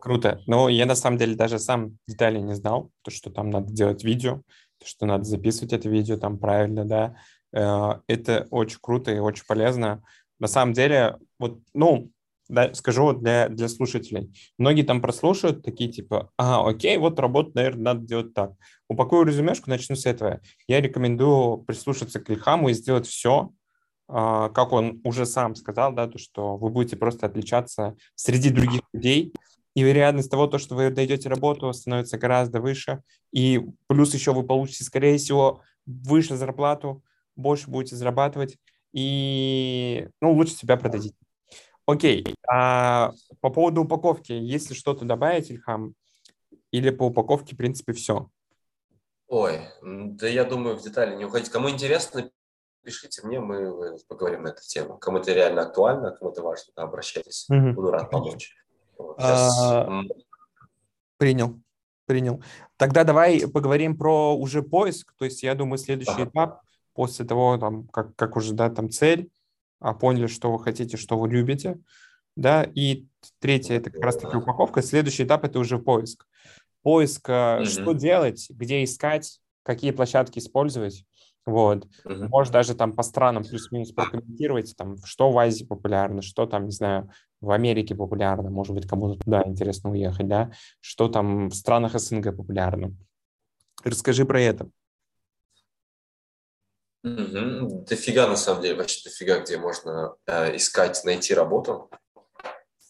Круто. 0.00 0.42
Но 0.46 0.68
я 0.68 0.86
на 0.86 0.94
самом 0.94 1.16
деле 1.16 1.34
даже 1.34 1.58
сам 1.58 1.98
детали 2.06 2.38
не 2.38 2.54
знал, 2.54 2.90
то, 3.02 3.10
что 3.10 3.30
там 3.30 3.50
надо 3.50 3.72
делать 3.72 4.04
видео, 4.04 4.42
то, 4.78 4.86
что 4.86 5.06
надо 5.06 5.24
записывать 5.24 5.72
это 5.72 5.88
видео 5.88 6.16
там 6.16 6.38
правильно, 6.38 6.84
да. 6.84 7.16
Э, 7.52 8.00
это 8.06 8.46
очень 8.50 8.78
круто 8.80 9.10
и 9.10 9.18
очень 9.18 9.44
полезно. 9.46 10.02
На 10.38 10.48
самом 10.48 10.72
деле, 10.72 11.16
вот, 11.38 11.60
ну, 11.74 12.10
да, 12.48 12.74
скажу 12.74 13.12
для, 13.12 13.48
для 13.48 13.68
слушателей. 13.68 14.32
Многие 14.58 14.82
там 14.82 15.00
прослушают 15.00 15.62
такие 15.64 15.90
типа, 15.90 16.30
ага, 16.36 16.68
окей, 16.68 16.98
вот 16.98 17.20
работу, 17.20 17.52
наверное, 17.54 17.94
надо 17.94 18.06
делать 18.06 18.34
так. 18.34 18.52
Упакую 18.88 19.24
резюмешку, 19.24 19.70
начну 19.70 19.94
с 19.94 20.04
этого. 20.04 20.40
Я 20.66 20.80
рекомендую 20.80 21.58
прислушаться 21.58 22.18
к 22.20 22.28
Ильхаму 22.28 22.68
и 22.68 22.74
сделать 22.74 23.06
все, 23.06 23.52
а, 24.08 24.48
как 24.48 24.72
он 24.72 25.00
уже 25.04 25.26
сам 25.26 25.54
сказал, 25.54 25.92
да, 25.92 26.08
то, 26.08 26.18
что 26.18 26.56
вы 26.56 26.70
будете 26.70 26.96
просто 26.96 27.26
отличаться 27.26 27.94
среди 28.16 28.50
других 28.50 28.82
людей, 28.92 29.32
и 29.74 29.82
вероятность 29.82 30.30
того, 30.30 30.46
то, 30.46 30.58
что 30.58 30.74
вы 30.74 30.90
дойдете 30.90 31.28
работу, 31.28 31.72
становится 31.72 32.18
гораздо 32.18 32.60
выше, 32.60 33.02
и 33.32 33.60
плюс 33.86 34.14
еще 34.14 34.32
вы 34.32 34.42
получите, 34.42 34.84
скорее 34.84 35.18
всего, 35.18 35.62
выше 35.86 36.36
зарплату, 36.36 37.02
больше 37.36 37.70
будете 37.70 37.96
зарабатывать, 37.96 38.58
и, 38.92 40.08
ну, 40.20 40.32
лучше 40.32 40.54
себя 40.54 40.76
продадите. 40.76 41.16
Окей. 41.86 42.24
А 42.48 43.12
по 43.40 43.50
поводу 43.50 43.82
упаковки, 43.82 44.32
есть 44.32 44.70
ли 44.70 44.76
что-то 44.76 45.04
добавить, 45.04 45.50
Ильхам? 45.50 45.94
Или 46.70 46.90
по 46.90 47.04
упаковке, 47.04 47.54
в 47.54 47.58
принципе, 47.58 47.92
все? 47.92 48.28
Ой, 49.26 49.60
да 49.82 50.28
я 50.28 50.44
думаю, 50.44 50.76
в 50.76 50.82
детали 50.82 51.16
не 51.16 51.24
уходить. 51.24 51.48
Кому 51.48 51.68
интересно, 51.70 52.30
пишите 52.84 53.26
мне, 53.26 53.40
мы 53.40 53.96
поговорим 54.08 54.42
на 54.42 54.48
эту 54.48 54.62
тему. 54.62 54.98
Кому 54.98 55.18
это 55.18 55.32
реально 55.32 55.62
актуально, 55.62 56.12
кому 56.12 56.30
это 56.32 56.42
важно, 56.42 56.72
обращайтесь. 56.76 57.46
Угу. 57.48 57.72
Буду 57.72 57.90
рад 57.90 58.10
помочь. 58.10 58.54
А... 59.18 60.02
Принял, 61.16 61.60
принял. 62.06 62.42
Тогда 62.76 63.04
давай 63.04 63.46
поговорим 63.46 63.96
про 63.96 64.34
уже 64.34 64.62
поиск. 64.62 65.12
То 65.18 65.26
есть 65.26 65.42
я 65.42 65.54
думаю, 65.54 65.78
следующий 65.78 66.12
ага. 66.12 66.24
этап 66.24 66.60
после 66.94 67.24
того, 67.24 67.58
там, 67.58 67.88
как, 67.88 68.16
как 68.16 68.36
уже, 68.36 68.54
да, 68.54 68.70
там 68.70 68.90
цель, 68.90 69.30
а 69.80 69.94
поняли, 69.94 70.26
что 70.26 70.52
вы 70.52 70.62
хотите, 70.62 70.96
что 70.96 71.18
вы 71.18 71.28
любите, 71.28 71.78
да, 72.36 72.64
и 72.74 73.06
третье, 73.38 73.74
это 73.74 73.90
как 73.90 74.02
раз-таки 74.02 74.36
упаковка, 74.36 74.82
следующий 74.82 75.24
этап– 75.24 75.44
это 75.46 75.58
уже 75.58 75.78
поиск. 75.78 76.26
Поиск, 76.82 77.28
mm-hmm. 77.28 77.64
что 77.64 77.92
делать, 77.92 78.46
где 78.50 78.82
искать, 78.84 79.40
какие 79.62 79.90
площадки 79.90 80.38
использовать, 80.38 81.04
вот. 81.46 81.86
Mm-hmm. 82.04 82.28
Может 82.28 82.52
даже 82.52 82.74
там 82.74 82.92
по 82.92 83.02
странам 83.02 83.44
плюс-минус 83.44 83.92
прокомментировать, 83.92 84.74
там, 84.76 84.96
что 85.04 85.30
в 85.30 85.38
Азии 85.38 85.64
популярно, 85.64 86.22
что 86.22 86.46
там, 86.46 86.66
не 86.66 86.72
знаю, 86.72 87.10
в 87.40 87.50
Америке 87.50 87.94
популярно, 87.94 88.50
может 88.50 88.74
быть, 88.74 88.86
кому-то 88.86 89.22
туда 89.22 89.42
интересно 89.46 89.90
уехать, 89.90 90.28
да, 90.28 90.52
что 90.80 91.08
там 91.08 91.48
в 91.48 91.54
странах 91.54 91.98
СНГ 91.98 92.36
популярно. 92.36 92.94
Расскажи 93.82 94.24
про 94.24 94.40
это. 94.40 94.70
Угу. 97.02 97.84
Дофига, 97.88 98.26
на 98.26 98.36
самом 98.36 98.62
деле, 98.62 98.74
вообще 98.74 99.08
дофига, 99.08 99.40
где 99.40 99.56
можно 99.56 100.14
э, 100.26 100.56
искать, 100.56 101.02
найти 101.04 101.32
работу. 101.32 101.90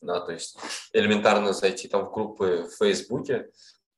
Да, 0.03 0.21
то 0.21 0.33
есть 0.33 0.59
элементарно 0.93 1.53
зайти 1.53 1.87
там 1.87 2.07
в 2.07 2.13
группы 2.13 2.69
в 2.69 2.77
Фейсбуке. 2.79 3.51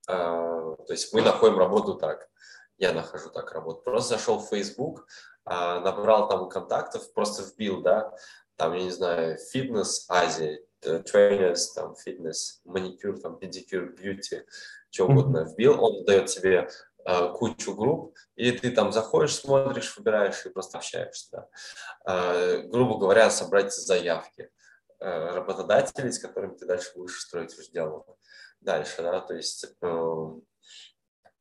Э, 0.09 0.13
то 0.13 0.91
есть 0.91 1.15
мы 1.15 1.23
находим 1.23 1.59
работу 1.59 1.95
так. 1.95 2.29
Я 2.77 2.93
нахожу 2.93 3.31
так 3.31 3.53
работу. 3.53 3.83
Просто 3.83 4.17
зашел 4.17 4.39
в 4.39 4.49
Facebook, 4.51 5.07
э, 5.47 5.51
набрал 5.51 6.29
там 6.29 6.51
контактов, 6.51 7.11
просто 7.15 7.45
вбил, 7.45 7.81
да, 7.81 8.13
там, 8.63 8.75
я 8.75 8.85
не 8.85 8.91
знаю, 8.91 9.39
фитнес 9.39 10.07
Азия, 10.09 10.61
тренерс, 10.81 11.73
там, 11.73 11.95
фитнес, 11.97 12.61
маникюр, 12.65 13.19
там, 13.21 13.39
педикюр, 13.39 13.93
бьюти, 13.93 14.43
что 14.91 15.07
угодно 15.07 15.45
вбил, 15.45 15.83
он 15.83 16.05
дает 16.05 16.27
тебе 16.27 16.69
Э, 17.05 17.33
кучу 17.33 17.75
групп, 17.75 18.17
и 18.37 18.53
ты 18.53 18.71
там 18.71 18.93
заходишь, 18.93 19.35
смотришь, 19.35 19.97
выбираешь 19.97 20.47
и 20.47 20.51
просто 20.51 20.79
общаешься. 20.79 21.29
Да. 21.33 21.49
Э, 22.07 22.63
грубо 22.63 22.97
говоря, 22.99 23.29
собрать 23.31 23.75
заявки 23.75 24.51
э, 25.01 25.31
работодателей, 25.33 26.13
с 26.13 26.21
которыми 26.21 26.55
ты 26.55 26.65
дальше 26.65 26.93
будешь 26.95 27.21
строить 27.21 27.59
уже 27.59 27.71
диалог. 27.73 28.07
Дальше, 28.61 29.03
да, 29.03 29.21
то 29.21 29.35
есть 29.35 29.67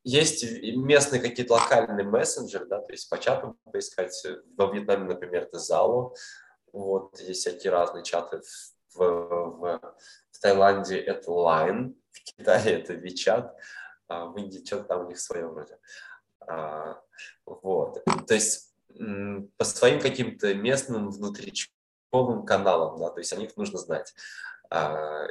есть 0.03 0.43
местные 0.75 1.21
какие-то 1.21 1.53
локальные 1.53 2.07
мессенджеры, 2.07 2.65
да, 2.65 2.79
то 2.79 2.91
есть 2.91 3.07
по 3.07 3.19
чатам 3.19 3.59
поискать. 3.71 4.25
Во 4.57 4.65
Вьетнаме, 4.65 5.05
например, 5.05 5.43
это 5.43 5.59
Zalo, 5.59 6.15
вот, 6.73 7.19
есть 7.19 7.41
всякие 7.41 7.71
разные 7.71 8.03
чаты. 8.03 8.41
В, 8.93 8.99
в, 8.99 9.95
в 10.31 10.39
Таиланде 10.41 10.99
это 10.99 11.31
Line, 11.31 11.95
в 12.11 12.23
Китае 12.23 12.81
это 12.81 12.93
WeChat, 12.93 13.51
а, 14.07 14.25
в 14.25 14.37
Индии 14.37 14.63
что-то 14.65 14.83
там 14.83 15.05
у 15.05 15.07
них 15.07 15.19
свое 15.19 15.47
вроде. 15.47 15.77
А, 16.41 17.01
вот. 17.45 18.03
То 18.27 18.33
есть 18.33 18.73
по 19.57 19.63
своим 19.63 20.01
каким-то 20.01 20.53
местным 20.53 21.09
внутричковым 21.09 22.45
каналам, 22.45 22.99
да, 22.99 23.09
то 23.09 23.19
есть 23.19 23.31
о 23.31 23.37
них 23.37 23.55
нужно 23.55 23.79
знать. 23.79 24.13
А, 24.69 25.27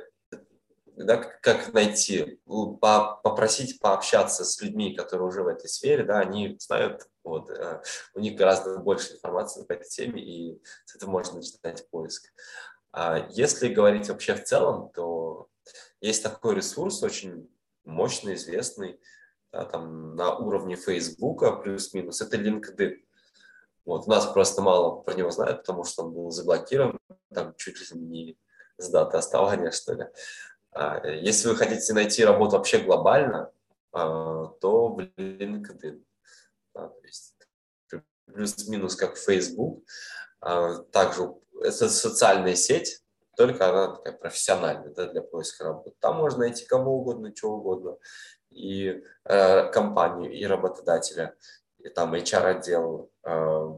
да, 1.05 1.17
как 1.17 1.73
найти, 1.73 2.41
попросить 2.47 3.81
пообщаться 3.81 4.45
с 4.45 4.61
людьми, 4.61 4.95
которые 4.95 5.29
уже 5.29 5.43
в 5.43 5.49
этой 5.49 5.69
сфере, 5.69 6.05
да, 6.05 6.19
они 6.19 6.57
знают, 6.61 7.09
вот, 7.25 7.51
э, 7.51 7.83
у 8.15 8.21
них 8.21 8.37
гораздо 8.37 8.79
больше 8.79 9.15
информации 9.15 9.65
по 9.65 9.73
этой 9.73 9.89
теме, 9.89 10.23
и 10.23 10.63
с 10.85 10.97
этого 10.97 11.11
можно 11.11 11.37
начинать 11.37 11.89
поиск. 11.91 12.33
Если 13.31 13.69
говорить 13.69 14.09
вообще 14.09 14.35
в 14.35 14.45
целом, 14.45 14.91
то 14.91 15.49
есть 16.01 16.23
такой 16.23 16.57
ресурс 16.57 17.03
очень 17.03 17.49
мощный, 17.85 18.35
известный, 18.35 19.01
да, 19.53 19.65
там 19.65 20.17
на 20.17 20.37
уровне 20.37 20.77
Фейсбука 20.77 21.53
плюс-минус, 21.53 22.21
это 22.21 22.37
LinkedIn. 22.37 22.97
Вот, 23.85 24.07
нас 24.07 24.27
просто 24.27 24.63
мало 24.63 25.03
про 25.03 25.15
него 25.15 25.31
знают, 25.31 25.61
потому 25.61 25.85
что 25.85 26.05
он 26.05 26.13
был 26.13 26.31
заблокирован, 26.31 26.99
там 27.33 27.55
чуть 27.57 27.81
ли 27.81 28.01
не 28.01 28.39
с 28.77 28.89
даты 28.89 29.17
оставания, 29.17 29.71
что 29.71 29.95
ли. 29.95 30.07
А, 30.73 31.07
если 31.07 31.49
вы 31.49 31.57
хотите 31.57 31.93
найти 31.93 32.25
работу 32.25 32.57
вообще 32.57 32.79
глобально, 32.79 33.53
а, 33.93 34.47
то 34.61 34.89
в 34.89 35.01
LinkedIn. 35.01 36.03
Плюс-минус 38.27 38.97
как 38.97 39.17
Facebook. 39.17 39.85
А, 40.41 40.79
также 40.93 41.35
это 41.61 41.89
социальная 41.89 42.55
сеть, 42.55 43.03
только 43.37 43.69
она 43.69 43.97
такая 43.97 44.13
профессиональная 44.15 44.91
да, 44.91 45.07
для 45.07 45.23
поиска 45.23 45.65
работы. 45.65 45.97
Там 46.01 46.17
можно 46.17 46.41
найти 46.41 46.67
кого 46.67 46.99
угодно, 46.99 47.33
чего 47.33 47.57
угодно, 47.57 47.97
и 48.51 49.03
э, 49.25 49.71
компанию, 49.71 50.33
и 50.33 50.45
работодателя, 50.45 51.35
и 51.79 51.89
там 51.89 52.15
HR-отдел. 52.15 53.11
Э, 53.25 53.69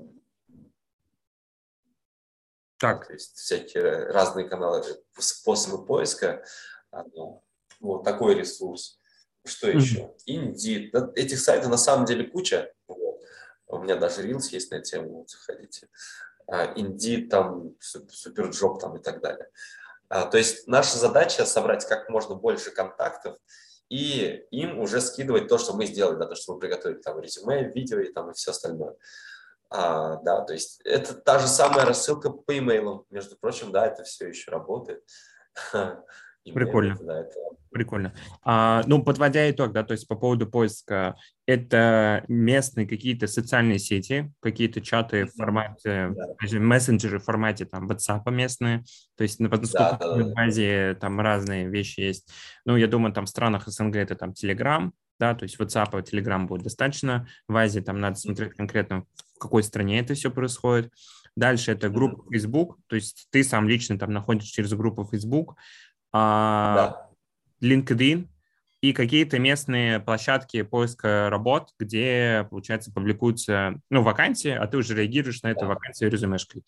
так. 2.79 3.07
То 3.07 3.13
есть 3.13 3.37
всякие 3.37 4.07
разные 4.07 4.49
каналы, 4.49 4.83
способы 5.19 5.85
поиска. 5.87 6.45
Ну, 7.15 7.43
вот 7.81 8.05
такой 8.05 8.35
ресурс. 8.35 8.99
Что 9.45 9.69
еще? 9.71 10.15
Indeed. 10.29 11.15
Этих 11.15 11.41
сайтов 11.41 11.71
на 11.71 11.77
самом 11.77 12.07
деле 12.07 12.25
куча. 12.25 12.73
Вот. 12.87 13.21
У 13.67 13.79
меня 13.79 13.97
даже 13.97 14.23
Reels 14.23 14.49
есть 14.51 14.71
на 14.71 14.81
тему, 14.81 15.19
вот, 15.19 15.31
заходите. 15.31 15.89
Indeed, 16.49 17.29
там, 17.29 17.75
Superjob 17.81 18.79
там, 18.79 18.97
и 18.97 19.03
так 19.03 19.21
далее. 19.21 19.49
А, 20.09 20.27
то 20.27 20.37
есть 20.37 20.69
наша 20.69 20.99
задача 20.99 21.47
собрать 21.47 21.87
как 21.87 22.11
можно 22.11 22.35
больше 22.35 22.71
контактов 22.71 23.39
и 23.89 24.45
им 24.51 24.79
уже 24.79 25.01
скидывать 25.01 25.49
то, 25.49 25.59
что 25.59 25.75
мы 25.75 25.87
сделали, 25.87 26.19
да, 26.19 26.27
то, 26.27 26.35
что 26.35 26.55
мы 26.55 26.61
приготовили, 26.61 27.01
там, 27.01 27.19
резюме, 27.19 27.71
видео 27.73 27.99
и 27.99 28.13
там 28.13 28.31
и 28.31 28.35
все 28.35 28.51
остальное. 28.51 28.95
А, 29.71 30.17
да, 30.17 30.43
то 30.43 30.53
есть 30.53 30.81
это 30.85 31.15
та 31.15 31.39
же 31.39 31.49
самая 31.49 31.87
рассылка 31.87 32.31
по 32.31 32.59
имейлам, 32.59 33.07
между 33.09 33.37
прочим, 33.37 33.73
да, 33.73 33.87
это 33.87 34.05
все 34.05 34.29
еще 34.29 34.51
работает. 34.51 35.03
Прикольно. 36.45 36.97
Да, 37.01 37.21
это... 37.21 37.35
Прикольно. 37.73 38.13
А, 38.43 38.83
ну, 38.87 39.03
подводя 39.03 39.51
итог, 39.51 39.73
да, 39.73 39.83
то 39.83 39.93
есть 39.93 40.07
по 40.07 40.15
поводу 40.15 40.47
поиска, 40.47 41.17
это 41.47 42.23
местные 42.29 42.87
какие-то 42.87 43.27
социальные 43.27 43.79
сети, 43.79 44.31
какие-то 44.41 44.83
чаты 44.83 45.25
в 45.25 45.33
формате, 45.33 46.15
да. 46.15 46.59
мессенджеры 46.59 47.19
в 47.19 47.25
формате 47.25 47.65
там 47.65 47.91
WhatsApp 47.91 48.31
местные, 48.31 48.85
то 49.17 49.23
есть 49.23 49.41
насколько 49.41 49.69
да, 49.73 49.99
да, 49.99 50.17
да. 50.17 50.25
в 50.25 50.39
Азии 50.39 50.93
там 50.95 51.19
разные 51.19 51.69
вещи 51.69 52.01
есть. 52.01 52.31
Ну, 52.67 52.77
я 52.77 52.89
думаю, 52.89 53.15
там 53.15 53.25
в 53.25 53.31
странах 53.31 53.67
СНГ 53.67 53.97
это 53.97 54.17
там 54.17 54.33
Telegram, 54.33 54.91
да, 55.19 55.35
то 55.35 55.45
есть 55.45 55.59
WhatsApp 55.59 55.99
и 55.99 56.03
Telegram 56.03 56.47
будет 56.47 56.65
достаточно. 56.65 57.27
В 57.49 57.57
Азии 57.57 57.81
там 57.81 58.01
надо 58.01 58.17
смотреть 58.17 58.53
конкретно, 58.53 59.05
в 59.35 59.39
какой 59.39 59.63
стране 59.63 59.99
это 60.01 60.13
все 60.13 60.31
происходит. 60.31 60.93
Дальше 61.37 61.73
это 61.73 61.89
группа 61.89 62.23
Facebook, 62.31 62.79
то 62.87 62.97
есть 62.97 63.29
ты 63.31 63.43
сам 63.43 63.67
лично 63.67 63.99
там 63.99 64.13
находишь 64.13 64.49
через 64.49 64.75
группу 64.75 65.09
Facebook, 65.11 65.57
да. 66.13 67.11
LinkedIn 67.63 68.29
и 68.83 68.93
какие-то 68.93 69.39
местные 69.39 70.01
площадки 70.01 70.63
поиска 70.63 71.31
работ, 71.31 71.71
где, 71.79 72.47
получается, 72.51 72.93
публикуются, 72.93 73.81
ну, 73.91 74.03
вакансии, 74.03 74.51
а 74.51 74.67
ты 74.67 74.77
уже 74.77 74.97
реагируешь 74.97 75.43
на 75.43 75.53
эту 75.53 75.61
да. 75.61 75.67
вакансию 75.69 76.11
резюмешкой. 76.11 76.65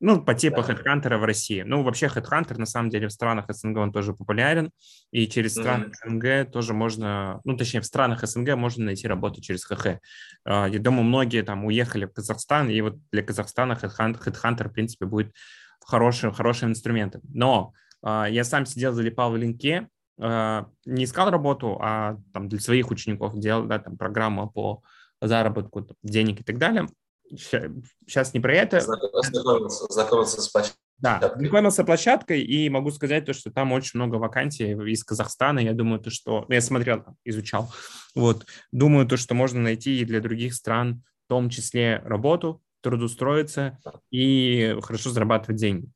Ну, 0.00 0.22
по 0.22 0.34
типу 0.34 0.62
да. 0.62 0.74
HeadHunter 0.74 1.16
в 1.16 1.24
России. 1.24 1.62
Ну, 1.62 1.82
вообще 1.82 2.06
HeadHunter, 2.06 2.58
на 2.58 2.66
самом 2.66 2.90
деле, 2.90 3.08
в 3.08 3.12
странах 3.12 3.46
СНГ 3.48 3.78
он 3.78 3.92
тоже 3.92 4.12
популярен, 4.12 4.70
и 5.12 5.26
через 5.26 5.52
страны 5.52 5.86
mm-hmm. 5.86 6.42
СНГ 6.42 6.52
тоже 6.52 6.74
можно, 6.74 7.40
ну, 7.44 7.56
точнее, 7.56 7.80
в 7.80 7.86
странах 7.86 8.26
СНГ 8.26 8.56
можно 8.56 8.84
найти 8.84 9.08
работу 9.08 9.40
через 9.40 9.64
ХХ. 9.64 10.00
А, 10.44 10.66
я 10.66 10.78
думаю, 10.78 11.04
многие 11.04 11.42
там 11.42 11.64
уехали 11.64 12.04
в 12.04 12.12
Казахстан, 12.12 12.68
и 12.68 12.78
вот 12.82 12.98
для 13.12 13.22
Казахстана 13.22 13.78
HeadHunter, 13.80 14.22
HeadHunter 14.22 14.68
в 14.68 14.72
принципе, 14.72 15.06
будет 15.06 15.32
хорошим, 15.80 16.32
хорошим 16.32 16.70
инструментом. 16.70 17.22
Но 17.32 17.72
а, 17.72 17.83
я 18.04 18.44
сам 18.44 18.66
сидел, 18.66 18.92
залипал 18.92 19.32
в 19.32 19.36
линке, 19.36 19.88
а, 20.20 20.68
не 20.84 21.04
искал 21.04 21.30
работу, 21.30 21.78
а 21.80 22.18
там 22.32 22.48
для 22.48 22.60
своих 22.60 22.90
учеников 22.90 23.38
делал, 23.38 23.64
да, 23.64 23.78
там 23.78 23.96
программа 23.96 24.46
по 24.46 24.82
заработку 25.20 25.86
денег 26.02 26.40
и 26.40 26.44
так 26.44 26.58
далее. 26.58 26.86
Сейчас 27.30 28.34
не 28.34 28.40
про 28.40 28.54
это. 28.54 28.80
Знакомился, 28.80 29.86
знакомился 29.88 30.42
с 30.42 30.48
площадкой. 30.48 30.78
Да, 30.98 31.34
знакомился 31.36 31.82
с 31.82 31.86
площадкой, 31.86 32.42
и 32.42 32.68
могу 32.68 32.90
сказать 32.90 33.24
то, 33.24 33.32
что 33.32 33.50
там 33.50 33.72
очень 33.72 33.98
много 33.98 34.16
вакансий 34.16 34.72
из 34.72 35.02
Казахстана. 35.02 35.58
Я 35.58 35.72
думаю, 35.72 36.00
то, 36.00 36.10
что... 36.10 36.46
Я 36.48 36.60
смотрел, 36.60 37.04
изучал. 37.24 37.72
Вот. 38.14 38.46
Думаю, 38.70 39.06
то, 39.06 39.16
что 39.16 39.34
можно 39.34 39.60
найти 39.60 40.00
и 40.00 40.04
для 40.04 40.20
других 40.20 40.54
стран, 40.54 41.02
в 41.26 41.28
том 41.28 41.50
числе 41.50 42.00
работу, 42.04 42.62
трудоустроиться 42.82 43.78
и 44.10 44.76
хорошо 44.82 45.10
зарабатывать 45.10 45.56
деньги. 45.56 45.88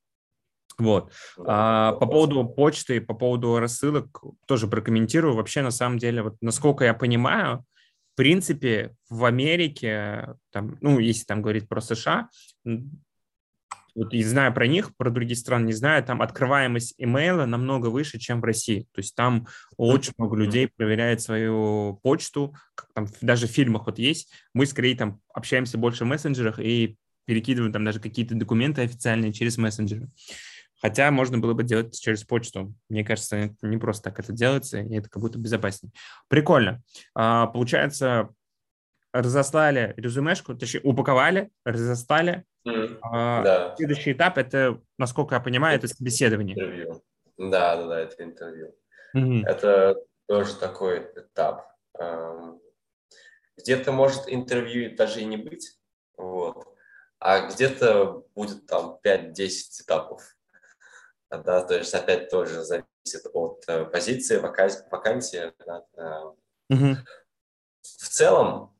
Вот. 0.78 1.12
А, 1.38 1.92
по 1.92 2.06
поводу 2.06 2.44
почты, 2.44 3.00
по 3.00 3.14
поводу 3.14 3.58
рассылок 3.58 4.22
тоже 4.46 4.68
прокомментирую. 4.68 5.34
Вообще, 5.34 5.62
на 5.62 5.70
самом 5.70 5.98
деле, 5.98 6.22
вот 6.22 6.36
насколько 6.40 6.84
я 6.84 6.94
понимаю, 6.94 7.64
в 8.14 8.16
принципе, 8.16 8.94
в 9.08 9.24
Америке, 9.24 10.34
там, 10.52 10.76
ну, 10.80 10.98
если 10.98 11.24
там 11.24 11.42
говорить 11.42 11.68
про 11.68 11.80
США, 11.80 12.28
вот 13.98 14.14
и 14.14 14.22
знаю 14.22 14.54
про 14.54 14.68
них, 14.68 14.96
про 14.96 15.10
другие 15.10 15.36
страны 15.36 15.66
не 15.66 15.72
знаю, 15.72 16.04
там 16.04 16.22
открываемость 16.22 16.94
имейла 16.98 17.46
намного 17.46 17.88
выше, 17.88 18.20
чем 18.20 18.40
в 18.40 18.44
России. 18.44 18.86
То 18.92 19.00
есть 19.00 19.16
там 19.16 19.48
очень 19.76 20.12
много 20.16 20.36
людей 20.36 20.68
проверяет 20.68 21.20
свою 21.20 21.98
почту, 22.04 22.54
как 22.76 22.92
там 22.94 23.06
даже 23.20 23.48
в 23.48 23.50
фильмах 23.50 23.86
вот 23.86 23.98
есть. 23.98 24.32
Мы 24.54 24.66
скорее 24.66 24.94
там 24.94 25.20
общаемся 25.34 25.78
больше 25.78 26.04
в 26.04 26.06
мессенджерах 26.06 26.60
и 26.60 26.96
перекидываем 27.24 27.72
там 27.72 27.84
даже 27.84 27.98
какие-то 27.98 28.36
документы 28.36 28.82
официальные 28.82 29.32
через 29.32 29.58
мессенджеры. 29.58 30.08
Хотя 30.80 31.10
можно 31.10 31.38
было 31.38 31.54
бы 31.54 31.64
делать 31.64 31.98
через 31.98 32.24
почту. 32.24 32.72
Мне 32.88 33.04
кажется, 33.04 33.54
не 33.62 33.78
просто 33.78 34.10
так 34.10 34.20
это 34.20 34.32
делается, 34.32 34.80
и 34.80 34.96
это 34.96 35.08
как 35.08 35.20
будто 35.20 35.38
безопаснее. 35.38 35.92
Прикольно. 36.28 36.82
А, 37.14 37.46
получается, 37.48 38.28
разослали 39.12 39.94
резюмешку, 39.96 40.54
точнее, 40.54 40.80
упаковали, 40.84 41.50
разослали. 41.64 42.44
Mm, 42.66 42.98
а, 43.02 43.42
да. 43.42 43.76
Следующий 43.76 44.12
этап– 44.12 44.38
это, 44.38 44.80
насколько 44.98 45.34
я 45.34 45.40
понимаю, 45.40 45.76
это, 45.76 45.86
это 45.86 45.96
собеседование. 45.96 46.54
Интервью. 46.54 47.02
Да, 47.36 47.76
да, 47.76 47.86
да, 47.86 48.00
это 48.00 48.22
интервью. 48.22 48.74
Mm-hmm. 49.16 49.46
Это 49.46 49.96
тоже 50.26 50.54
такой 50.56 50.98
этап. 51.16 51.66
Где-то 53.56 53.90
может 53.90 54.24
интервью 54.28 54.94
даже 54.94 55.20
и 55.20 55.24
не 55.24 55.36
быть, 55.36 55.76
вот. 56.16 56.76
а 57.18 57.48
где-то 57.48 58.24
будет 58.34 58.66
там 58.66 58.98
5-10 59.04 59.82
этапов. 59.82 60.37
Да, 61.30 61.62
то 61.62 61.74
есть 61.76 61.94
опять 61.94 62.30
тоже 62.30 62.62
зависит 62.64 63.26
от 63.32 63.64
э, 63.68 63.84
позиции, 63.84 64.38
вакансии. 64.38 65.52
Да, 65.66 65.84
mm-hmm. 66.70 66.96
В 67.82 68.08
целом, 68.08 68.74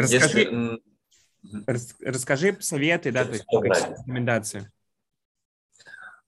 Расскажи, 0.00 0.38
Если... 0.38 0.82
рас, 1.66 1.94
расскажи 2.00 2.56
советы, 2.60 3.12
да, 3.12 3.24
то 3.24 3.32
есть 3.32 3.44
рекомендации. 3.50 4.70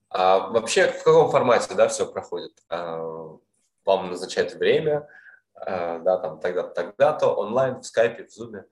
А, 0.09 0.49
вообще, 0.49 0.91
в 0.91 1.03
каком 1.03 1.31
формате, 1.31 1.73
да, 1.75 1.87
все 1.87 2.11
проходит? 2.11 2.51
А, 2.69 2.99
вам 3.85 4.11
назначают 4.11 4.53
время, 4.53 5.07
а, 5.55 5.99
да, 5.99 6.17
там 6.17 6.39
тогда-то, 6.39 6.69
тогда-то, 6.69 7.33
онлайн, 7.33 7.79
в 7.79 7.85
скайпе, 7.85 8.25
в 8.25 8.31
зуме. 8.31 8.65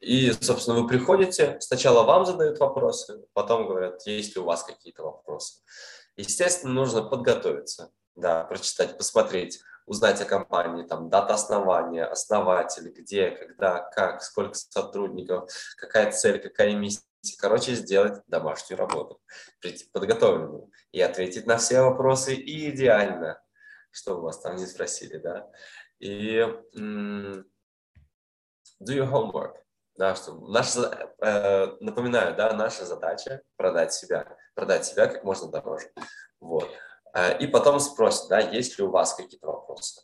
И, 0.00 0.32
собственно, 0.32 0.80
вы 0.80 0.88
приходите, 0.88 1.58
сначала 1.60 2.04
вам 2.04 2.24
задают 2.24 2.58
вопросы, 2.58 3.24
потом 3.34 3.66
говорят, 3.66 4.06
есть 4.06 4.34
ли 4.34 4.40
у 4.40 4.44
вас 4.44 4.62
какие-то 4.62 5.02
вопросы. 5.02 5.60
Естественно, 6.16 6.72
нужно 6.72 7.02
подготовиться, 7.02 7.90
да, 8.14 8.44
прочитать, 8.44 8.96
посмотреть, 8.96 9.60
узнать 9.86 10.20
о 10.22 10.24
компании, 10.24 10.86
там, 10.86 11.10
дата 11.10 11.34
основания, 11.34 12.04
основатель, 12.04 12.88
где, 12.90 13.30
когда, 13.30 13.80
как, 13.80 14.22
сколько 14.22 14.54
сотрудников, 14.54 15.50
какая 15.76 16.10
цель, 16.10 16.40
какая 16.40 16.74
миссия. 16.74 17.02
Короче, 17.38 17.74
сделать 17.74 18.22
домашнюю 18.26 18.78
работу, 18.78 19.20
прийти 19.60 19.86
подготовленную 19.92 20.70
и 20.92 21.00
ответить 21.00 21.46
на 21.46 21.56
все 21.56 21.80
вопросы 21.80 22.34
и 22.34 22.70
идеально, 22.70 23.40
что 23.90 24.18
у 24.18 24.20
вас 24.20 24.40
там 24.40 24.56
не 24.56 24.66
спросили, 24.66 25.16
да. 25.16 25.50
И 26.00 26.46
do 28.80 28.94
your 28.94 29.10
homework, 29.10 29.54
да, 29.96 30.14
что 30.14 30.34
наша, 30.48 31.12
э, 31.20 31.66
напоминаю, 31.80 32.36
да, 32.36 32.52
наша 32.52 32.84
задача 32.84 33.42
продать 33.56 33.92
себя, 33.92 34.36
продать 34.54 34.86
себя 34.86 35.06
как 35.06 35.24
можно 35.24 35.50
дороже. 35.50 35.90
Вот. 36.40 36.68
Э, 37.14 37.38
и 37.38 37.46
потом 37.46 37.80
спросят, 37.80 38.28
да, 38.28 38.40
есть 38.40 38.78
ли 38.78 38.84
у 38.84 38.90
вас 38.90 39.14
какие-то 39.14 39.46
вопросы. 39.46 40.02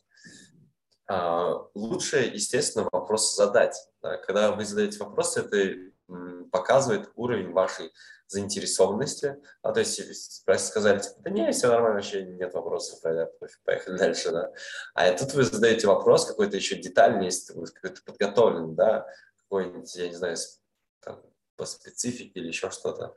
Э, 1.08 1.54
лучше, 1.74 2.18
естественно, 2.18 2.88
вопросы 2.90 3.34
задать. 3.36 3.76
Когда 4.00 4.52
вы 4.52 4.64
задаете 4.64 4.98
вопросы, 5.02 5.40
это 5.40 5.90
показывает 6.50 7.10
уровень 7.14 7.52
вашей 7.52 7.92
заинтересованности. 8.30 9.36
А 9.62 9.72
то 9.72 9.80
есть 9.80 10.44
сказали, 10.58 11.00
типа, 11.00 11.16
да 11.18 11.30
не, 11.30 11.52
все 11.52 11.68
нормально, 11.68 11.96
вообще 11.96 12.22
нет 12.22 12.54
вопросов, 12.54 13.00
поехали 13.64 13.98
дальше, 13.98 14.30
да. 14.30 14.52
А 14.94 15.12
тут 15.12 15.34
вы 15.34 15.44
задаете 15.44 15.86
вопрос 15.86 16.26
какой-то 16.26 16.56
еще 16.56 16.76
детальный, 16.76 17.26
если 17.26 17.52
какой-то 17.52 18.02
подготовленный, 18.04 18.74
да, 18.74 19.06
какой-нибудь, 19.42 19.94
я 19.96 20.08
не 20.08 20.14
знаю, 20.14 20.36
там, 21.00 21.20
по 21.56 21.66
специфике 21.66 22.40
или 22.40 22.48
еще 22.48 22.70
что-то. 22.70 23.14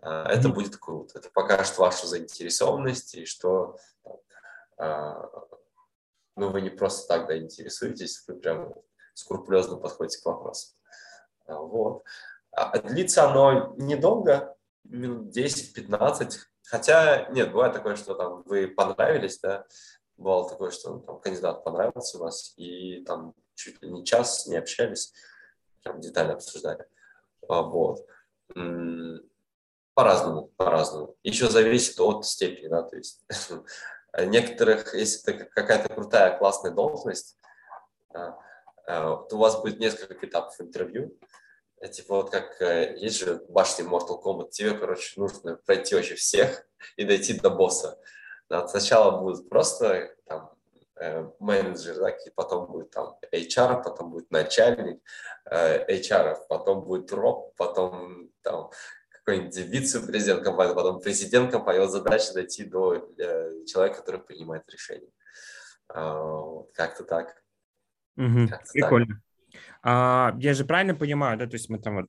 А, 0.00 0.30
это 0.30 0.48
будет 0.48 0.76
круто. 0.76 1.18
Это 1.18 1.30
покажет 1.30 1.76
вашу 1.78 2.06
заинтересованность 2.06 3.14
и 3.14 3.24
что 3.24 3.78
а, 4.76 5.30
ну, 6.36 6.50
вы 6.50 6.62
не 6.62 6.70
просто 6.70 7.06
так 7.06 7.28
да, 7.28 7.36
интересуетесь, 7.36 8.24
вы 8.26 8.36
прям 8.36 8.74
скрупулезно 9.14 9.76
подходите 9.76 10.20
к 10.20 10.26
вопросу. 10.26 10.74
А, 11.46 11.58
вот. 11.58 12.04
А 12.50 12.78
длится 12.78 13.28
оно 13.28 13.74
недолго, 13.76 14.53
минут 14.84 15.36
10-15, 15.36 16.32
хотя, 16.64 17.28
нет, 17.30 17.52
бывает 17.52 17.72
такое, 17.72 17.96
что 17.96 18.14
там 18.14 18.42
вы 18.44 18.68
понравились, 18.68 19.38
да, 19.40 19.66
бывало 20.16 20.48
такое, 20.48 20.70
что 20.70 20.98
там, 20.98 21.20
кандидат 21.20 21.64
понравился 21.64 22.18
у 22.18 22.20
вас, 22.20 22.54
и 22.56 23.04
там 23.04 23.34
чуть 23.54 23.82
ли 23.82 23.90
не 23.90 24.04
час 24.04 24.46
не 24.46 24.56
общались, 24.56 25.12
прям 25.82 26.00
детально 26.00 26.34
обсуждали. 26.34 26.86
Вот. 27.48 28.06
По-разному, 29.94 30.48
по-разному. 30.56 31.16
Еще 31.22 31.48
зависит 31.48 32.00
от 32.00 32.26
степени, 32.26 32.68
да, 32.68 32.82
то 32.82 32.96
есть 32.96 33.24
некоторых, 34.18 34.94
если 34.94 35.34
это 35.34 35.44
какая-то 35.44 35.92
крутая, 35.94 36.36
классная 36.36 36.72
должность, 36.72 37.38
э, 38.12 38.32
то 38.86 39.28
у 39.30 39.38
вас 39.38 39.60
будет 39.60 39.78
несколько 39.78 40.26
этапов 40.26 40.60
интервью. 40.60 41.16
Типа 41.92 42.16
вот 42.16 42.30
как 42.30 42.60
э, 42.62 42.96
есть 42.96 43.18
же 43.18 43.36
в 43.36 43.50
башне 43.50 43.84
Mortal 43.84 44.22
Kombat, 44.22 44.50
тебе, 44.50 44.72
короче, 44.72 45.20
нужно 45.20 45.56
пройти 45.66 45.94
вообще 45.94 46.14
всех 46.14 46.66
и 46.96 47.04
дойти 47.04 47.34
до 47.38 47.50
босса. 47.50 47.98
Да, 48.48 48.66
сначала 48.68 49.20
будет 49.20 49.48
просто 49.48 50.14
там 50.26 50.50
э, 50.96 51.28
менеджер, 51.40 51.96
да, 51.96 52.16
потом 52.34 52.70
будет 52.70 52.90
там 52.90 53.16
HR, 53.32 53.82
потом 53.82 54.10
будет 54.10 54.30
начальник 54.30 55.02
HR, 55.50 56.36
потом 56.48 56.84
будет 56.84 57.12
роб, 57.12 57.54
потом 57.56 58.30
там 58.42 58.70
какой-нибудь 59.24 59.56
вице-президент 59.56 60.44
компании, 60.44 60.74
потом 60.74 61.00
президент 61.00 61.50
компании, 61.50 61.80
вот 61.80 61.90
задача 61.90 62.34
дойти 62.34 62.64
до 62.64 62.94
э, 63.18 63.64
человека, 63.66 64.00
который 64.00 64.20
принимает 64.20 64.68
решение. 64.68 65.10
А, 65.88 66.62
как-то 66.74 67.04
так. 67.04 67.42
Угу, 68.16 68.48
как 68.50 68.70
прикольно. 68.70 69.14
Так. 69.14 69.33
А, 69.84 70.34
я 70.38 70.54
же 70.54 70.64
правильно 70.64 70.94
понимаю, 70.94 71.38
да, 71.38 71.46
то 71.46 71.54
есть 71.54 71.68
мы 71.68 71.78
там 71.78 71.96
вот 71.96 72.06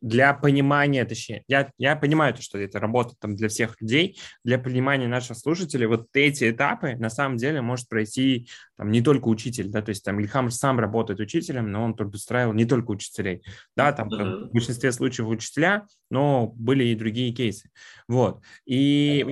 для 0.00 0.34
понимания, 0.34 1.04
точнее, 1.04 1.42
я, 1.48 1.70
я 1.78 1.96
понимаю, 1.96 2.34
то, 2.34 2.42
что 2.42 2.58
это 2.58 2.80
работа 2.80 3.14
там 3.18 3.34
для 3.34 3.48
всех 3.48 3.80
людей, 3.80 4.18
для 4.44 4.58
понимания 4.58 5.08
наших 5.08 5.38
слушателей, 5.38 5.86
вот 5.86 6.08
эти 6.12 6.50
этапы 6.50 6.96
на 6.96 7.08
самом 7.08 7.36
деле 7.36 7.62
может 7.62 7.88
пройти 7.88 8.48
там 8.76 8.90
не 8.90 9.00
только 9.00 9.28
учитель, 9.28 9.70
да, 9.70 9.80
то 9.80 9.90
есть 9.90 10.04
там 10.04 10.20
Ильхам 10.20 10.50
сам 10.50 10.78
работает 10.80 11.20
учителем, 11.20 11.70
но 11.70 11.84
он 11.84 11.94
тут 11.94 12.14
устраивал 12.14 12.52
не 12.52 12.64
только 12.64 12.90
учителей, 12.90 13.42
да, 13.76 13.92
там 13.92 14.08
mm-hmm. 14.08 14.48
в 14.48 14.52
большинстве 14.52 14.92
случаев 14.92 15.28
учителя, 15.28 15.86
но 16.10 16.48
были 16.56 16.84
и 16.84 16.96
другие 16.96 17.32
кейсы, 17.32 17.70
вот, 18.08 18.42
и 18.66 19.24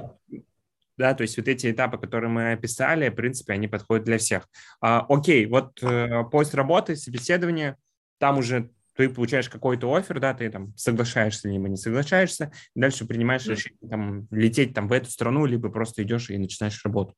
да, 0.97 1.15
то 1.15 1.23
есть 1.23 1.37
вот 1.37 1.49
эти 1.49 1.71
этапы, 1.71 1.99
которые 1.99 2.31
мы 2.31 2.53
описали, 2.53 3.09
в 3.09 3.15
принципе, 3.15 3.53
они 3.53 3.69
подходят 3.69 4.05
для 4.05 4.19
всех. 4.19 4.49
А, 4.81 5.05
окей, 5.09 5.47
вот 5.47 5.83
э, 5.83 6.25
поиск 6.31 6.55
работы, 6.55 6.97
собеседование, 6.97 7.77
там 8.19 8.39
уже 8.39 8.71
ты 8.97 9.09
получаешь 9.09 9.49
какой-то 9.49 9.95
офер, 9.95 10.21
да, 10.21 10.35
ты 10.35 10.51
там 10.51 10.77
соглашаешься 10.77 11.49
либо 11.49 11.69
не 11.69 11.77
соглашаешься, 11.77 12.51
дальше 12.75 13.07
принимаешь 13.07 13.47
mm. 13.47 13.51
решение 13.51 13.91
там 13.91 14.29
лететь 14.31 14.75
там 14.75 14.89
в 14.89 14.93
эту 14.93 15.11
страну, 15.11 15.47
либо 15.47 15.69
просто 15.69 16.03
идешь 16.03 16.31
и 16.31 16.39
начинаешь 16.39 16.81
работу. 16.85 17.15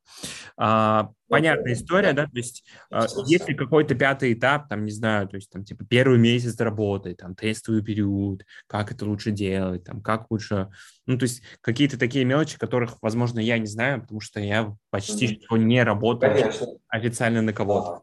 А, 0.56 1.10
понятная 1.28 1.74
история, 1.74 2.12
да, 2.12 2.24
то 2.24 2.36
есть 2.36 2.64
а, 2.90 3.06
есть 3.26 3.48
ли 3.48 3.54
какой-то 3.54 3.94
пятый 3.94 4.32
этап, 4.32 4.68
там, 4.68 4.84
не 4.84 4.90
знаю, 4.90 5.28
то 5.28 5.36
есть 5.36 5.50
там 5.50 5.64
типа 5.64 5.84
первый 5.84 6.18
месяц 6.18 6.58
работы, 6.60 7.14
там 7.14 7.34
тестовый 7.34 7.82
период, 7.82 8.44
как 8.66 8.90
это 8.90 9.04
лучше 9.04 9.30
делать, 9.30 9.84
там 9.84 10.02
как 10.02 10.30
лучше, 10.30 10.68
ну, 11.06 11.16
то 11.16 11.24
есть 11.24 11.42
какие-то 11.60 11.98
такие 11.98 12.24
мелочи, 12.24 12.58
которых, 12.58 12.98
возможно, 13.02 13.38
я 13.38 13.58
не 13.58 13.66
знаю, 13.66 14.02
потому 14.02 14.20
что 14.20 14.40
я 14.40 14.74
почти 14.90 15.26
mm-hmm. 15.26 15.44
что 15.44 15.56
не 15.56 15.82
работаю 15.82 16.34
Конечно. 16.34 16.66
официально 16.88 17.42
на 17.42 17.52
кого-то. 17.52 18.02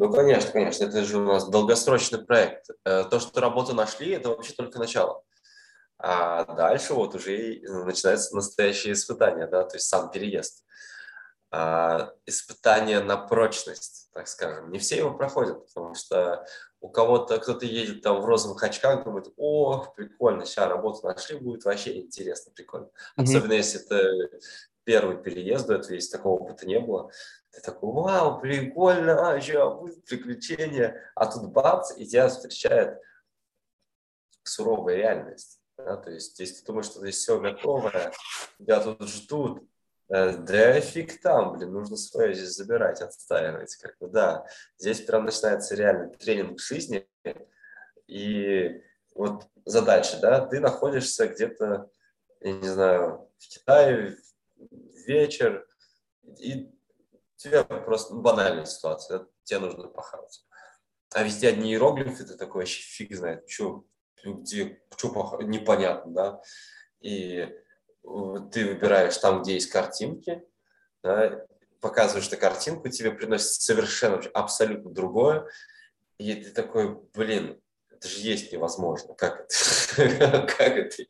Ну, 0.00 0.10
конечно, 0.10 0.50
конечно, 0.50 0.84
это 0.84 1.04
же 1.04 1.18
у 1.18 1.24
нас 1.26 1.46
долгосрочный 1.46 2.24
проект. 2.24 2.70
Э, 2.86 3.04
то, 3.04 3.20
что 3.20 3.38
работу 3.38 3.74
нашли, 3.74 4.12
это 4.12 4.30
вообще 4.30 4.54
только 4.54 4.78
начало. 4.78 5.22
А 5.98 6.46
дальше 6.54 6.94
вот 6.94 7.14
уже 7.14 7.60
начинается 7.84 8.34
настоящее 8.34 8.94
испытание, 8.94 9.46
да, 9.46 9.62
то 9.62 9.76
есть 9.76 9.86
сам 9.86 10.10
переезд. 10.10 10.64
а, 11.50 12.14
испытание 12.24 13.00
на 13.00 13.18
прочность, 13.18 14.08
так 14.14 14.26
скажем. 14.26 14.70
Не 14.70 14.78
все 14.78 14.96
его 14.96 15.12
проходят, 15.12 15.66
потому 15.66 15.94
что 15.94 16.46
у 16.80 16.88
кого-то 16.88 17.38
кто-то 17.38 17.66
едет 17.66 18.00
там 18.00 18.22
в 18.22 18.24
розовых 18.24 18.62
очках, 18.62 19.04
думает, 19.04 19.30
о, 19.36 19.84
прикольно, 19.94 20.46
сейчас 20.46 20.68
работу 20.68 21.06
нашли, 21.06 21.36
будет 21.36 21.64
вообще 21.64 21.98
интересно, 21.98 22.52
прикольно. 22.54 22.86
Mm-hmm. 22.86 23.22
Особенно 23.24 23.52
если 23.52 23.84
это 23.84 24.40
первый 24.84 25.22
переезд 25.22 25.66
до 25.66 25.74
этого, 25.74 25.92
если 25.92 26.12
такого 26.16 26.40
опыта 26.40 26.66
не 26.66 26.80
было. 26.80 27.10
Ты 27.52 27.60
такой, 27.62 27.92
вау, 27.92 28.40
прикольно, 28.40 29.32
а, 29.32 29.40
сейчас 29.40 29.74
будет 29.74 30.04
приключение. 30.04 31.02
А 31.14 31.26
тут 31.26 31.50
бац, 31.50 31.96
и 31.96 32.06
тебя 32.06 32.28
встречает 32.28 33.00
суровая 34.44 34.96
реальность. 34.96 35.60
Да? 35.76 35.96
То 35.96 36.10
есть, 36.10 36.38
если 36.38 36.60
ты 36.60 36.66
думаешь, 36.66 36.86
что 36.86 37.00
здесь 37.00 37.16
все 37.16 37.40
готовое, 37.40 38.12
тебя 38.58 38.80
тут 38.80 39.08
ждут, 39.08 39.68
э, 40.08 40.36
да 40.36 40.80
фиг 40.80 41.20
там, 41.20 41.56
блин, 41.56 41.72
нужно 41.72 41.96
свое 41.96 42.34
здесь 42.34 42.54
забирать, 42.54 43.00
отстаивать. 43.00 43.74
Как 43.76 43.98
бы, 43.98 44.08
да, 44.08 44.46
здесь 44.78 45.00
прям 45.00 45.24
начинается 45.24 45.74
реальный 45.74 46.14
тренинг 46.16 46.60
жизни. 46.60 47.08
И 48.06 48.82
вот 49.14 49.48
задача, 49.64 50.18
да, 50.20 50.46
ты 50.46 50.60
находишься 50.60 51.26
где-то, 51.26 51.90
я 52.40 52.52
не 52.52 52.68
знаю, 52.68 53.28
в 53.38 53.48
Китае, 53.48 54.16
вечер, 55.06 55.66
и 56.38 56.70
тебе 57.40 57.64
просто 57.64 58.14
банальная 58.14 58.66
ситуация, 58.66 59.26
тебе 59.44 59.60
нужно 59.60 59.88
похавать. 59.88 60.44
А 61.12 61.22
везде 61.22 61.48
одни 61.48 61.72
иероглифы, 61.72 62.24
ты 62.24 62.36
такой 62.36 62.62
вообще 62.62 62.82
фиг 62.82 63.16
знает, 63.16 63.48
что 63.48 63.84
где, 64.22 64.82
что 64.96 65.38
непонятно, 65.42 66.12
да, 66.12 66.40
и 67.00 67.48
ты 68.02 68.66
выбираешь 68.66 69.16
там, 69.16 69.42
где 69.42 69.54
есть 69.54 69.70
картинки, 69.70 70.42
да, 71.02 71.46
показываешь 71.80 72.30
на 72.30 72.36
картинку, 72.36 72.90
тебе 72.90 73.10
приносит 73.10 73.62
совершенно 73.62 74.20
абсолютно 74.34 74.92
другое, 74.92 75.48
и 76.18 76.34
ты 76.34 76.50
такой, 76.50 77.00
блин, 77.14 77.60
это 77.88 78.06
же 78.06 78.20
есть 78.20 78.52
невозможно, 78.52 79.14
как 79.14 79.46
это, 79.96 80.46
как 80.58 80.76
это, 80.76 81.02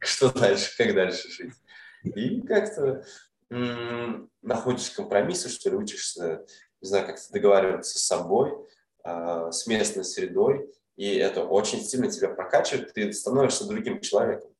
что 0.00 0.32
дальше, 0.32 0.76
как 0.76 0.92
дальше 0.94 1.28
жить? 1.30 1.54
И 2.02 2.40
как-то 2.42 3.04
находишь 3.50 4.90
компромиссы, 4.90 5.48
что 5.48 5.70
ли, 5.70 5.76
учишься, 5.76 6.46
не 6.80 6.88
знаю, 6.88 7.06
как-то 7.06 7.32
договариваться 7.32 7.98
с 7.98 8.02
собой, 8.02 8.54
а, 9.02 9.50
с 9.50 9.66
местной 9.66 10.04
средой, 10.04 10.70
и 10.96 11.14
это 11.14 11.44
очень 11.44 11.80
сильно 11.80 12.10
тебя 12.10 12.28
прокачивает, 12.28 12.92
ты 12.92 13.12
становишься 13.12 13.66
другим 13.66 14.00
человеком. 14.00 14.54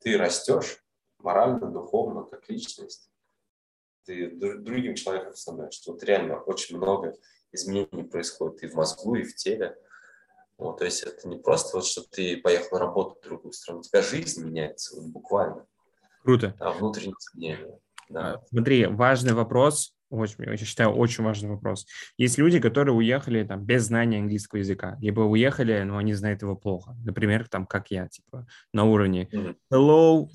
Ты 0.00 0.16
растешь 0.16 0.84
морально, 1.18 1.70
духовно, 1.70 2.22
как 2.24 2.48
личность. 2.48 3.10
Ты 4.04 4.30
другим 4.30 4.94
человеком 4.94 5.34
становишься. 5.34 5.90
Вот 5.90 6.02
реально 6.02 6.40
очень 6.42 6.76
много 6.76 7.16
изменений 7.52 8.04
происходит 8.04 8.62
и 8.62 8.68
в 8.68 8.74
мозгу, 8.74 9.16
и 9.16 9.24
в 9.24 9.34
теле. 9.34 9.76
Вот, 10.56 10.78
то 10.78 10.84
есть 10.84 11.02
это 11.02 11.28
не 11.28 11.38
просто 11.38 11.76
вот, 11.76 11.86
что 11.86 12.02
ты 12.02 12.36
поехал 12.36 12.78
работу 12.78 13.16
в 13.16 13.24
другую 13.24 13.52
страну, 13.52 13.80
у 13.80 13.82
тебя 13.82 14.02
жизнь 14.02 14.44
меняется 14.44 14.96
вот, 14.96 15.06
буквально. 15.06 15.66
Круто. 16.22 16.54
А 16.58 16.72
внутреннее 16.72 17.14
изменение. 17.18 17.80
Да. 18.08 18.34
А, 18.34 18.42
смотри, 18.48 18.86
важный 18.86 19.32
вопрос, 19.32 19.94
очень, 20.10 20.36
я 20.44 20.56
считаю, 20.56 20.90
очень 20.90 21.24
важный 21.24 21.50
вопрос. 21.50 21.86
Есть 22.16 22.38
люди, 22.38 22.60
которые 22.60 22.94
уехали 22.94 23.44
там 23.44 23.64
без 23.64 23.84
знания 23.84 24.18
английского 24.18 24.58
языка, 24.58 24.96
либо 25.00 25.20
уехали, 25.20 25.82
но 25.82 25.98
они 25.98 26.14
знают 26.14 26.42
его 26.42 26.56
плохо. 26.56 26.96
Например, 27.04 27.46
там, 27.48 27.66
как 27.66 27.90
я, 27.90 28.08
типа, 28.08 28.46
на 28.72 28.84
уровне 28.84 29.28
hello, 29.72 30.28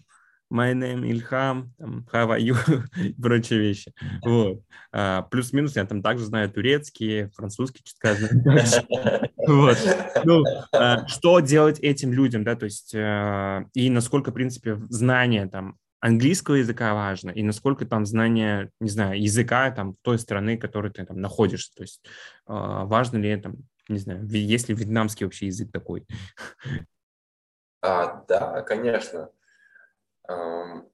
my 0.54 0.74
name 0.74 1.20
там, 1.80 2.06
how 2.14 2.30
are 2.30 2.40
you, 2.40 2.56
и 3.02 3.14
прочие 3.22 3.60
вещи. 3.60 3.92
Вот. 4.24 4.62
А, 4.92 5.24
плюс-минус 5.24 5.76
я 5.76 5.86
там 5.86 6.04
также 6.04 6.26
знаю 6.26 6.52
турецкий, 6.52 7.30
французский, 7.30 7.84
чуть 7.84 7.98
сказано. 7.98 8.30
Вот. 9.46 9.78
Ну, 10.24 10.42
а, 10.72 11.06
что 11.08 11.42
делать 11.42 11.78
этим 11.80 12.14
людям, 12.14 12.46
да, 12.46 12.56
то 12.56 12.64
есть, 12.64 12.94
а, 12.96 13.66
и 13.74 13.90
насколько, 13.90 14.32
в 14.32 14.34
принципе, 14.34 14.78
знание 14.88 15.48
там 15.48 15.78
английского 16.04 16.56
языка 16.56 16.94
важно, 16.94 17.30
и 17.30 17.42
насколько 17.44 17.86
там 17.86 18.06
знание, 18.06 18.70
не 18.82 18.90
знаю, 18.90 19.22
языка 19.22 19.72
там 19.72 19.96
той 20.02 20.20
страны, 20.20 20.58
в 20.58 20.60
которой 20.60 20.92
ты 20.92 21.06
там 21.06 21.22
находишься. 21.22 21.74
То 21.76 21.84
есть 21.84 22.04
э, 22.06 22.10
важно 22.48 23.18
ли 23.20 23.38
там, 23.38 23.56
не 23.88 24.00
знаю, 24.00 24.28
есть 24.28 24.68
ли 24.68 24.76
вьетнамский 24.76 25.26
вообще 25.26 25.46
язык 25.46 25.72
такой? 25.72 26.06
А, 27.82 28.26
да, 28.28 28.62
конечно. 28.64 29.30
Эм, 30.28 30.90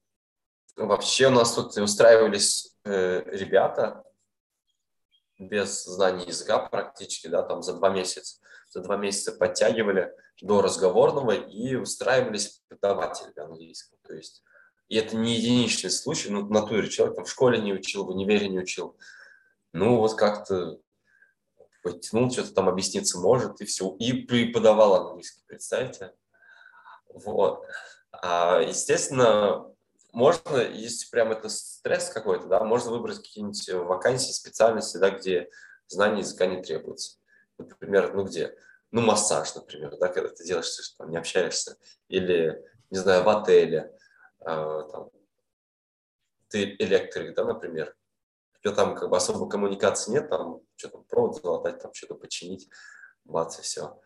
вообще 0.76 1.26
у 1.26 1.30
нас 1.30 1.54
тут 1.54 1.76
устраивались 1.76 2.76
э, 2.84 3.22
ребята 3.36 4.04
без 5.40 5.84
знания 5.86 6.26
языка 6.26 6.60
практически, 6.68 7.26
да, 7.26 7.42
там 7.42 7.62
за 7.62 7.74
два 7.74 7.90
месяца. 7.90 8.40
За 8.68 8.80
два 8.80 8.96
месяца 8.96 9.32
подтягивали 9.32 10.12
до 10.40 10.62
разговорного 10.62 11.32
и 11.32 11.74
устраивались 11.74 12.62
преподаватели 12.68 13.36
английского. 13.40 13.98
То 14.06 14.14
есть 14.14 14.44
и 14.90 14.96
это 14.96 15.16
не 15.16 15.36
единичный 15.36 15.90
случай, 15.90 16.30
ну, 16.30 16.44
в 16.44 16.50
натуре 16.50 16.90
человек 16.90 17.14
там 17.14 17.24
в 17.24 17.30
школе 17.30 17.60
не 17.60 17.72
учил, 17.72 18.04
в 18.04 18.10
универе 18.10 18.48
не 18.48 18.58
учил. 18.58 18.96
Ну, 19.72 19.98
вот 19.98 20.14
как-то 20.14 20.80
потянул, 21.84 22.28
что-то 22.32 22.52
там 22.52 22.68
объясниться 22.68 23.20
может, 23.20 23.60
и 23.60 23.64
все. 23.64 23.94
И 24.00 24.12
преподавал 24.12 24.96
английский, 24.96 25.44
представьте. 25.46 26.12
Вот. 27.08 27.64
А, 28.10 28.60
естественно, 28.62 29.72
можно, 30.10 30.56
если 30.56 31.08
прям 31.08 31.30
это 31.30 31.48
стресс 31.48 32.10
какой-то, 32.10 32.48
да, 32.48 32.64
можно 32.64 32.90
выбрать 32.90 33.18
какие-нибудь 33.18 33.68
вакансии, 33.86 34.32
специальности, 34.32 34.96
да, 34.96 35.10
где 35.10 35.50
знания 35.86 36.22
языка 36.22 36.46
не 36.46 36.62
требуется. 36.62 37.18
Например, 37.58 38.12
ну 38.12 38.24
где? 38.24 38.56
Ну, 38.90 39.02
массаж, 39.02 39.54
например, 39.54 39.96
да, 40.00 40.08
когда 40.08 40.30
ты 40.30 40.44
делаешь, 40.44 40.66
что 40.66 40.82
там 40.98 41.10
не 41.10 41.16
общаешься. 41.16 41.76
Или, 42.08 42.60
не 42.90 42.98
знаю, 42.98 43.22
в 43.22 43.28
отеле 43.28 43.94
там, 44.44 45.10
ты 46.48 46.76
электрик, 46.78 47.34
да, 47.34 47.44
например, 47.44 47.96
у 48.54 48.58
тебя 48.62 48.74
там 48.74 48.94
как 48.94 49.08
бы 49.08 49.16
особо 49.16 49.48
коммуникации 49.48 50.12
нет, 50.12 50.28
там 50.28 50.60
что-то 50.76 50.98
провод 50.98 51.36
залатать, 51.36 51.80
там 51.80 51.92
что-то 51.94 52.14
починить, 52.14 52.68
бац, 53.24 53.58
и 53.58 53.62
все. 53.62 54.00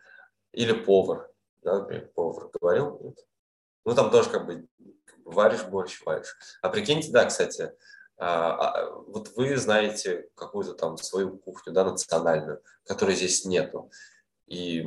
Или 0.51 0.73
повар, 0.73 1.29
да, 1.61 1.79
например, 1.79 2.07
повар 2.13 2.49
говорил, 2.53 2.99
нет? 3.01 3.19
ну 3.83 3.95
там 3.95 4.11
тоже 4.11 4.29
как 4.29 4.45
бы 4.45 4.67
варишь 5.25 5.65
борщ, 5.65 6.01
варишь. 6.05 6.37
А 6.61 6.69
прикиньте, 6.69 7.11
да, 7.11 7.25
кстати, 7.25 7.73
а, 8.17 8.51
а, 8.53 8.91
вот 8.91 9.35
вы 9.35 9.57
знаете 9.57 10.29
какую-то 10.35 10.73
там 10.73 10.97
свою 10.97 11.37
кухню, 11.37 11.73
да, 11.73 11.83
национальную, 11.83 12.61
которой 12.85 13.15
здесь 13.15 13.43
нету. 13.45 13.91
И 14.47 14.85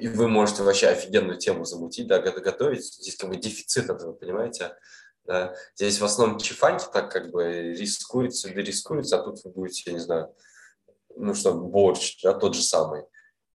и 0.00 0.08
вы 0.08 0.28
можете 0.28 0.62
вообще 0.62 0.88
офигенную 0.88 1.38
тему 1.38 1.64
замутить, 1.64 2.06
да, 2.06 2.20
готовить. 2.20 2.84
Здесь 2.84 3.16
как 3.16 3.28
бы 3.28 3.36
дефицит 3.36 3.90
этого, 3.90 4.14
понимаете? 4.14 4.74
Да. 5.24 5.54
Здесь 5.76 6.00
в 6.00 6.04
основном 6.04 6.38
чифаньки 6.38 6.86
так 6.90 7.12
как 7.12 7.30
бы 7.30 7.74
рискуется, 7.74 8.48
да 8.48 8.62
рискуется, 8.62 9.20
а 9.20 9.22
тут 9.22 9.44
вы 9.44 9.50
будете, 9.50 9.82
я 9.86 9.92
не 9.92 10.00
знаю, 10.00 10.34
ну 11.14 11.34
что, 11.34 11.52
борщ, 11.52 12.22
да, 12.22 12.32
тот 12.32 12.54
же 12.54 12.62
самый. 12.62 13.04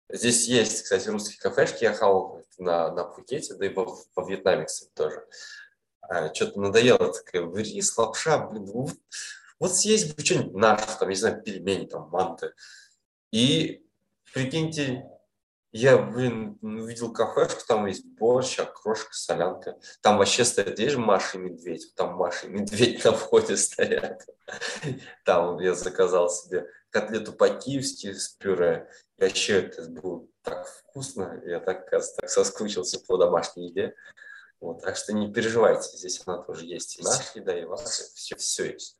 Здесь 0.08 0.48
есть, 0.48 0.82
кстати, 0.82 1.08
русские 1.08 1.38
кафешки, 1.38 1.84
я 1.84 1.94
хавал 1.94 2.42
на, 2.58 2.92
на 2.92 3.04
Пхукете, 3.04 3.54
да 3.54 3.64
и 3.64 3.68
во, 3.72 3.96
во 4.16 4.28
Вьетнаме, 4.28 4.64
кстати, 4.64 4.90
тоже. 4.94 5.24
А, 6.00 6.34
что-то 6.34 6.60
надоело, 6.60 7.12
такая 7.12 7.48
рис, 7.54 7.96
лапша, 7.96 8.38
блин, 8.38 8.64
вот, 8.66 8.94
вот 9.60 9.74
съесть 9.74 10.14
бы 10.14 10.24
что-нибудь 10.24 10.54
наше, 10.54 10.98
там, 10.98 11.08
не 11.08 11.14
знаю, 11.14 11.40
пельмени, 11.40 11.86
там, 11.86 12.10
манты. 12.10 12.52
И 13.30 13.86
прикиньте, 14.34 15.06
я, 15.72 15.96
блин, 15.96 16.58
увидел 16.60 17.12
кафешку, 17.12 17.62
там 17.66 17.86
есть 17.86 18.04
борщ, 18.04 18.58
окрошка, 18.58 19.14
солянка. 19.14 19.78
Там 20.02 20.18
вообще 20.18 20.44
стоят, 20.44 20.78
видишь, 20.78 20.96
Маша 20.96 21.38
и 21.38 21.40
Медведь. 21.40 21.94
Там 21.94 22.14
Маша 22.14 22.46
и 22.46 22.50
Медведь 22.50 23.02
на 23.04 23.12
входе 23.12 23.56
стоят. 23.56 24.26
Там 25.24 25.58
я 25.60 25.74
заказал 25.74 26.28
себе 26.28 26.66
котлету 26.90 27.32
по-киевски 27.32 28.12
с 28.12 28.28
пюре. 28.28 28.90
И 29.16 29.22
вообще 29.22 29.62
это 29.62 29.88
было 29.88 30.26
так 30.42 30.68
вкусно. 30.68 31.40
Я 31.46 31.58
так, 31.58 31.88
так 31.88 32.02
соскучился 32.02 33.00
по 33.00 33.16
домашней 33.16 33.68
еде. 33.68 33.94
Вот, 34.60 34.82
так 34.82 34.96
что 34.96 35.14
не 35.14 35.32
переживайте, 35.32 35.96
здесь 35.96 36.22
она 36.26 36.42
тоже 36.42 36.66
есть. 36.66 36.98
И 36.98 37.02
наша 37.02 37.38
еда, 37.38 37.58
и 37.58 37.64
ваша, 37.64 38.04
все, 38.14 38.36
все 38.36 38.72
есть. 38.72 38.98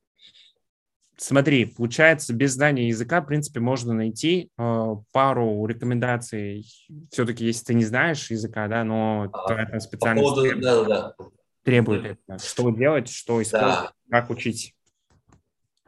Смотри, 1.17 1.67
получается, 1.67 2.33
без 2.33 2.53
знания 2.53 2.89
языка, 2.89 3.21
в 3.21 3.27
принципе, 3.27 3.61
можно 3.61 3.93
найти 3.93 4.51
э, 4.59 4.97
пару 5.13 5.67
рекомендаций. 5.67 6.67
Все-таки, 7.11 7.45
если 7.45 7.65
ты 7.67 7.75
не 7.75 7.85
знаешь 7.85 8.31
языка, 8.31 8.67
да, 8.67 8.83
но 8.83 9.29
а, 9.33 9.47
твоя 9.47 9.67
там 9.67 9.81
специальность 9.81 10.29
по 10.29 10.35
поводу, 10.35 10.49
требует, 10.49 10.65
да, 10.65 10.85
да. 10.85 11.15
требует 11.63 12.19
это. 12.27 12.39
Что 12.43 12.71
делать, 12.71 13.09
что 13.09 13.43
использовать, 13.43 13.91
да. 14.07 14.21
как 14.21 14.31
учить. 14.31 14.75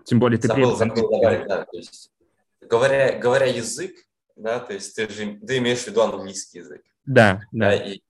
Тем 0.05 0.21
более 0.21 0.39
ты 0.39 0.49
забыл, 0.49 0.77
забыл 0.77 1.11
добавить, 1.11 1.49
да, 1.49 1.65
то 1.65 1.77
есть, 1.77 2.13
говоря, 2.61 3.19
говоря 3.19 3.47
язык, 3.47 3.97
да, 4.37 4.61
то 4.61 4.75
есть 4.75 4.95
ты 4.95 5.09
же 5.09 5.39
ты 5.39 5.59
имеешь 5.59 5.79
в 5.79 5.87
виду 5.87 6.03
английский 6.03 6.59
язык. 6.59 6.83
Да, 7.07 7.41
да. 7.51 7.71
да 7.71 7.75
и 7.75 8.01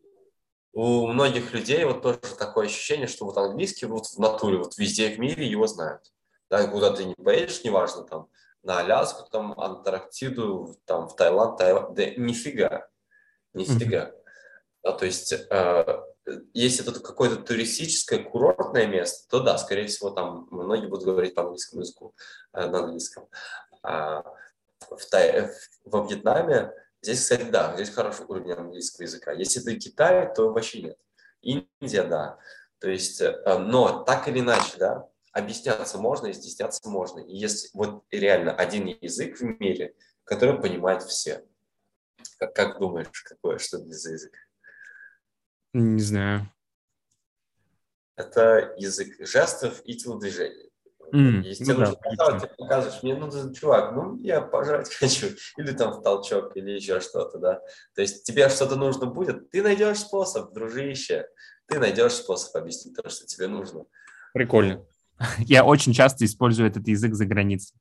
у 0.75 1.07
многих 1.07 1.55
людей 1.55 1.85
вот 1.85 2.03
тоже 2.03 2.19
такое 2.37 2.67
ощущение, 2.67 3.07
что 3.07 3.25
вот 3.27 3.37
английский 3.37 3.87
вот 3.87 4.07
в 4.07 4.19
натуре, 4.19 4.59
вот 4.59 4.77
везде 4.77 5.09
в 5.09 5.19
мире 5.19 5.47
его 5.47 5.69
знают. 5.69 6.03
Да, 6.51 6.67
куда 6.67 6.93
ты 6.93 7.05
не 7.05 7.15
поедешь, 7.15 7.65
неважно, 7.65 8.05
там, 8.05 8.29
на 8.63 8.81
Аляску, 8.81 9.29
там, 9.31 9.59
Антарктиду, 9.59 10.77
там, 10.85 11.09
в 11.09 11.17
Таиланд, 11.17 11.59
Таиланд, 11.59 11.95
да 11.95 12.11
нифига, 12.17 12.89
нифига. 13.53 14.09
Mm-hmm. 14.09 14.25
Да, 14.83 14.93
то 14.93 15.07
есть, 15.07 15.33
э, 15.33 16.03
если 16.53 16.89
это 16.89 17.01
какое-то 17.01 17.37
туристическое 17.37 18.23
курортное 18.23 18.87
место, 18.87 19.29
то 19.29 19.43
да, 19.43 19.59
скорее 19.59 19.87
всего, 19.87 20.11
там 20.11 20.49
многие 20.51 20.87
будут 20.87 21.05
говорить 21.05 21.35
по 21.35 21.43
английскому 21.43 21.83
языку, 21.83 22.15
э, 22.53 22.67
на 22.67 22.81
английском. 22.81 23.29
А 23.83 24.23
в, 24.81 25.05
Тай, 25.11 25.51
во 25.85 26.07
Вьетнаме 26.07 26.73
здесь, 27.03 27.21
кстати, 27.21 27.45
да, 27.45 27.75
здесь 27.75 27.91
хороший 27.91 28.27
уровень 28.27 28.53
английского 28.53 29.05
языка. 29.05 29.33
Если 29.33 29.61
это 29.61 29.79
Китай, 29.79 30.33
то 30.35 30.53
вообще 30.53 30.83
нет. 30.83 30.99
Индия, 31.43 32.05
да. 32.05 32.39
То 32.79 32.89
есть, 32.89 33.21
э, 33.21 33.59
но 33.59 34.03
так 34.05 34.29
или 34.29 34.41
иначе, 34.41 34.77
да, 34.79 35.09
объясняться 35.35 35.99
можно, 35.99 36.31
изъясняться 36.31 36.89
можно. 36.89 37.21
И 37.21 37.37
есть 37.37 37.75
вот 37.75 38.05
реально 38.11 38.55
один 38.55 38.87
язык 39.01 39.39
в 39.39 39.43
мире, 39.61 39.95
который 40.23 40.59
понимают 40.61 41.03
все. 41.03 41.45
Как, 42.39 42.55
как 42.55 42.79
думаешь, 42.79 43.23
какое, 43.23 43.59
что 43.59 43.79
это 43.79 43.93
за 43.93 44.13
язык? 44.13 44.33
Не 45.75 46.01
знаю. 46.01 46.51
Это 48.17 48.75
язык 48.79 49.17
жестов 49.27 49.83
и 49.85 49.97
телодвижений. 49.97 50.71
Mm, 51.13 51.43
Если 51.43 51.73
ну, 51.73 51.79
да, 52.17 52.39
ты 52.41 52.49
показываешь, 52.57 53.03
мне 53.03 53.15
нужен 53.15 53.53
чувак, 53.53 53.93
ну, 53.93 54.17
я 54.21 54.41
пожрать 54.41 54.93
хочу, 54.99 55.29
или 55.57 55.73
там 55.73 55.93
в 55.93 56.03
толчок, 56.03 56.57
или 56.57 56.71
еще 56.71 57.01
что-то, 57.01 57.39
да. 57.39 57.61
То 57.95 58.03
есть 58.03 58.25
тебе 58.25 58.49
что-то 58.49 58.77
нужно 58.77 59.07
будет, 59.07 59.51
ты 59.51 59.63
найдешь 59.63 59.99
способ, 59.99 60.53
дружище, 60.53 61.29
ты 61.67 61.79
найдешь 61.79 62.15
способ 62.15 62.57
объяснить 62.57 62.97
то, 62.97 63.09
что 63.11 63.27
тебе 63.27 63.49
нужно. 63.49 63.85
Прикольно. 64.33 64.85
Я 65.39 65.65
очень 65.65 65.93
часто 65.93 66.25
использую 66.25 66.69
этот 66.69 66.89
язык 66.89 67.15
за 67.15 67.27
границей. 67.27 67.77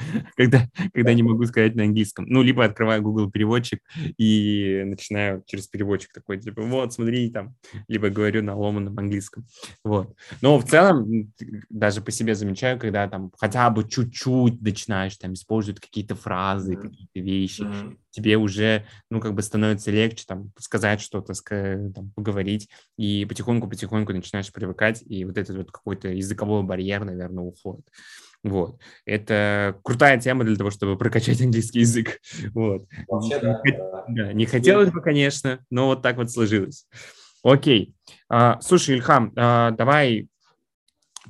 когда, 0.36 0.68
когда 0.92 1.14
не 1.14 1.22
могу 1.22 1.44
сказать 1.46 1.74
на 1.74 1.84
английском. 1.84 2.26
Ну, 2.28 2.42
либо 2.42 2.64
открываю 2.64 3.02
Google 3.02 3.30
переводчик 3.30 3.80
и 4.18 4.82
начинаю 4.86 5.42
через 5.46 5.66
переводчик 5.66 6.12
такой, 6.12 6.38
типа, 6.38 6.62
вот, 6.62 6.92
смотри, 6.92 7.30
там, 7.30 7.54
либо 7.88 8.10
говорю 8.10 8.42
на 8.42 8.56
ломаном 8.56 8.98
английском. 8.98 9.46
Вот. 9.84 10.14
Но 10.40 10.58
в 10.58 10.64
целом, 10.64 11.32
даже 11.68 12.00
по 12.00 12.10
себе 12.10 12.34
замечаю, 12.34 12.78
когда 12.78 13.08
там 13.08 13.32
хотя 13.38 13.70
бы 13.70 13.88
чуть-чуть 13.88 14.60
начинаешь 14.60 15.16
там 15.16 15.34
использовать 15.34 15.80
какие-то 15.80 16.14
фразы, 16.14 16.76
какие-то 16.76 17.20
вещи, 17.20 17.62
mm-hmm. 17.62 17.96
тебе 18.10 18.36
уже, 18.36 18.86
ну, 19.10 19.20
как 19.20 19.34
бы 19.34 19.42
становится 19.42 19.90
легче 19.90 20.24
там 20.26 20.52
сказать 20.58 21.00
что-то, 21.00 21.34
там, 21.94 22.10
поговорить, 22.14 22.68
и 22.96 23.24
потихоньку-потихоньку 23.28 24.12
начинаешь 24.12 24.52
привыкать, 24.52 25.02
и 25.06 25.24
вот 25.24 25.38
этот 25.38 25.56
вот 25.56 25.70
какой-то 25.70 26.08
языковой 26.08 26.62
барьер, 26.62 27.04
наверное, 27.04 27.44
уходит. 27.44 27.86
Вот. 28.42 28.80
Это 29.04 29.78
крутая 29.82 30.18
тема 30.18 30.44
для 30.44 30.56
того, 30.56 30.70
чтобы 30.70 30.96
прокачать 30.96 31.40
английский 31.40 31.80
язык. 31.80 32.20
Вот. 32.54 32.86
Вообще, 33.06 33.38
да, 33.38 33.60
да. 33.64 34.04
да. 34.08 34.32
Не 34.32 34.46
хотелось 34.46 34.90
бы, 34.90 35.02
конечно, 35.02 35.64
но 35.70 35.86
вот 35.86 36.02
так 36.02 36.16
вот 36.16 36.30
сложилось. 36.30 36.86
Окей. 37.42 37.94
А, 38.28 38.60
слушай, 38.60 38.96
Ильхам, 38.96 39.32
а, 39.36 39.72
давай 39.72 40.28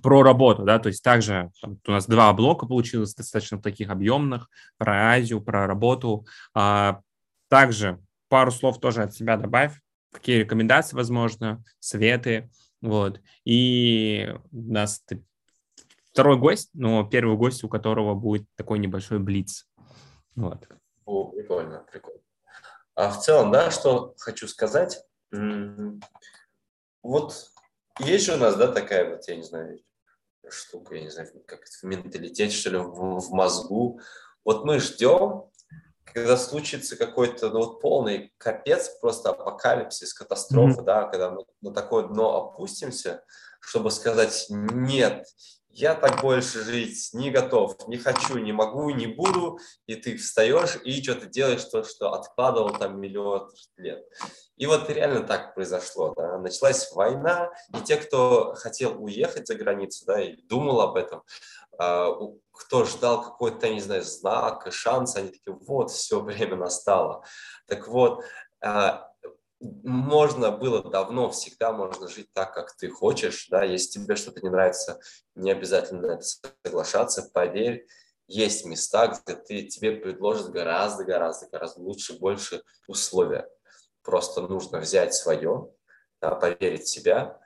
про 0.02 0.22
работу, 0.22 0.62
да, 0.62 0.78
то 0.78 0.86
есть 0.88 1.02
также 1.02 1.50
там, 1.60 1.78
у 1.86 1.90
нас 1.90 2.06
два 2.06 2.32
блока 2.32 2.66
получилось 2.66 3.14
достаточно 3.14 3.60
таких 3.60 3.90
объемных, 3.90 4.48
про 4.78 5.12
Азию, 5.12 5.40
про 5.40 5.66
работу. 5.66 6.26
А, 6.54 7.00
также 7.48 8.00
пару 8.28 8.50
слов 8.50 8.80
тоже 8.80 9.02
от 9.02 9.14
себя 9.14 9.36
добавь, 9.36 9.78
какие 10.12 10.38
рекомендации, 10.38 10.96
возможно, 10.96 11.62
советы, 11.80 12.50
вот. 12.80 13.20
И 13.44 14.34
у 14.52 14.72
нас 14.72 15.02
второй 16.12 16.36
гость, 16.38 16.70
но 16.72 17.04
первый 17.04 17.36
гость, 17.36 17.64
у 17.64 17.68
которого 17.68 18.14
будет 18.14 18.46
такой 18.56 18.78
небольшой 18.78 19.18
блиц. 19.18 19.66
Вот. 20.36 20.68
О, 21.04 21.26
прикольно, 21.26 21.84
прикольно. 21.90 22.20
А 22.94 23.10
в 23.10 23.20
целом, 23.20 23.50
да, 23.50 23.70
что 23.70 24.14
хочу 24.18 24.46
сказать. 24.48 25.02
Вот 27.02 27.50
есть 28.00 28.26
же 28.26 28.34
у 28.34 28.36
нас, 28.36 28.56
да, 28.56 28.68
такая 28.68 29.10
вот, 29.10 29.26
я 29.28 29.36
не 29.36 29.42
знаю, 29.42 29.78
штука, 30.48 30.96
я 30.96 31.02
не 31.02 31.10
знаю, 31.10 31.28
как 31.46 31.64
в 31.64 31.82
менталитете, 31.84 32.54
что 32.54 32.70
ли, 32.70 32.78
в, 32.78 33.20
в 33.20 33.32
мозгу. 33.32 34.00
Вот 34.44 34.64
мы 34.64 34.80
ждем, 34.80 35.50
когда 36.04 36.36
случится 36.36 36.96
какой-то 36.96 37.50
ну, 37.50 37.60
вот 37.60 37.80
полный 37.80 38.32
капец, 38.38 38.88
просто 39.00 39.30
апокалипсис, 39.30 40.12
катастрофа, 40.12 40.80
mm-hmm. 40.80 40.84
да, 40.84 41.04
когда 41.04 41.30
мы 41.30 41.44
на 41.60 41.72
такое 41.72 42.08
дно 42.08 42.36
опустимся, 42.36 43.22
чтобы 43.60 43.90
сказать 43.90 44.46
нет, 44.48 45.26
я 45.72 45.94
так 45.94 46.20
больше 46.20 46.64
жить 46.64 47.10
не 47.12 47.30
готов, 47.30 47.76
не 47.86 47.96
хочу, 47.96 48.38
не 48.38 48.52
могу, 48.52 48.90
не 48.90 49.06
буду, 49.06 49.58
и 49.86 49.94
ты 49.94 50.16
встаешь 50.16 50.78
и 50.84 51.02
что-то 51.02 51.26
делаешь 51.26 51.64
то, 51.64 51.84
что 51.84 52.12
откладывал 52.12 52.70
там 52.70 53.00
миллион 53.00 53.48
лет. 53.76 54.04
И 54.56 54.66
вот 54.66 54.90
реально 54.90 55.22
так 55.22 55.54
произошло, 55.54 56.12
да, 56.16 56.38
началась 56.38 56.92
война, 56.92 57.50
и 57.74 57.80
те, 57.80 57.96
кто 57.96 58.54
хотел 58.54 59.02
уехать 59.02 59.46
за 59.46 59.54
границу, 59.54 60.04
да, 60.06 60.20
и 60.20 60.36
думал 60.42 60.80
об 60.80 60.96
этом, 60.96 61.22
а, 61.78 62.10
кто 62.52 62.84
ждал 62.84 63.22
какой-то, 63.22 63.72
не 63.72 63.80
знаю, 63.80 64.02
знак, 64.02 64.66
шанс, 64.70 65.16
они 65.16 65.28
такие, 65.28 65.54
вот, 65.54 65.90
все, 65.90 66.20
время 66.20 66.56
настало. 66.56 67.24
Так 67.66 67.88
вот, 67.88 68.24
а, 68.60 69.09
можно 69.60 70.50
было 70.50 70.82
давно, 70.82 71.30
всегда 71.30 71.72
можно 71.72 72.08
жить 72.08 72.32
так, 72.32 72.54
как 72.54 72.74
ты 72.76 72.88
хочешь, 72.88 73.48
да, 73.48 73.62
если 73.62 74.00
тебе 74.00 74.16
что-то 74.16 74.40
не 74.40 74.48
нравится, 74.48 75.00
не 75.34 75.50
обязательно 75.50 76.00
на 76.00 76.12
это 76.14 76.24
соглашаться, 76.64 77.30
поверь, 77.32 77.86
есть 78.26 78.64
места, 78.64 79.08
где 79.08 79.34
ты, 79.34 79.62
тебе 79.64 79.92
предложат 79.92 80.50
гораздо-гораздо 80.50 81.48
гораздо 81.48 81.80
лучше, 81.80 82.18
больше 82.18 82.62
условия. 82.86 83.48
Просто 84.02 84.40
нужно 84.40 84.78
взять 84.78 85.14
свое, 85.14 85.68
да, 86.20 86.34
поверить 86.34 86.84
в 86.84 86.88
себя 86.88 87.38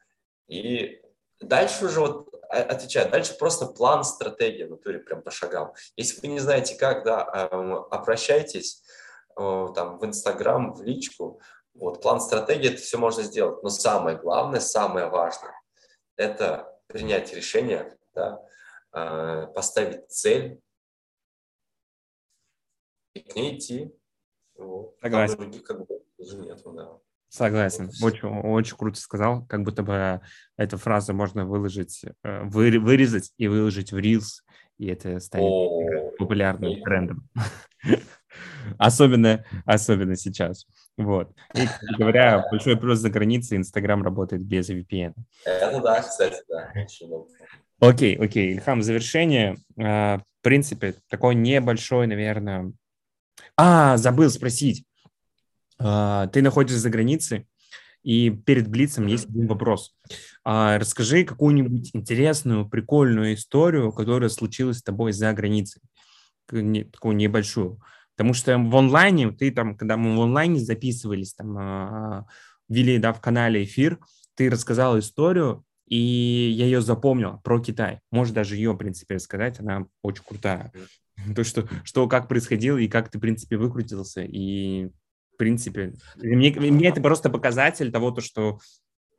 и 0.46 1.02
дальше 1.40 1.86
уже 1.86 2.00
вот 2.00 2.34
отвечать, 2.48 3.10
дальше 3.10 3.34
просто 3.36 3.66
план, 3.66 4.04
стратегия 4.04 4.66
в 4.66 4.70
натуре 4.70 4.98
прям 5.00 5.22
по 5.22 5.30
шагам. 5.30 5.72
Если 5.96 6.20
вы 6.20 6.28
не 6.28 6.38
знаете 6.38 6.76
как, 6.76 7.04
да, 7.04 7.48
эм, 7.50 7.74
обращайтесь 7.90 8.82
э, 9.36 9.68
там 9.74 9.98
в 9.98 10.04
Инстаграм, 10.04 10.74
в 10.74 10.82
личку, 10.82 11.40
вот, 11.74 12.02
план 12.02 12.20
стратегии, 12.20 12.72
это 12.72 12.80
все 12.80 12.98
можно 12.98 13.22
сделать. 13.22 13.62
Но 13.62 13.68
самое 13.68 14.16
главное, 14.16 14.60
самое 14.60 15.08
важное, 15.08 15.54
это 16.16 16.72
принять 16.86 17.34
решение, 17.34 17.96
да, 18.14 18.42
э, 18.92 19.46
поставить 19.54 20.08
цель 20.08 20.60
и 23.14 23.20
к 23.20 23.34
ней 23.34 23.58
идти. 23.58 23.94
Вот. 24.56 24.96
Согласен. 25.00 25.36
Там 25.36 25.44
других 25.44 25.64
как 25.64 25.86
бы 25.86 26.02
уже 26.18 26.36
нету, 26.38 26.72
да. 26.72 26.98
Согласен. 27.28 27.90
Очень, 28.00 28.28
очень 28.28 28.76
круто 28.76 29.00
сказал. 29.00 29.44
Как 29.46 29.64
будто 29.64 29.82
бы 29.82 30.20
эту 30.56 30.78
фразу 30.78 31.12
можно 31.14 31.44
выложить, 31.44 32.04
э, 32.22 32.42
вы, 32.44 32.78
вырезать 32.78 33.32
и 33.36 33.48
выложить 33.48 33.92
в 33.92 33.96
Reels, 33.96 34.42
и 34.78 34.86
это 34.86 35.18
станет 35.18 35.44
О, 35.44 36.12
популярным 36.18 36.80
трендом. 36.82 37.28
Особенно, 38.78 39.44
особенно 39.64 40.16
сейчас. 40.16 40.66
Вот. 40.96 41.32
И, 41.54 41.66
кстати 41.66 41.96
говоря, 41.98 42.46
большой 42.50 42.76
плюс 42.76 42.98
за 42.98 43.10
границей 43.10 43.58
Инстаграм 43.58 44.02
работает 44.02 44.42
без 44.42 44.70
VPN. 44.70 45.14
Это 45.44 45.80
да, 45.80 46.02
кстати, 46.02 46.36
да. 46.48 46.72
Окей, 47.80 48.16
окей. 48.16 48.54
Ильхам, 48.54 48.82
завершение. 48.82 49.56
А, 49.78 50.18
в 50.18 50.42
принципе, 50.42 50.94
такой 51.08 51.34
небольшой, 51.34 52.06
наверное... 52.06 52.72
А, 53.56 53.96
забыл 53.96 54.30
спросить. 54.30 54.84
А, 55.78 56.28
ты 56.28 56.42
находишься 56.42 56.80
за 56.80 56.90
границей, 56.90 57.46
и 58.02 58.30
перед 58.30 58.68
Блицем 58.68 59.06
есть 59.06 59.28
один 59.28 59.46
вопрос. 59.46 59.94
А, 60.44 60.78
расскажи 60.78 61.24
какую-нибудь 61.24 61.90
интересную, 61.94 62.68
прикольную 62.68 63.34
историю, 63.34 63.92
которая 63.92 64.28
случилась 64.28 64.78
с 64.78 64.82
тобой 64.82 65.12
за 65.12 65.32
границей. 65.32 65.82
Такую 66.46 67.16
небольшую. 67.16 67.80
Потому 68.16 68.32
что 68.34 68.56
в 68.58 68.76
онлайне, 68.76 69.30
ты 69.32 69.50
там, 69.50 69.76
когда 69.76 69.96
мы 69.96 70.16
в 70.16 70.22
онлайне 70.22 70.60
записывались, 70.60 71.34
там, 71.34 71.56
а, 71.58 72.26
вели, 72.68 72.98
да, 72.98 73.12
в 73.12 73.20
канале 73.20 73.64
эфир, 73.64 73.98
ты 74.36 74.50
рассказал 74.50 74.98
историю, 74.98 75.64
и 75.88 75.96
я 75.96 76.64
ее 76.64 76.80
запомнил 76.80 77.40
про 77.42 77.60
Китай. 77.60 78.00
Можешь 78.10 78.34
даже 78.34 78.56
ее, 78.56 78.72
в 78.72 78.76
принципе, 78.76 79.16
рассказать, 79.16 79.60
она 79.60 79.86
очень 80.02 80.24
крутая. 80.24 80.72
То, 81.34 81.44
что, 81.44 81.68
что 81.84 82.08
как 82.08 82.28
происходило 82.28 82.78
и 82.78 82.88
как 82.88 83.10
ты, 83.10 83.18
в 83.18 83.20
принципе, 83.20 83.56
выкрутился. 83.56 84.22
И, 84.22 84.86
в 85.34 85.36
принципе, 85.36 85.94
мне, 86.16 86.52
мне 86.52 86.88
это 86.88 87.00
просто 87.00 87.30
показатель 87.30 87.90
того, 87.92 88.10
то, 88.10 88.20
что 88.20 88.58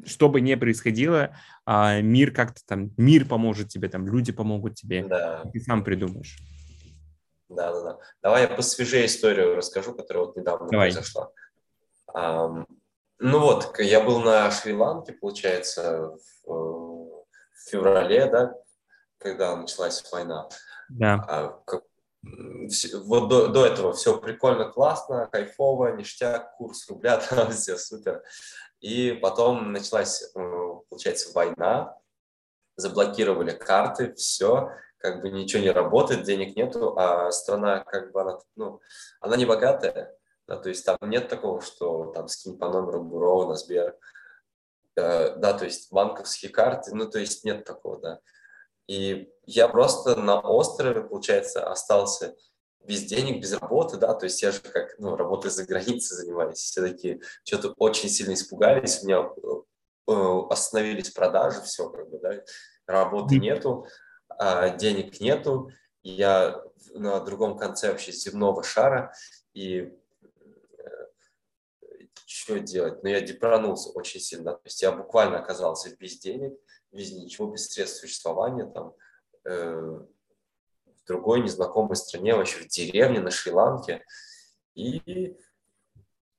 что 0.04 0.28
бы 0.30 0.42
ни 0.42 0.54
происходило, 0.56 1.38
а, 1.66 2.02
мир 2.02 2.32
как-то 2.32 2.62
там, 2.68 2.92
мир 2.98 3.26
поможет 3.26 3.70
тебе, 3.70 3.88
там, 3.88 4.08
люди 4.08 4.32
помогут 4.34 4.76
тебе, 4.76 5.06
да. 5.06 5.44
ты 5.54 5.60
сам 5.62 5.84
придумаешь. 5.86 6.38
Да, 7.50 7.72
да, 7.72 7.82
да. 7.82 8.00
Давай 8.22 8.44
я 8.44 8.48
посвежее 8.48 9.06
историю 9.06 9.56
расскажу, 9.56 9.94
которая 9.94 10.26
вот 10.26 10.36
недавно 10.36 10.68
Давай. 10.70 10.92
произошла. 10.92 11.32
Um, 12.14 12.66
Ну 13.20 13.40
вот, 13.40 13.80
я 13.80 14.02
был 14.02 14.20
на 14.20 14.52
Шри-Ланке, 14.52 15.14
получается, 15.14 16.18
в, 16.46 16.48
в 16.48 17.26
феврале, 17.70 18.26
да, 18.26 18.56
когда 19.18 19.56
началась 19.56 20.04
война. 20.12 20.50
Да. 20.90 21.24
А, 21.28 21.62
как, 21.66 21.84
вот 23.06 23.30
до, 23.30 23.48
до 23.48 23.66
этого 23.66 23.94
все 23.94 24.18
прикольно, 24.18 24.70
классно, 24.70 25.28
кайфово, 25.32 25.96
ништяк, 25.96 26.56
курс 26.58 26.90
рубля, 26.90 27.18
там 27.30 27.52
все 27.52 27.78
супер. 27.78 28.24
И 28.80 29.14
потом 29.14 29.72
началась, 29.72 30.24
э, 30.24 30.74
получается, 30.90 31.32
война, 31.34 31.98
заблокировали 32.76 33.52
карты, 33.52 34.14
все, 34.16 34.72
как 35.06 35.22
бы 35.22 35.30
ничего 35.30 35.62
не 35.62 35.70
работает, 35.70 36.24
денег 36.24 36.56
нету, 36.56 36.98
а 36.98 37.32
страна 37.32 37.84
как 37.84 38.12
бы 38.12 38.22
она, 38.22 38.40
ну, 38.56 38.82
она 39.20 39.38
не 39.38 39.46
богатая, 39.46 40.18
да, 40.48 40.58
то 40.58 40.70
есть 40.70 40.84
там 40.84 40.98
нет 41.04 41.28
такого, 41.28 41.62
что 41.62 42.12
там 42.12 42.28
скинь 42.28 42.58
по 42.58 42.70
номеру 42.70 43.04
Бурова 43.04 43.50
на 43.50 43.56
Сбер, 43.56 43.96
э, 44.96 45.36
да, 45.36 45.54
то 45.54 45.66
есть 45.66 45.92
банковские 45.92 46.52
карты, 46.52 46.96
ну, 46.96 47.08
то 47.08 47.20
есть 47.20 47.44
нет 47.44 47.66
такого, 47.66 48.00
да. 48.00 48.20
И 48.88 49.32
я 49.46 49.68
просто 49.68 50.16
на 50.16 50.40
острове, 50.40 51.02
получается, 51.02 51.70
остался 51.70 52.36
без 52.84 53.04
денег, 53.04 53.42
без 53.42 53.54
работы, 53.54 53.98
да, 53.98 54.16
то 54.16 54.26
есть 54.26 54.42
я 54.42 54.52
же 54.52 54.60
как, 54.60 54.96
ну, 54.98 55.16
работой 55.16 55.52
за 55.52 55.66
границей 55.66 56.18
занимаюсь, 56.18 56.58
все 56.58 56.82
такие 56.82 57.22
что-то 57.44 57.76
очень 57.78 58.10
сильно 58.10 58.34
испугались, 58.34 59.04
у 59.04 59.06
меня 59.06 59.30
э, 60.08 60.42
остановились 60.50 61.12
продажи, 61.12 61.62
все, 61.62 61.90
как 61.90 62.10
бы, 62.10 62.18
да, 62.18 62.42
работы 62.88 63.38
нету, 63.38 63.88
денег 64.78 65.20
нету, 65.20 65.72
я 66.04 66.64
на 66.94 67.20
другом 67.20 67.58
конце 67.58 67.92
вообще 67.92 68.12
земного 68.12 68.64
шара, 68.64 69.14
и 69.54 69.92
э, 70.78 71.08
что 72.26 72.60
делать? 72.60 73.02
Ну, 73.04 73.10
я 73.10 73.22
депранулся 73.22 73.90
очень 73.90 74.20
сильно, 74.20 74.54
то 74.54 74.62
есть 74.66 74.82
я 74.82 74.92
буквально 74.92 75.40
оказался 75.40 75.96
без 75.96 76.18
денег, 76.20 76.54
без 76.92 77.12
ничего, 77.12 77.52
без 77.52 77.70
средств 77.70 78.02
существования, 78.02 78.66
там, 78.66 78.94
э, 79.46 80.00
в 80.86 81.06
другой 81.08 81.42
незнакомой 81.42 81.96
стране, 81.96 82.36
вообще 82.36 82.60
в 82.60 82.68
деревне 82.68 83.20
на 83.20 83.32
Шри-Ланке. 83.32 84.04
И 84.76 85.36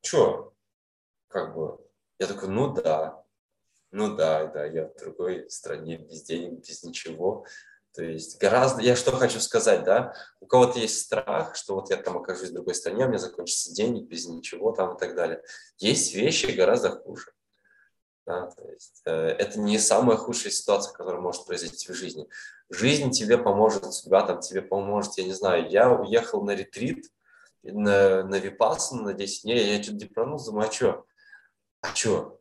что? 0.03 0.55
Как 1.29 1.55
бы, 1.55 1.79
я 2.19 2.27
такой, 2.27 2.49
ну 2.49 2.73
да, 2.73 3.25
ну 3.91 4.15
да, 4.15 4.47
да, 4.47 4.65
я 4.67 4.89
в 4.89 4.97
другой 4.97 5.51
стране, 5.51 5.99
без 5.99 6.23
денег, 6.23 6.61
без 6.67 6.83
ничего. 6.83 7.47
То 7.97 8.05
есть 8.05 8.39
гораздо, 8.39 8.83
я 8.83 8.95
что 8.95 9.11
хочу 9.13 9.41
сказать, 9.41 9.83
да, 9.83 10.15
у 10.41 10.47
кого-то 10.47 10.79
есть 10.79 11.01
страх, 11.01 11.57
что 11.57 11.77
вот 11.77 11.89
я 11.89 11.97
там 11.97 12.19
окажусь 12.19 12.51
в 12.51 12.53
другой 12.53 12.75
стране, 12.75 13.07
у 13.07 13.09
меня 13.09 13.19
закончатся 13.19 13.73
деньги 13.73 14.03
без 14.03 14.27
ничего 14.27 14.73
там 14.73 14.97
и 14.97 14.99
так 14.99 15.15
далее. 15.15 15.43
Есть 15.79 16.15
вещи 16.15 16.47
гораздо 16.47 16.91
хуже. 16.91 17.33
Да, 18.27 18.51
то 18.51 18.69
есть, 18.71 19.01
э, 19.07 19.13
это 19.13 19.59
не 19.59 19.79
самая 19.79 20.19
худшая 20.19 20.53
ситуация, 20.53 20.93
которая 20.93 21.23
может 21.23 21.47
произойти 21.47 21.91
в 21.91 21.95
жизни. 21.95 22.29
Жизнь 22.69 23.13
тебе 23.13 23.39
поможет, 23.39 23.91
судьба 23.95 24.27
там 24.27 24.41
тебе 24.41 24.61
поможет, 24.61 25.17
я 25.17 25.25
не 25.25 25.33
знаю. 25.33 25.71
Я 25.71 25.91
уехал 25.91 26.43
на 26.43 26.51
ретрит, 26.51 27.11
на, 27.63 28.25
на 28.25 28.35
Випассану 28.39 29.05
на 29.05 29.15
10 29.15 29.45
дней, 29.45 29.75
я 29.75 29.83
что-то 29.83 29.99
депронулся, 29.99 30.51
думаю, 30.51 30.69
а 30.69 30.73
что? 30.73 31.07
А 31.81 31.95
что? 31.95 32.36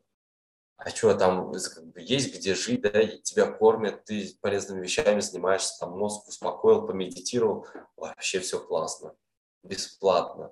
А 0.78 0.90
что, 0.90 1.14
там 1.16 1.54
как 1.54 1.86
бы, 1.88 2.02
есть 2.02 2.36
где 2.38 2.54
жить, 2.54 2.82
да, 2.82 3.02
и 3.02 3.22
тебя 3.22 3.50
кормят, 3.50 4.04
ты 4.04 4.30
полезными 4.42 4.84
вещами 4.84 5.22
занимаешься, 5.22 5.80
там 5.80 5.98
мозг 5.98 6.28
успокоил, 6.28 6.86
помедитировал, 6.86 7.66
вообще 7.96 8.40
все 8.40 8.60
классно, 8.60 9.16
бесплатно. 9.64 10.52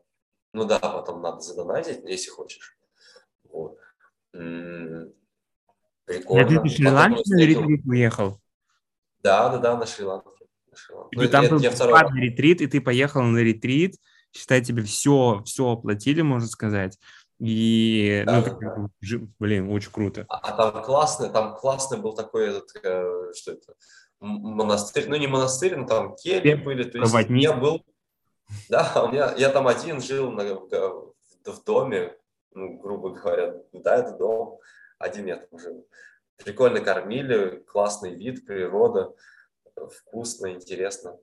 Ну 0.54 0.66
да, 0.66 0.80
потом 0.80 1.22
надо 1.22 1.42
задонатить, 1.42 2.00
если 2.06 2.30
хочешь. 2.30 2.78
Вот. 3.50 3.78
Прикольно. 4.32 5.12
Я 6.06 6.62
ты 6.62 6.70
Шри-Ланке 6.70 7.22
на 7.26 7.42
ретрит 7.42 7.86
уехал? 7.86 8.40
Да, 9.22 9.50
да, 9.50 9.58
да, 9.58 9.78
на 9.78 9.86
Шри-Ланке. 9.86 10.30
Ну, 10.90 11.10
ну 11.12 11.30
там 11.30 11.50
был 11.50 11.60
бесплатный 11.60 12.22
ретрит, 12.30 12.62
и 12.62 12.68
ты 12.68 12.82
поехал 12.82 13.24
на 13.24 13.40
ретрит, 13.40 13.96
считай, 14.32 14.64
тебе 14.64 14.84
все, 14.84 15.44
все 15.46 15.70
оплатили, 15.70 16.22
можно 16.22 16.48
сказать. 16.48 16.98
И, 17.40 18.24
да, 18.26 18.42
ну, 18.42 18.90
да, 19.02 19.20
блин, 19.40 19.72
очень 19.72 19.92
круто. 19.92 20.26
А, 20.30 20.38
а 20.38 20.72
там 20.72 20.84
классный, 20.84 21.30
там 21.30 21.56
классный 21.56 21.98
был 21.98 22.14
такой, 22.14 22.50
этот, 22.50 22.70
э, 22.84 23.32
что 23.36 23.52
это, 23.54 23.76
монастырь, 24.20 25.10
ну 25.10 25.16
не 25.16 25.28
монастырь, 25.28 25.76
но 25.76 25.88
там 25.88 26.16
кельи 26.16 26.54
были, 26.54 26.84
то 26.84 26.98
есть 27.00 27.12
Проводник. 27.12 27.44
я 27.44 27.54
был, 27.54 27.84
да, 28.70 29.04
у 29.04 29.12
меня, 29.12 29.34
я 29.38 29.50
там 29.50 29.68
один 29.68 30.02
жил 30.02 30.32
на, 30.32 30.44
в, 30.56 31.14
в 31.46 31.64
доме, 31.66 32.16
ну, 32.54 32.78
грубо 32.78 33.10
говоря, 33.10 33.56
да, 33.74 33.96
это 33.98 34.18
дом, 34.18 34.60
один 34.98 35.26
я 35.26 35.38
там 35.38 35.60
жил. 35.60 35.88
Прикольно 36.38 36.82
кормили, 36.82 37.64
классный 37.68 38.16
вид, 38.16 38.46
природа, 38.46 39.14
вкусно, 39.76 40.52
интересно. 40.52 41.18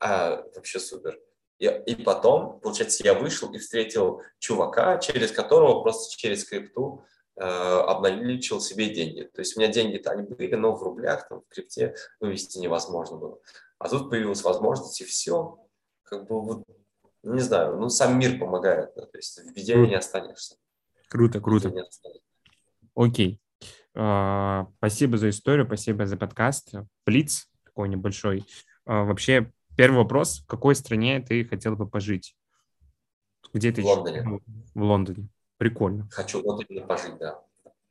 А, 0.00 0.42
вообще 0.54 0.78
супер. 0.78 1.18
И, 1.62 1.66
и 1.86 1.94
потом, 1.94 2.58
получается, 2.58 3.04
я 3.04 3.14
вышел 3.14 3.52
и 3.52 3.58
встретил 3.58 4.20
чувака, 4.40 4.98
через 4.98 5.30
которого 5.30 5.80
просто 5.82 6.16
через 6.18 6.44
крипту 6.44 7.04
э, 7.36 7.44
обналичил 7.44 8.60
себе 8.60 8.92
деньги. 8.92 9.22
То 9.32 9.42
есть 9.42 9.56
у 9.56 9.60
меня 9.60 9.72
деньги-то 9.72 10.10
они 10.10 10.24
были, 10.24 10.56
но 10.56 10.74
в 10.74 10.82
рублях, 10.82 11.28
там, 11.28 11.42
в 11.42 11.54
крипте 11.54 11.94
вывести 12.18 12.58
невозможно 12.58 13.16
было. 13.16 13.38
А 13.78 13.88
тут 13.88 14.10
появилась 14.10 14.42
возможность, 14.42 15.00
и 15.02 15.04
все. 15.04 15.56
Как 16.02 16.26
бы 16.26 16.42
вот, 16.42 16.64
не 17.22 17.40
знаю, 17.40 17.78
ну 17.78 17.88
сам 17.90 18.18
мир 18.18 18.40
помогает, 18.40 18.90
да, 18.96 19.06
то 19.06 19.16
есть 19.16 19.38
в 19.38 19.54
беде 19.54 19.76
не 19.76 19.94
останешься. 19.94 20.56
Круто, 21.08 21.40
круто. 21.40 21.72
Окей. 22.96 23.40
А, 23.94 24.66
спасибо 24.78 25.16
за 25.16 25.30
историю, 25.30 25.66
спасибо 25.66 26.06
за 26.06 26.16
подкаст. 26.16 26.72
Блиц 27.06 27.46
такой 27.64 27.88
небольшой. 27.88 28.44
А, 28.84 29.04
вообще, 29.04 29.52
первый 29.76 29.98
вопрос. 29.98 30.40
В 30.40 30.46
какой 30.46 30.74
стране 30.74 31.20
ты 31.20 31.44
хотел 31.44 31.76
бы 31.76 31.88
пожить? 31.88 32.36
Где 33.52 33.72
ты? 33.72 33.82
В 33.82 33.86
Лондоне. 33.86 34.40
В 34.74 34.82
Лондоне. 34.82 35.28
Прикольно. 35.58 36.08
Хочу 36.10 36.42
в 36.42 36.46
Лондоне 36.46 36.80
пожить, 36.82 37.18
да. 37.18 37.42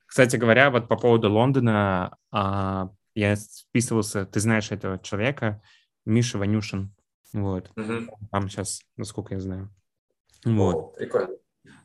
Кстати 0.05 0.36
говоря, 0.36 0.71
вот 0.71 0.89
по 0.89 0.97
поводу 0.97 1.32
Лондона, 1.32 2.17
а, 2.32 2.89
я 3.15 3.36
списывался, 3.38 4.25
ты 4.25 4.41
знаешь 4.41 4.71
этого 4.71 4.99
человека, 4.99 5.61
Миша 6.05 6.38
Ванюшин. 6.38 6.93
Вот. 7.34 7.71
Угу. 7.77 8.17
Там 8.29 8.49
сейчас, 8.49 8.82
насколько 8.97 9.36
я 9.36 9.39
знаю. 9.39 9.73
Вот. 10.43 10.75
О, 10.75 10.82
прикольно. 10.97 11.29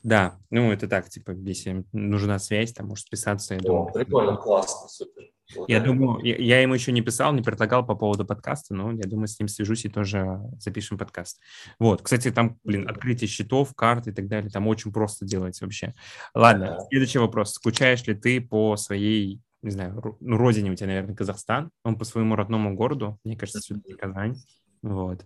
Да, 0.02 0.38
ну 0.50 0.72
это 0.72 0.88
так, 0.88 1.08
типа, 1.08 1.32
если 1.32 1.84
нужна 1.92 2.38
связь, 2.38 2.72
там 2.72 2.88
может 2.88 3.06
списаться, 3.06 3.54
я 3.54 3.60
думаю. 3.60 3.92
Прикольно, 3.92 4.36
классно, 4.36 4.88
супер. 4.88 5.30
Я 5.68 5.80
думаю, 5.80 6.24
я, 6.24 6.36
я 6.36 6.62
ему 6.62 6.74
еще 6.74 6.92
не 6.92 7.02
писал, 7.02 7.32
не 7.32 7.42
предлагал 7.42 7.86
по 7.86 7.94
поводу 7.94 8.24
подкаста, 8.24 8.74
но 8.74 8.92
я 8.92 9.04
думаю, 9.04 9.28
с 9.28 9.38
ним 9.38 9.48
свяжусь 9.48 9.84
и 9.84 9.88
тоже 9.88 10.40
запишем 10.58 10.98
подкаст. 10.98 11.40
Вот, 11.78 12.02
кстати, 12.02 12.30
там, 12.30 12.58
блин, 12.64 12.88
открытие 12.88 13.28
счетов, 13.28 13.74
карт 13.74 14.08
и 14.08 14.12
так 14.12 14.26
далее, 14.28 14.50
там 14.50 14.66
очень 14.66 14.92
просто 14.92 15.24
делать 15.24 15.60
вообще. 15.60 15.94
Ладно, 16.34 16.78
следующий 16.90 17.18
вопрос. 17.18 17.52
Скучаешь 17.52 18.04
ли 18.06 18.14
ты 18.14 18.40
по 18.40 18.76
своей, 18.76 19.40
не 19.62 19.70
знаю, 19.70 20.16
ну, 20.20 20.36
родине 20.36 20.72
у 20.72 20.74
тебя, 20.74 20.88
наверное, 20.88 21.14
Казахстан, 21.14 21.70
он 21.84 21.96
по 21.96 22.04
своему 22.04 22.34
родному 22.34 22.74
городу, 22.74 23.18
мне 23.24 23.36
кажется, 23.36 23.60
все-таки 23.60 23.94
Казань. 23.94 24.36
Вот. 24.82 25.24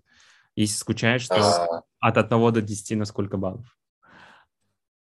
Если 0.56 0.76
скучаешь, 0.76 1.26
то 1.26 1.36
а... 1.36 1.82
от 2.00 2.16
1 2.18 2.52
до 2.52 2.60
10 2.60 2.98
на 2.98 3.04
сколько 3.04 3.36
баллов? 3.36 3.66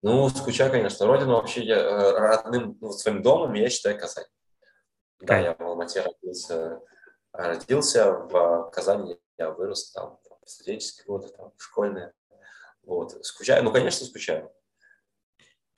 Ну, 0.03 0.29
скучаю, 0.29 0.71
конечно. 0.71 1.07
Родину 1.07 1.33
вообще 1.33 1.65
я 1.65 1.77
э, 1.77 2.19
родным 2.19 2.77
ну, 2.79 2.91
своим 2.91 3.23
домом 3.23 3.55
я 3.55 3.71
считаю 3.71 3.99
Казань. 3.99 4.27
Да, 5.21 5.39
я 5.39 5.55
в 5.55 5.61
Алмате 5.61 6.03
родился, 6.03 6.81
родился 7.33 8.13
в 8.13 8.71
Казани, 8.73 9.21
я 9.39 9.51
вырос 9.51 9.93
там, 9.93 10.19
в 10.45 10.51
студенческие 10.51 11.07
годы, 11.07 11.29
там, 11.29 11.53
школьные. 11.57 12.13
Вот. 12.83 13.25
Скучаю, 13.25 13.65
ну, 13.65 13.73
конечно, 13.73 14.07
скучаю. 14.07 14.53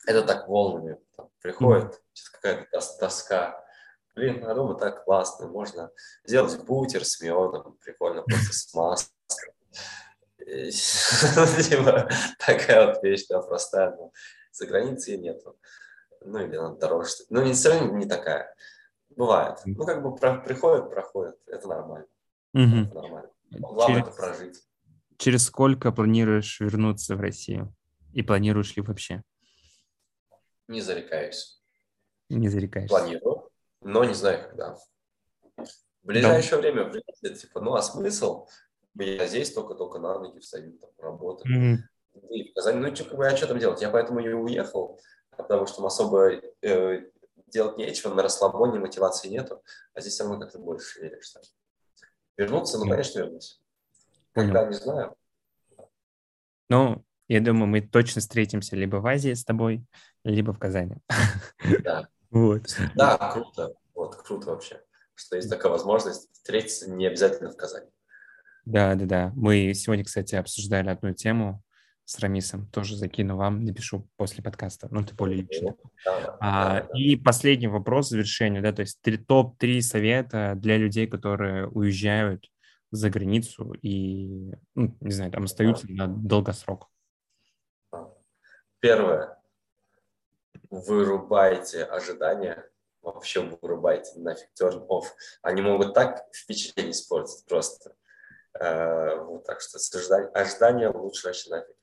Это 0.07 0.23
так 0.23 0.49
волнами 0.49 0.99
там, 1.17 1.31
приходит, 1.41 1.95
mm-hmm. 1.95 2.33
какая-то 2.33 2.81
тоска. 2.99 3.65
Блин, 4.15 4.45
а 4.47 4.55
дома 4.55 4.79
так 4.79 5.05
классно, 5.05 5.47
можно 5.49 5.91
сделать 6.25 6.59
бутер 6.65 7.05
с 7.05 7.21
медом, 7.21 7.77
прикольно, 7.85 8.23
просто 8.23 8.53
с 8.53 8.75
маской. 8.75 9.13
Типа, 11.63 12.09
такая 12.39 12.87
вот 12.87 13.03
вещь, 13.03 13.27
да, 13.29 13.43
простая, 13.43 13.91
но 13.97 14.13
за 14.53 14.67
границей 14.67 15.19
нету. 15.19 15.59
Ну, 16.21 16.39
или 16.39 16.57
надо 16.57 16.79
дороже. 16.79 17.11
Ну, 17.31 17.43
не 17.43 17.53
все 17.53 17.71
равно 17.71 17.97
не 17.97 18.07
такая. 18.07 18.55
Бывает. 19.11 19.59
Ну, 19.65 19.85
как 19.85 20.03
бы 20.03 20.15
про, 20.15 20.39
приходит, 20.39 20.91
проходит. 20.91 21.37
Это 21.47 21.69
нормально. 21.69 22.07
Угу. 22.55 22.63
Это 22.63 22.95
нормально. 22.95 23.31
Главное 23.51 23.87
через, 23.87 24.09
это 24.09 24.17
прожить. 24.17 24.63
Через 25.19 25.45
сколько 25.45 25.93
планируешь 25.93 26.61
вернуться 26.61 27.17
в 27.17 27.21
Россию? 27.21 27.75
И 28.13 28.23
планируешь 28.23 28.77
ли 28.77 28.83
вообще? 28.83 29.23
Не 30.69 30.81
зарекаюсь. 30.81 31.63
Не 32.29 32.49
зарекаюсь. 32.49 32.91
Планирую, 32.91 33.51
но 33.83 34.05
не 34.05 34.15
знаю, 34.15 34.49
когда. 34.49 34.75
В 35.57 36.07
ближайшее 36.07 36.53
да. 36.53 36.59
время, 36.59 36.85
вряд 36.85 37.05
ли, 37.23 37.35
типа, 37.35 37.61
ну, 37.61 37.75
а 37.75 37.83
смысл? 37.83 38.49
я 38.95 39.27
здесь 39.27 39.53
только-только 39.53 39.99
на 39.99 40.19
ноги 40.19 40.39
встаю, 40.39 40.73
там, 40.79 40.91
работаю. 40.99 41.55
Mm-hmm. 41.55 42.29
И 42.31 42.51
в 42.51 42.55
Казани, 42.55 42.81
ну, 42.81 42.95
что, 42.95 43.05
как 43.05 43.17
бы, 43.17 43.27
а 43.27 43.37
что 43.37 43.47
там 43.47 43.59
делать? 43.59 43.83
Я 43.83 43.91
поэтому 43.91 44.21
и 44.21 44.33
уехал. 44.33 44.99
потому 45.37 45.67
что 45.67 45.77
там 45.77 45.87
особо 45.87 46.41
э, 46.63 47.03
делать 47.47 47.79
нечего, 47.79 48.15
на 48.15 48.23
расслабоне 48.23 48.79
мотивации 48.79 49.29
нету, 49.29 49.63
а 49.95 50.01
здесь 50.01 50.15
все 50.15 50.25
равно 50.25 50.41
как-то 50.41 50.59
больше 50.59 51.01
веришь. 51.01 51.33
Вернуться, 52.37 52.79
ну, 52.79 52.89
конечно, 52.89 53.21
вернусь. 53.21 53.61
Когда, 54.33 54.67
не 54.67 54.75
знаю. 54.75 55.17
Ну, 56.69 57.05
я 57.29 57.41
думаю, 57.41 57.67
мы 57.67 57.81
точно 57.81 58.21
встретимся 58.21 58.77
либо 58.77 58.97
в 58.97 59.07
Азии 59.07 59.33
с 59.33 59.45
тобой, 59.45 59.85
либо 60.25 60.53
в 60.53 60.59
Казани. 60.59 60.97
Да. 61.83 62.09
Вот. 62.29 62.77
Да, 62.97 63.17
круто. 63.33 63.73
Вот, 63.95 64.17
круто 64.17 64.51
вообще, 64.51 64.83
что 65.15 65.37
есть 65.37 65.49
такая 65.49 65.71
возможность 65.71 66.31
встретиться 66.33 66.91
не 66.91 67.07
обязательно 67.07 67.51
в 67.51 67.57
Казани. 67.57 67.89
Да, 68.67 68.97
да, 68.97 69.07
да. 69.07 69.33
Мы 69.37 69.73
сегодня, 69.75 70.05
кстати, 70.05 70.35
обсуждали 70.35 70.91
одну 70.91 71.15
тему 71.15 71.63
с 72.07 72.21
Рамисом. 72.21 72.69
Тоже 72.69 72.97
закину 72.97 73.37
вам, 73.37 73.65
напишу 73.65 74.09
после 74.17 74.43
подкаста. 74.43 74.89
Ну, 74.91 75.05
ты 75.05 75.15
более 75.15 75.43
лично. 75.43 75.75
Да, 76.05 76.37
а, 76.41 76.81
да, 76.81 76.87
да. 76.87 76.99
И 76.99 77.17
последний 77.17 77.67
вопрос 77.67 78.13
в 78.13 78.15
да, 78.63 78.73
то 78.73 78.81
есть 78.81 79.01
топ-3 79.27 79.81
совета 79.81 80.55
для 80.57 80.77
людей, 80.79 81.09
которые 81.09 81.67
уезжают 81.69 82.49
за 82.93 83.11
границу 83.11 83.75
и, 83.83 84.55
ну, 84.77 84.97
не 85.01 85.11
знаю, 85.11 85.33
там 85.33 85.45
остаются 85.45 85.89
да. 85.89 86.07
на 86.07 86.09
долгосрок. 86.09 86.89
Первое. 88.79 89.37
Вырубайте 90.71 91.83
ожидания. 91.83 92.71
Вообще 93.03 93.41
вырубайте 93.41 94.19
нафиг 94.21 94.49
turn 94.61 94.87
off. 94.87 95.07
Они 95.43 95.61
могут 95.61 95.95
так 95.95 96.25
впечатление 96.33 96.93
испортить 96.93 97.45
просто. 97.47 97.97
Э, 98.61 99.19
вот, 99.25 99.45
так 99.45 99.61
что 99.61 99.79
ожидания 100.35 100.89
лучше 100.89 101.27
вообще 101.27 101.51
нафиг. 101.51 101.77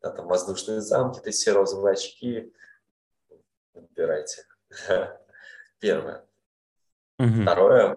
Да, 0.00 0.10
там 0.10 0.26
воздушные 0.26 0.80
замки, 0.80 1.20
ты 1.20 1.30
все 1.30 1.52
розовые 1.52 1.94
очки. 1.94 2.52
Выбирайте. 3.74 4.46
Первое. 5.80 6.26
Угу. 7.18 7.42
Второе. 7.42 7.96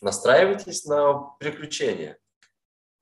Настраивайтесь 0.00 0.84
на 0.84 1.34
приключения. 1.38 2.18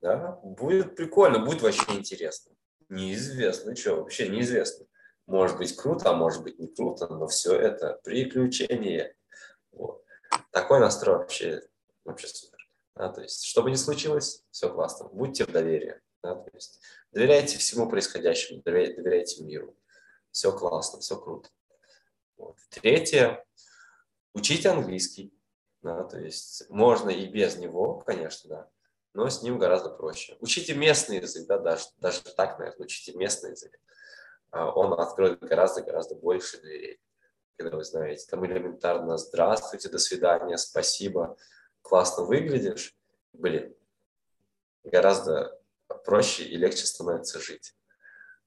Да? 0.01 0.39
Будет 0.43 0.95
прикольно, 0.95 1.39
будет 1.39 1.61
вообще 1.61 1.83
интересно. 1.93 2.53
Неизвестно, 2.89 3.75
что 3.75 3.95
вообще 3.95 4.29
неизвестно. 4.29 4.85
Может 5.25 5.57
быть 5.57 5.75
круто, 5.75 6.09
а 6.09 6.13
может 6.13 6.43
быть 6.43 6.59
не 6.59 6.67
круто, 6.67 7.07
но 7.07 7.27
все 7.27 7.55
это 7.55 7.99
приключение. 8.03 9.15
Вот. 9.71 10.03
Такой 10.51 10.79
настрой 10.79 11.17
вообще, 11.17 11.61
вообще 12.03 12.27
супер. 12.27 12.57
Да, 12.95 13.09
то 13.09 13.21
есть, 13.21 13.45
что 13.45 13.63
бы 13.63 13.71
ни 13.71 13.75
случилось, 13.75 14.43
все 14.51 14.71
классно. 14.71 15.07
Будьте 15.07 15.45
в 15.45 15.51
доверии. 15.51 15.99
Да, 16.21 16.35
то 16.35 16.49
есть, 16.53 16.79
доверяйте 17.13 17.57
всему 17.57 17.89
происходящему, 17.89 18.61
доверяйте, 18.63 19.43
миру. 19.43 19.77
Все 20.31 20.51
классно, 20.51 20.99
все 20.99 21.15
круто. 21.19 21.49
Вот. 22.37 22.57
Третье. 22.69 23.45
Учите 24.33 24.69
английский. 24.69 25.33
Да, 25.81 26.03
то 26.05 26.17
есть 26.17 26.69
можно 26.69 27.09
и 27.09 27.27
без 27.27 27.57
него, 27.57 27.99
конечно, 27.99 28.49
да, 28.49 28.69
но 29.13 29.29
с 29.29 29.41
ним 29.41 29.59
гораздо 29.59 29.89
проще. 29.89 30.37
Учите 30.39 30.73
местный 30.73 31.17
язык, 31.17 31.45
да, 31.45 31.59
даже, 31.59 31.85
даже 31.97 32.21
так, 32.21 32.57
наверное, 32.57 32.85
учите 32.85 33.11
местный 33.17 33.51
язык. 33.51 33.77
А, 34.51 34.71
он 34.71 34.93
откроет 34.99 35.39
гораздо-гораздо 35.41 36.15
больше 36.15 36.61
дверей. 36.61 37.01
Когда 37.57 37.75
вы 37.75 37.83
знаете, 37.83 38.25
там 38.29 38.45
элементарно 38.45 39.17
«здравствуйте», 39.17 39.89
«до 39.89 39.99
свидания», 39.99 40.57
«спасибо», 40.57 41.37
«классно 41.81 42.23
выглядишь», 42.23 42.95
блин, 43.33 43.75
гораздо 44.83 45.61
проще 46.05 46.43
и 46.43 46.57
легче 46.57 46.85
становится 46.85 47.39
жить. 47.39 47.75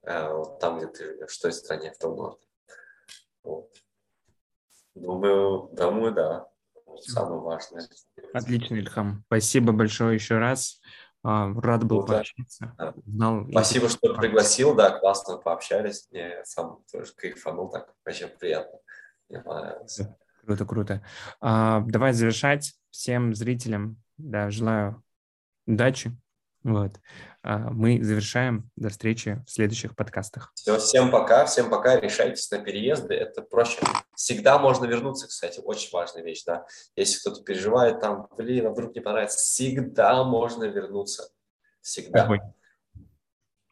А, 0.04 0.32
вот 0.32 0.60
там, 0.60 0.78
где 0.78 0.86
ты 0.86 1.04
живешь, 1.04 1.36
в 1.36 1.40
той 1.40 1.52
стране, 1.52 1.92
в 1.92 1.98
том 1.98 2.14
городе. 2.16 2.46
Вот. 3.42 3.72
Думаю, 4.94 5.68
думаю, 5.72 6.12
да 6.12 6.48
самое 7.00 7.40
важное. 7.40 7.88
Отлично, 8.32 8.76
Ильхам. 8.76 9.24
Спасибо 9.26 9.72
большое 9.72 10.14
еще 10.14 10.38
раз. 10.38 10.80
А, 11.22 11.52
рад 11.60 11.84
был 11.84 12.00
ну, 12.00 12.06
пообщаться. 12.06 12.74
Да. 12.78 12.94
Знал, 13.06 13.46
Спасибо, 13.50 13.88
что 13.88 14.14
пригласил, 14.14 14.74
да, 14.74 14.98
классно 14.98 15.38
пообщались. 15.38 16.08
Мне 16.10 16.42
сам 16.44 16.82
тоже 16.90 17.12
кайфанул, 17.14 17.70
так 17.70 17.92
очень 18.04 18.28
приятно. 18.28 18.78
Мне 19.28 19.40
понравилось. 19.40 20.00
Круто, 20.44 20.64
круто. 20.64 21.06
А, 21.40 21.80
давай 21.80 22.12
завершать. 22.12 22.74
Всем 22.90 23.34
зрителям 23.34 24.00
да, 24.16 24.50
желаю 24.50 25.02
удачи, 25.66 26.16
вот. 26.66 26.98
А, 27.42 27.58
мы 27.70 28.02
завершаем. 28.02 28.68
До 28.74 28.88
встречи 28.88 29.40
в 29.46 29.50
следующих 29.52 29.94
подкастах. 29.94 30.50
Все, 30.56 30.78
всем 30.78 31.12
пока, 31.12 31.46
всем 31.46 31.70
пока. 31.70 32.00
Решайтесь 32.00 32.50
на 32.50 32.58
переезды, 32.58 33.14
это 33.14 33.40
проще. 33.40 33.78
Всегда 34.16 34.58
можно 34.58 34.84
вернуться, 34.84 35.28
кстати, 35.28 35.60
очень 35.60 35.90
важная 35.92 36.24
вещь, 36.24 36.42
да. 36.44 36.66
Если 36.96 37.20
кто-то 37.20 37.44
переживает 37.44 38.00
там, 38.00 38.28
блин, 38.36 38.66
а 38.66 38.70
вдруг 38.70 38.96
не 38.96 39.00
понравится, 39.00 39.38
всегда 39.38 40.24
можно 40.24 40.64
вернуться. 40.64 41.28
Всегда. 41.82 42.28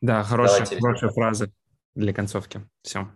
Да, 0.00 0.22
хорошая, 0.22 0.66
хорошая 0.66 1.10
фраза 1.10 1.50
для 1.96 2.14
концовки. 2.14 2.64
Все. 2.82 3.08